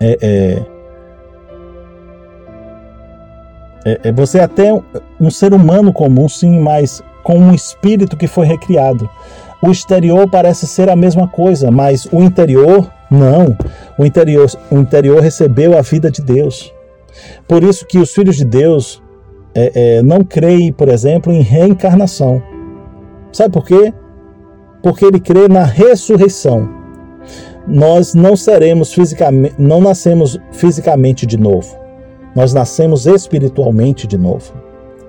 é, 0.00 0.18
é, 0.22 0.62
é, 3.84 4.00
é, 4.04 4.12
você 4.12 4.38
é 4.38 4.44
até 4.44 4.72
um, 5.20 5.30
ser 5.30 5.52
humano 5.52 5.92
comum, 5.92 6.28
sim, 6.28 6.60
mas 6.60 7.02
com 7.22 7.38
um 7.38 7.54
espírito 7.54 8.16
que 8.16 8.26
foi 8.26 8.46
recriado. 8.46 9.08
O 9.60 9.70
exterior 9.70 10.28
parece 10.30 10.66
ser 10.66 10.88
a 10.88 10.96
mesma 10.96 11.26
coisa, 11.26 11.70
mas 11.70 12.06
o 12.12 12.22
interior 12.22 12.88
não. 13.10 13.56
O 13.98 14.04
interior, 14.04 14.48
o 14.70 14.78
interior 14.78 15.20
recebeu 15.20 15.76
a 15.76 15.82
vida 15.82 16.10
de 16.10 16.22
Deus. 16.22 16.72
Por 17.48 17.64
isso 17.64 17.86
que 17.86 17.98
os 17.98 18.12
filhos 18.12 18.36
de 18.36 18.44
Deus 18.44 19.02
é, 19.54 19.96
é, 19.98 20.02
não 20.02 20.22
creem, 20.22 20.72
por 20.72 20.88
exemplo, 20.88 21.32
em 21.32 21.42
reencarnação. 21.42 22.40
Sabe 23.32 23.52
por 23.52 23.64
quê? 23.64 23.92
Porque 24.80 25.04
ele 25.04 25.18
crê 25.18 25.48
na 25.48 25.64
ressurreição 25.64 26.77
nós 27.68 28.14
não 28.14 28.34
seremos 28.34 28.92
fisicamente, 28.94 29.54
não 29.58 29.80
nascemos 29.80 30.40
fisicamente 30.52 31.26
de 31.26 31.36
novo. 31.36 31.76
Nós 32.34 32.54
nascemos 32.54 33.06
espiritualmente 33.06 34.06
de 34.06 34.16
novo. 34.16 34.52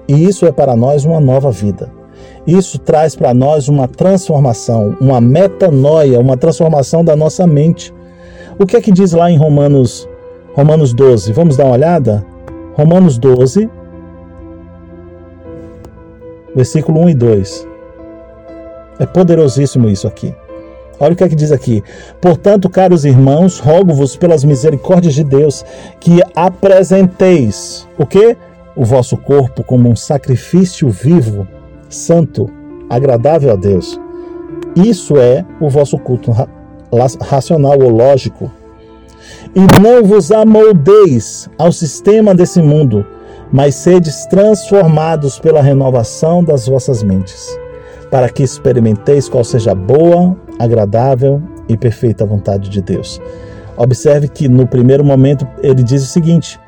E 0.07 0.25
isso 0.25 0.45
é 0.45 0.51
para 0.51 0.75
nós 0.75 1.05
uma 1.05 1.19
nova 1.19 1.51
vida. 1.51 1.89
Isso 2.45 2.79
traz 2.79 3.15
para 3.15 3.33
nós 3.33 3.67
uma 3.69 3.87
transformação, 3.87 4.97
uma 4.99 5.21
metanoia, 5.21 6.19
uma 6.19 6.35
transformação 6.35 7.03
da 7.03 7.15
nossa 7.15 7.45
mente. 7.47 7.93
O 8.59 8.65
que 8.65 8.75
é 8.75 8.81
que 8.81 8.91
diz 8.91 9.13
lá 9.13 9.31
em 9.31 9.37
Romanos, 9.37 10.09
Romanos 10.53 10.93
12? 10.93 11.31
Vamos 11.31 11.55
dar 11.55 11.65
uma 11.65 11.73
olhada? 11.73 12.25
Romanos 12.73 13.17
12, 13.17 13.69
versículo 16.55 17.01
1 17.01 17.09
e 17.09 17.13
2. 17.13 17.67
É 18.99 19.05
poderosíssimo 19.05 19.87
isso 19.89 20.07
aqui. 20.07 20.33
Olha 20.99 21.13
o 21.13 21.15
que 21.15 21.23
é 21.23 21.29
que 21.29 21.35
diz 21.35 21.51
aqui. 21.51 21.81
Portanto, 22.19 22.69
caros 22.69 23.05
irmãos, 23.05 23.59
rogo-vos 23.59 24.15
pelas 24.15 24.43
misericórdias 24.43 25.13
de 25.13 25.23
Deus 25.23 25.63
que 25.99 26.21
apresenteis 26.35 27.87
o 27.97 28.05
que? 28.05 28.35
O 28.75 28.83
vosso 28.83 29.15
corpo 29.17 29.63
como 29.63 29.89
um 29.89 29.95
sacrifício 29.95 30.89
vivo, 30.89 31.47
santo, 31.87 32.49
agradável 32.89 33.51
a 33.51 33.55
Deus. 33.55 33.99
Isso 34.75 35.17
é 35.17 35.45
o 35.59 35.69
vosso 35.69 35.97
culto 35.97 36.33
racional 37.21 37.79
ou 37.81 37.89
lógico. 37.89 38.51
E 39.55 39.81
não 39.81 40.03
vos 40.03 40.31
amoldeis 40.31 41.49
ao 41.57 41.71
sistema 41.71 42.35
desse 42.35 42.61
mundo, 42.61 43.05
mas 43.51 43.75
sedes 43.75 44.25
transformados 44.27 45.39
pela 45.39 45.61
renovação 45.61 46.43
das 46.43 46.67
vossas 46.67 47.01
mentes, 47.01 47.57
para 48.11 48.29
que 48.29 48.43
experimenteis 48.43 49.27
qual 49.27 49.43
seja 49.43 49.73
boa, 49.73 50.35
agradável 50.59 51.41
e 51.67 51.77
perfeita 51.77 52.25
vontade 52.25 52.69
de 52.69 52.81
Deus. 52.81 53.19
Observe 53.77 54.27
que 54.27 54.49
no 54.49 54.67
primeiro 54.67 55.05
momento 55.05 55.47
ele 55.63 55.81
diz 55.81 56.03
o 56.03 56.07
seguinte: 56.07 56.59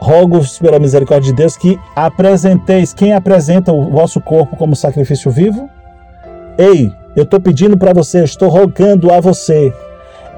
Rogo-vos 0.00 0.58
pela 0.58 0.78
misericórdia 0.78 1.30
de 1.30 1.36
Deus 1.36 1.56
que 1.56 1.78
apresenteis. 1.94 2.92
Quem 2.92 3.12
apresenta 3.12 3.72
o 3.72 3.90
vosso 3.90 4.20
corpo 4.20 4.56
como 4.56 4.76
sacrifício 4.76 5.30
vivo? 5.30 5.68
Ei, 6.56 6.92
eu 7.16 7.24
estou 7.24 7.40
pedindo 7.40 7.76
para 7.76 7.92
você, 7.92 8.22
estou 8.22 8.48
rogando 8.48 9.12
a 9.12 9.20
você. 9.20 9.72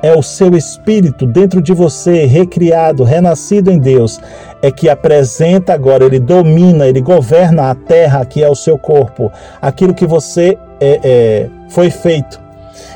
É 0.02 0.14
o 0.16 0.22
seu 0.22 0.56
espírito 0.56 1.26
dentro 1.26 1.60
de 1.60 1.74
você, 1.74 2.24
recriado, 2.24 3.04
renascido 3.04 3.70
em 3.70 3.78
Deus, 3.78 4.18
é 4.62 4.70
que 4.70 4.88
apresenta 4.88 5.74
agora, 5.74 6.06
ele 6.06 6.18
domina, 6.18 6.86
ele 6.86 7.02
governa 7.02 7.70
a 7.70 7.74
terra 7.74 8.24
que 8.24 8.42
é 8.42 8.48
o 8.48 8.54
seu 8.54 8.78
corpo, 8.78 9.30
aquilo 9.60 9.92
que 9.92 10.06
você 10.06 10.56
é, 10.80 11.00
é, 11.04 11.50
foi 11.68 11.90
feito. 11.90 12.40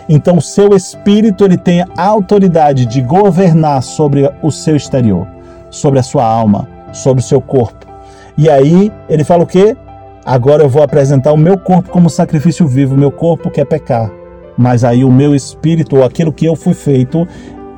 Então, 0.09 0.37
o 0.37 0.43
seu 0.43 0.75
espírito 0.75 1.45
ele 1.45 1.57
tem 1.57 1.83
a 1.83 2.07
autoridade 2.07 2.87
de 2.87 3.01
governar 3.01 3.83
sobre 3.83 4.31
o 4.43 4.51
seu 4.51 4.77
exterior, 4.77 5.27
sobre 5.71 5.99
a 5.99 6.03
sua 6.03 6.25
alma, 6.25 6.69
sobre 6.93 7.23
o 7.23 7.27
seu 7.27 7.41
corpo. 7.41 7.87
E 8.37 8.51
aí 8.51 8.93
ele 9.09 9.25
fala 9.25 9.45
o 9.45 9.47
quê? 9.47 9.77
Agora 10.25 10.63
eu 10.63 10.69
vou 10.69 10.83
apresentar 10.83 11.33
o 11.33 11.37
meu 11.37 11.59
corpo 11.59 11.91
como 11.91 12.09
sacrifício 12.09 12.67
vivo, 12.67 12.97
meu 12.97 13.11
corpo 13.11 13.51
quer 13.51 13.65
pecar. 13.67 14.11
Mas 14.57 14.85
aí 14.85 15.05
o 15.05 15.11
meu 15.11 15.35
espírito, 15.35 15.97
ou 15.97 16.05
aquilo 16.05 16.33
que 16.33 16.47
eu 16.47 16.57
fui 16.57 16.75
feito, 16.75 17.27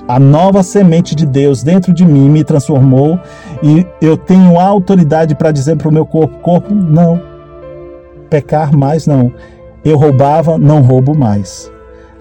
a 0.06 0.20
nova 0.20 0.62
semente 0.62 1.14
de 1.16 1.26
Deus 1.26 1.62
dentro 1.62 1.92
de 1.92 2.04
mim 2.04 2.28
me 2.28 2.44
transformou 2.44 3.18
e 3.62 3.84
eu 4.00 4.16
tenho 4.16 4.60
autoridade 4.60 5.34
para 5.34 5.50
dizer 5.50 5.76
para 5.76 5.88
o 5.88 5.92
meu 5.92 6.06
corpo: 6.06 6.38
corpo, 6.38 6.72
não. 6.72 7.20
Pecar 8.30 8.76
mais 8.76 9.06
não. 9.06 9.32
Eu 9.84 9.96
roubava, 9.96 10.56
não 10.58 10.82
roubo 10.82 11.16
mais. 11.16 11.70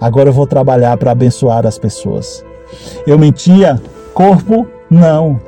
Agora 0.00 0.28
eu 0.28 0.32
vou 0.32 0.46
trabalhar 0.46 0.96
para 0.96 1.12
abençoar 1.12 1.66
as 1.66 1.78
pessoas. 1.78 2.44
Eu 3.06 3.18
mentia, 3.18 3.80
corpo, 4.14 4.66
não. 4.90 5.40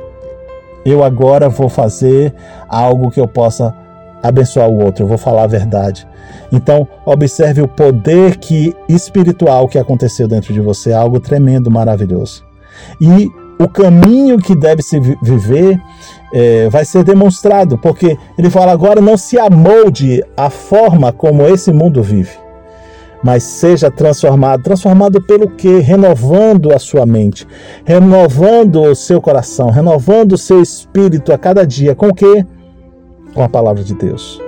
Eu 0.84 1.04
agora 1.04 1.48
vou 1.48 1.68
fazer 1.68 2.34
algo 2.68 3.10
que 3.10 3.20
eu 3.20 3.28
possa 3.28 3.74
abençoar 4.22 4.68
o 4.68 4.82
outro, 4.82 5.04
eu 5.04 5.08
vou 5.08 5.18
falar 5.18 5.44
a 5.44 5.46
verdade. 5.46 6.06
Então, 6.50 6.88
observe 7.04 7.62
o 7.62 7.68
poder 7.68 8.36
que 8.36 8.74
espiritual 8.88 9.68
que 9.68 9.78
aconteceu 9.78 10.26
dentro 10.26 10.52
de 10.52 10.60
você, 10.60 10.92
algo 10.92 11.20
tremendo, 11.20 11.70
maravilhoso. 11.70 12.44
E 13.00 13.28
o 13.58 13.68
caminho 13.68 14.38
que 14.38 14.54
deve 14.54 14.82
se 14.82 14.98
viver 15.22 15.80
é, 16.32 16.68
vai 16.68 16.84
ser 16.84 17.04
demonstrado, 17.04 17.76
porque 17.76 18.16
ele 18.36 18.50
fala 18.50 18.72
agora 18.72 19.00
não 19.00 19.16
se 19.16 19.38
amolde 19.38 20.22
a 20.36 20.48
forma 20.48 21.12
como 21.12 21.46
esse 21.46 21.72
mundo 21.72 22.02
vive 22.02 22.47
mas 23.22 23.42
seja 23.42 23.90
transformado. 23.90 24.62
Transformado 24.62 25.22
pelo 25.22 25.48
quê? 25.48 25.78
Renovando 25.78 26.72
a 26.72 26.78
sua 26.78 27.04
mente, 27.06 27.46
renovando 27.84 28.82
o 28.82 28.94
seu 28.94 29.20
coração, 29.20 29.70
renovando 29.70 30.32
o 30.32 30.38
seu 30.38 30.62
espírito 30.62 31.32
a 31.32 31.38
cada 31.38 31.66
dia. 31.66 31.94
Com 31.94 32.08
o 32.08 32.14
quê? 32.14 32.44
Com 33.34 33.42
a 33.42 33.48
palavra 33.48 33.82
de 33.82 33.94
Deus. 33.94 34.40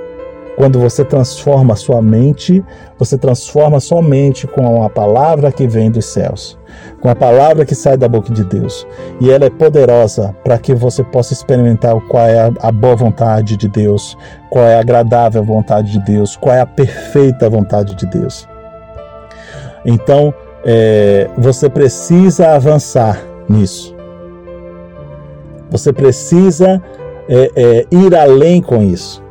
Quando 0.56 0.78
você 0.78 1.02
transforma 1.02 1.72
a 1.72 1.76
sua 1.76 2.02
mente, 2.02 2.62
você 2.98 3.16
transforma 3.16 3.78
a 3.78 3.80
sua 3.80 4.02
mente 4.02 4.46
com 4.46 4.82
a 4.84 4.90
palavra 4.90 5.50
que 5.50 5.66
vem 5.66 5.90
dos 5.90 6.04
céus, 6.04 6.58
com 7.00 7.08
a 7.08 7.14
palavra 7.14 7.64
que 7.64 7.74
sai 7.74 7.96
da 7.96 8.06
boca 8.06 8.30
de 8.30 8.44
Deus. 8.44 8.86
E 9.22 9.30
ela 9.30 9.46
é 9.46 9.50
poderosa 9.50 10.36
para 10.44 10.58
que 10.58 10.74
você 10.74 11.02
possa 11.02 11.32
experimentar 11.32 11.98
qual 12.08 12.26
é 12.26 12.52
a 12.60 12.70
boa 12.70 12.94
vontade 12.94 13.56
de 13.56 13.68
Deus, 13.68 14.18
qual 14.50 14.66
é 14.66 14.76
a 14.76 14.80
agradável 14.80 15.42
vontade 15.42 15.92
de 15.92 16.00
Deus, 16.00 16.36
qual 16.36 16.54
é 16.54 16.60
a 16.60 16.66
perfeita 16.66 17.48
vontade 17.48 17.94
de 17.94 18.04
Deus. 18.04 18.46
Então, 19.84 20.34
é, 20.64 21.28
você 21.38 21.68
precisa 21.68 22.50
avançar 22.50 23.22
nisso. 23.48 23.94
Você 25.70 25.92
precisa 25.92 26.82
é, 27.28 27.50
é, 27.54 27.86
ir 27.90 28.14
além 28.14 28.60
com 28.60 28.82
isso. 28.82 29.22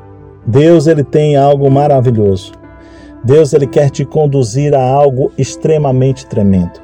Deus 0.45 0.87
ele 0.87 1.03
tem 1.03 1.35
algo 1.35 1.69
maravilhoso. 1.69 2.53
Deus 3.23 3.53
ele 3.53 3.67
quer 3.67 3.89
te 3.89 4.05
conduzir 4.05 4.73
a 4.73 4.81
algo 4.81 5.31
extremamente 5.37 6.25
tremendo. 6.25 6.79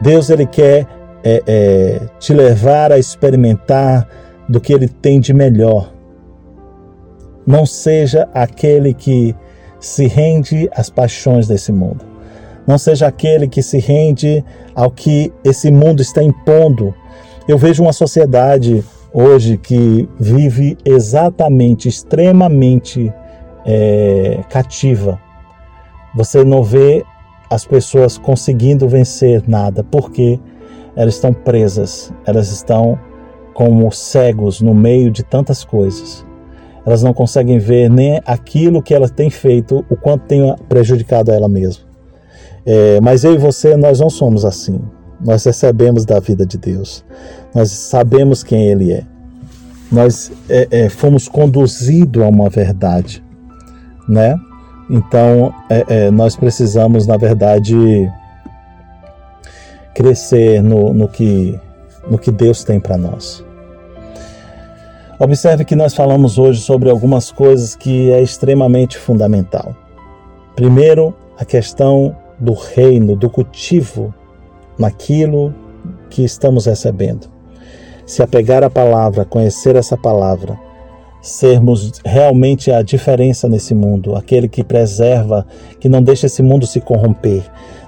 Deus 0.00 0.28
ele 0.28 0.46
quer 0.46 0.86
é, 1.24 1.42
é, 1.46 2.00
te 2.18 2.34
levar 2.34 2.90
a 2.90 2.98
experimentar 2.98 4.08
do 4.48 4.60
que 4.60 4.72
ele 4.72 4.88
tem 4.88 5.20
de 5.20 5.32
melhor. 5.32 5.92
Não 7.46 7.64
seja 7.64 8.28
aquele 8.34 8.92
que 8.92 9.34
se 9.78 10.06
rende 10.06 10.68
às 10.74 10.90
paixões 10.90 11.46
desse 11.46 11.72
mundo. 11.72 12.11
Não 12.66 12.78
seja 12.78 13.06
aquele 13.06 13.48
que 13.48 13.62
se 13.62 13.78
rende 13.78 14.44
ao 14.74 14.90
que 14.90 15.32
esse 15.44 15.70
mundo 15.70 16.00
está 16.00 16.22
impondo. 16.22 16.94
Eu 17.48 17.58
vejo 17.58 17.82
uma 17.82 17.92
sociedade 17.92 18.84
hoje 19.12 19.56
que 19.56 20.08
vive 20.18 20.78
exatamente, 20.84 21.88
extremamente 21.88 23.12
é, 23.66 24.40
cativa. 24.48 25.20
Você 26.14 26.44
não 26.44 26.62
vê 26.62 27.04
as 27.50 27.64
pessoas 27.64 28.16
conseguindo 28.16 28.88
vencer 28.88 29.42
nada, 29.46 29.84
porque 29.84 30.38
elas 30.96 31.14
estão 31.14 31.32
presas, 31.32 32.12
elas 32.26 32.50
estão 32.50 32.98
como 33.54 33.90
cegos 33.92 34.60
no 34.60 34.74
meio 34.74 35.10
de 35.10 35.22
tantas 35.22 35.64
coisas. 35.64 36.24
Elas 36.84 37.02
não 37.02 37.12
conseguem 37.12 37.58
ver 37.58 37.90
nem 37.90 38.20
aquilo 38.24 38.82
que 38.82 38.94
elas 38.94 39.10
têm 39.10 39.30
feito, 39.30 39.84
o 39.90 39.96
quanto 39.96 40.26
tem 40.26 40.54
prejudicado 40.68 41.30
a 41.30 41.34
ela 41.34 41.48
mesma. 41.48 41.91
É, 42.64 43.00
mas 43.00 43.24
eu 43.24 43.34
e 43.34 43.38
você, 43.38 43.76
nós 43.76 44.00
não 44.00 44.10
somos 44.10 44.44
assim. 44.44 44.80
Nós 45.20 45.44
recebemos 45.44 46.04
da 46.04 46.18
vida 46.20 46.44
de 46.44 46.58
Deus. 46.58 47.04
Nós 47.54 47.70
sabemos 47.70 48.42
quem 48.42 48.68
Ele 48.68 48.92
é. 48.92 49.04
Nós 49.90 50.32
é, 50.48 50.68
é, 50.70 50.88
fomos 50.88 51.28
conduzidos 51.28 52.22
a 52.22 52.28
uma 52.28 52.48
verdade, 52.48 53.22
né? 54.08 54.36
Então, 54.90 55.54
é, 55.68 55.84
é, 55.88 56.10
nós 56.10 56.34
precisamos, 56.34 57.06
na 57.06 57.16
verdade, 57.16 58.10
crescer 59.94 60.62
no, 60.62 60.92
no, 60.92 61.08
que, 61.08 61.58
no 62.10 62.18
que 62.18 62.30
Deus 62.30 62.64
tem 62.64 62.80
para 62.80 62.96
nós. 62.96 63.44
Observe 65.18 65.64
que 65.64 65.76
nós 65.76 65.94
falamos 65.94 66.38
hoje 66.38 66.60
sobre 66.60 66.90
algumas 66.90 67.30
coisas 67.30 67.76
que 67.76 68.10
é 68.10 68.20
extremamente 68.20 68.98
fundamental. 68.98 69.76
Primeiro, 70.56 71.14
a 71.38 71.44
questão 71.44 72.16
do 72.42 72.52
reino, 72.52 73.14
do 73.14 73.30
cultivo 73.30 74.12
naquilo 74.76 75.54
que 76.10 76.24
estamos 76.24 76.66
recebendo. 76.66 77.30
Se 78.04 78.22
apegar 78.22 78.64
à 78.64 78.68
palavra, 78.68 79.24
conhecer 79.24 79.76
essa 79.76 79.96
palavra, 79.96 80.58
sermos 81.20 81.92
realmente 82.04 82.72
a 82.72 82.82
diferença 82.82 83.48
nesse 83.48 83.74
mundo, 83.74 84.16
aquele 84.16 84.48
que 84.48 84.64
preserva, 84.64 85.46
que 85.78 85.88
não 85.88 86.02
deixa 86.02 86.26
esse 86.26 86.42
mundo 86.42 86.66
se 86.66 86.80
corromper, 86.80 87.44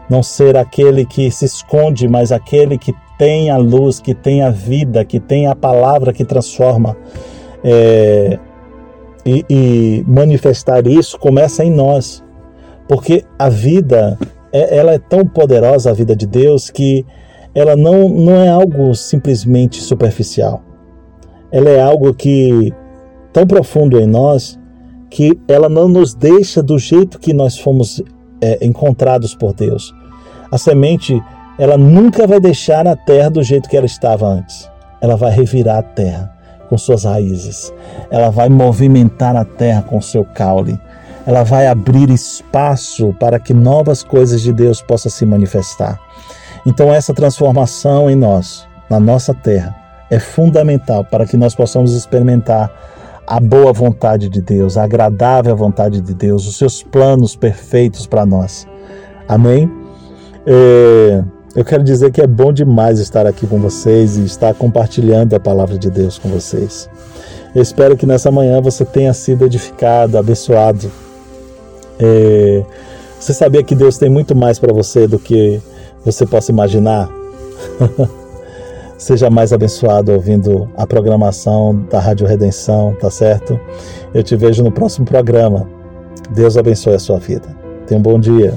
não 0.09 0.23
ser 0.23 0.57
aquele 0.57 1.05
que 1.05 1.31
se 1.33 1.45
esconde, 1.45 2.07
mas 2.07 2.31
aquele 2.31 2.79
que 2.79 2.95
tem 3.19 3.51
a 3.51 3.57
luz, 3.57 3.99
que 3.99 4.15
tem 4.15 4.43
a 4.43 4.51
vida, 4.51 5.05
que 5.05 5.19
tem 5.19 5.49
a 5.49 5.55
palavra 5.57 6.13
que 6.13 6.25
transforma. 6.25 6.97
É, 7.65 8.39
e, 9.27 9.45
e 9.49 10.05
manifestar 10.07 10.87
isso 10.87 11.19
começa 11.19 11.65
em 11.65 11.71
nós, 11.71 12.23
porque 12.87 13.25
a 13.39 13.49
vida 13.49 14.19
é, 14.55 14.77
ela 14.77 14.93
é 14.93 14.99
tão 15.01 15.27
poderosa, 15.27 15.91
a 15.91 15.93
vida 15.93 16.15
de 16.15 16.29
Deus, 16.29 16.71
que 16.71 17.05
ela 17.53 17.75
não, 17.75 18.09
não 18.09 18.37
é 18.37 18.49
algo 18.49 18.95
simplesmente 18.95 19.83
superficial. 19.83 20.63
Ela 21.51 21.71
é 21.71 21.83
algo 21.83 22.15
que 22.15 22.73
tão 23.33 23.45
profundo 23.47 23.99
em 24.01 24.07
nós 24.07 24.59
que 25.11 25.37
ela 25.49 25.69
não 25.69 25.89
nos 25.89 26.15
deixa 26.15 26.63
do 26.63 26.79
jeito 26.79 27.19
que 27.19 27.33
nós 27.33 27.59
fomos 27.59 28.01
é, 28.41 28.65
encontrados 28.65 29.35
por 29.35 29.53
Deus. 29.53 29.93
A 30.51 30.59
semente, 30.59 31.21
ela 31.59 31.77
nunca 31.77 32.25
vai 32.25 32.39
deixar 32.39 32.87
a 32.87 32.95
terra 32.95 33.31
do 33.31 33.43
jeito 33.43 33.69
que 33.69 33.77
ela 33.77 33.87
estava 33.87 34.27
antes. 34.27 34.71
Ela 35.01 35.17
vai 35.17 35.33
revirar 35.33 35.79
a 35.79 35.83
terra 35.83 36.33
com 36.69 36.79
suas 36.79 37.05
raízes. 37.05 37.73
Ela 38.09 38.31
vai 38.31 38.49
movimentar 38.49 39.37
a 39.37 39.45
terra 39.45 39.83
com 39.83 40.01
seu 40.01 40.25
caule 40.25 40.79
ela 41.27 41.43
vai 41.43 41.67
abrir 41.67 42.11
espaço 42.11 43.15
para 43.19 43.39
que 43.39 43.55
novas 43.55 44.03
coisas 44.03 44.41
de 44.41 44.53
Deus 44.53 44.83
possam 44.83 45.11
se 45.11 45.25
manifestar. 45.25 45.99
Então, 46.67 46.93
essa 46.93 47.13
transformação 47.13 48.11
em 48.11 48.15
nós, 48.15 48.67
na 48.89 48.99
nossa 48.99 49.35
terra, 49.35 49.75
é 50.11 50.19
fundamental 50.19 51.05
para 51.05 51.27
que 51.27 51.37
nós 51.37 51.55
possamos 51.55 51.93
experimentar 51.93 52.71
a 53.27 53.41
boa 53.41 53.73
vontade 53.73 54.29
de 54.29 54.41
Deus, 54.41 54.77
a 54.77 54.85
agradável 54.85 55.57
vontade 55.57 56.01
de 56.01 56.15
Deus, 56.15 56.47
os 56.47 56.57
seus 56.57 56.83
planos 56.83 57.35
perfeitos 57.35 58.07
para 58.07 58.27
nós. 58.27 58.67
Amém? 59.27 59.71
É, 60.47 61.25
eu 61.57 61.65
quero 61.65 61.83
dizer 61.83 62.11
que 62.11 62.21
é 62.21 62.27
bom 62.27 62.53
demais 62.53 62.99
estar 62.99 63.27
aqui 63.27 63.47
com 63.47 63.59
vocês 63.59 64.19
e 64.19 64.25
estar 64.25 64.53
compartilhando 64.55 65.35
a 65.35 65.41
palavra 65.41 65.79
de 65.79 65.91
Deus 65.91 66.19
com 66.19 66.29
vocês. 66.29 66.89
Eu 67.55 67.63
espero 67.63 67.97
que 67.97 68.05
nessa 68.05 68.31
manhã 68.31 68.61
você 68.61 68.85
tenha 68.85 69.15
sido 69.15 69.47
edificado, 69.47 70.19
abençoado. 70.19 70.91
É, 71.99 72.63
você 73.19 73.33
sabia 73.33 73.63
que 73.63 73.75
Deus 73.75 73.97
tem 73.97 74.11
muito 74.11 74.35
mais 74.35 74.59
para 74.59 74.73
você 74.73 75.07
do 75.07 75.19
que 75.19 75.61
você 76.05 76.27
possa 76.27 76.53
imaginar? 76.53 77.09
Seja 78.99 79.29
mais 79.29 79.53
abençoado 79.53 80.13
ouvindo 80.13 80.69
a 80.77 80.87
programação 80.87 81.85
da 81.91 81.99
Rádio 81.99 82.27
Redenção, 82.27 82.95
tá 83.01 83.11
certo? 83.11 83.59
Eu 84.13 84.23
te 84.23 84.37
vejo 84.37 84.63
no 84.63 84.71
próximo 84.71 85.05
programa. 85.05 85.69
Deus 86.31 86.57
abençoe 86.57 86.95
a 86.95 86.99
sua 86.99 87.19
vida. 87.19 87.49
Tenha 87.87 87.99
um 87.99 88.03
bom 88.03 88.19
dia. 88.19 88.55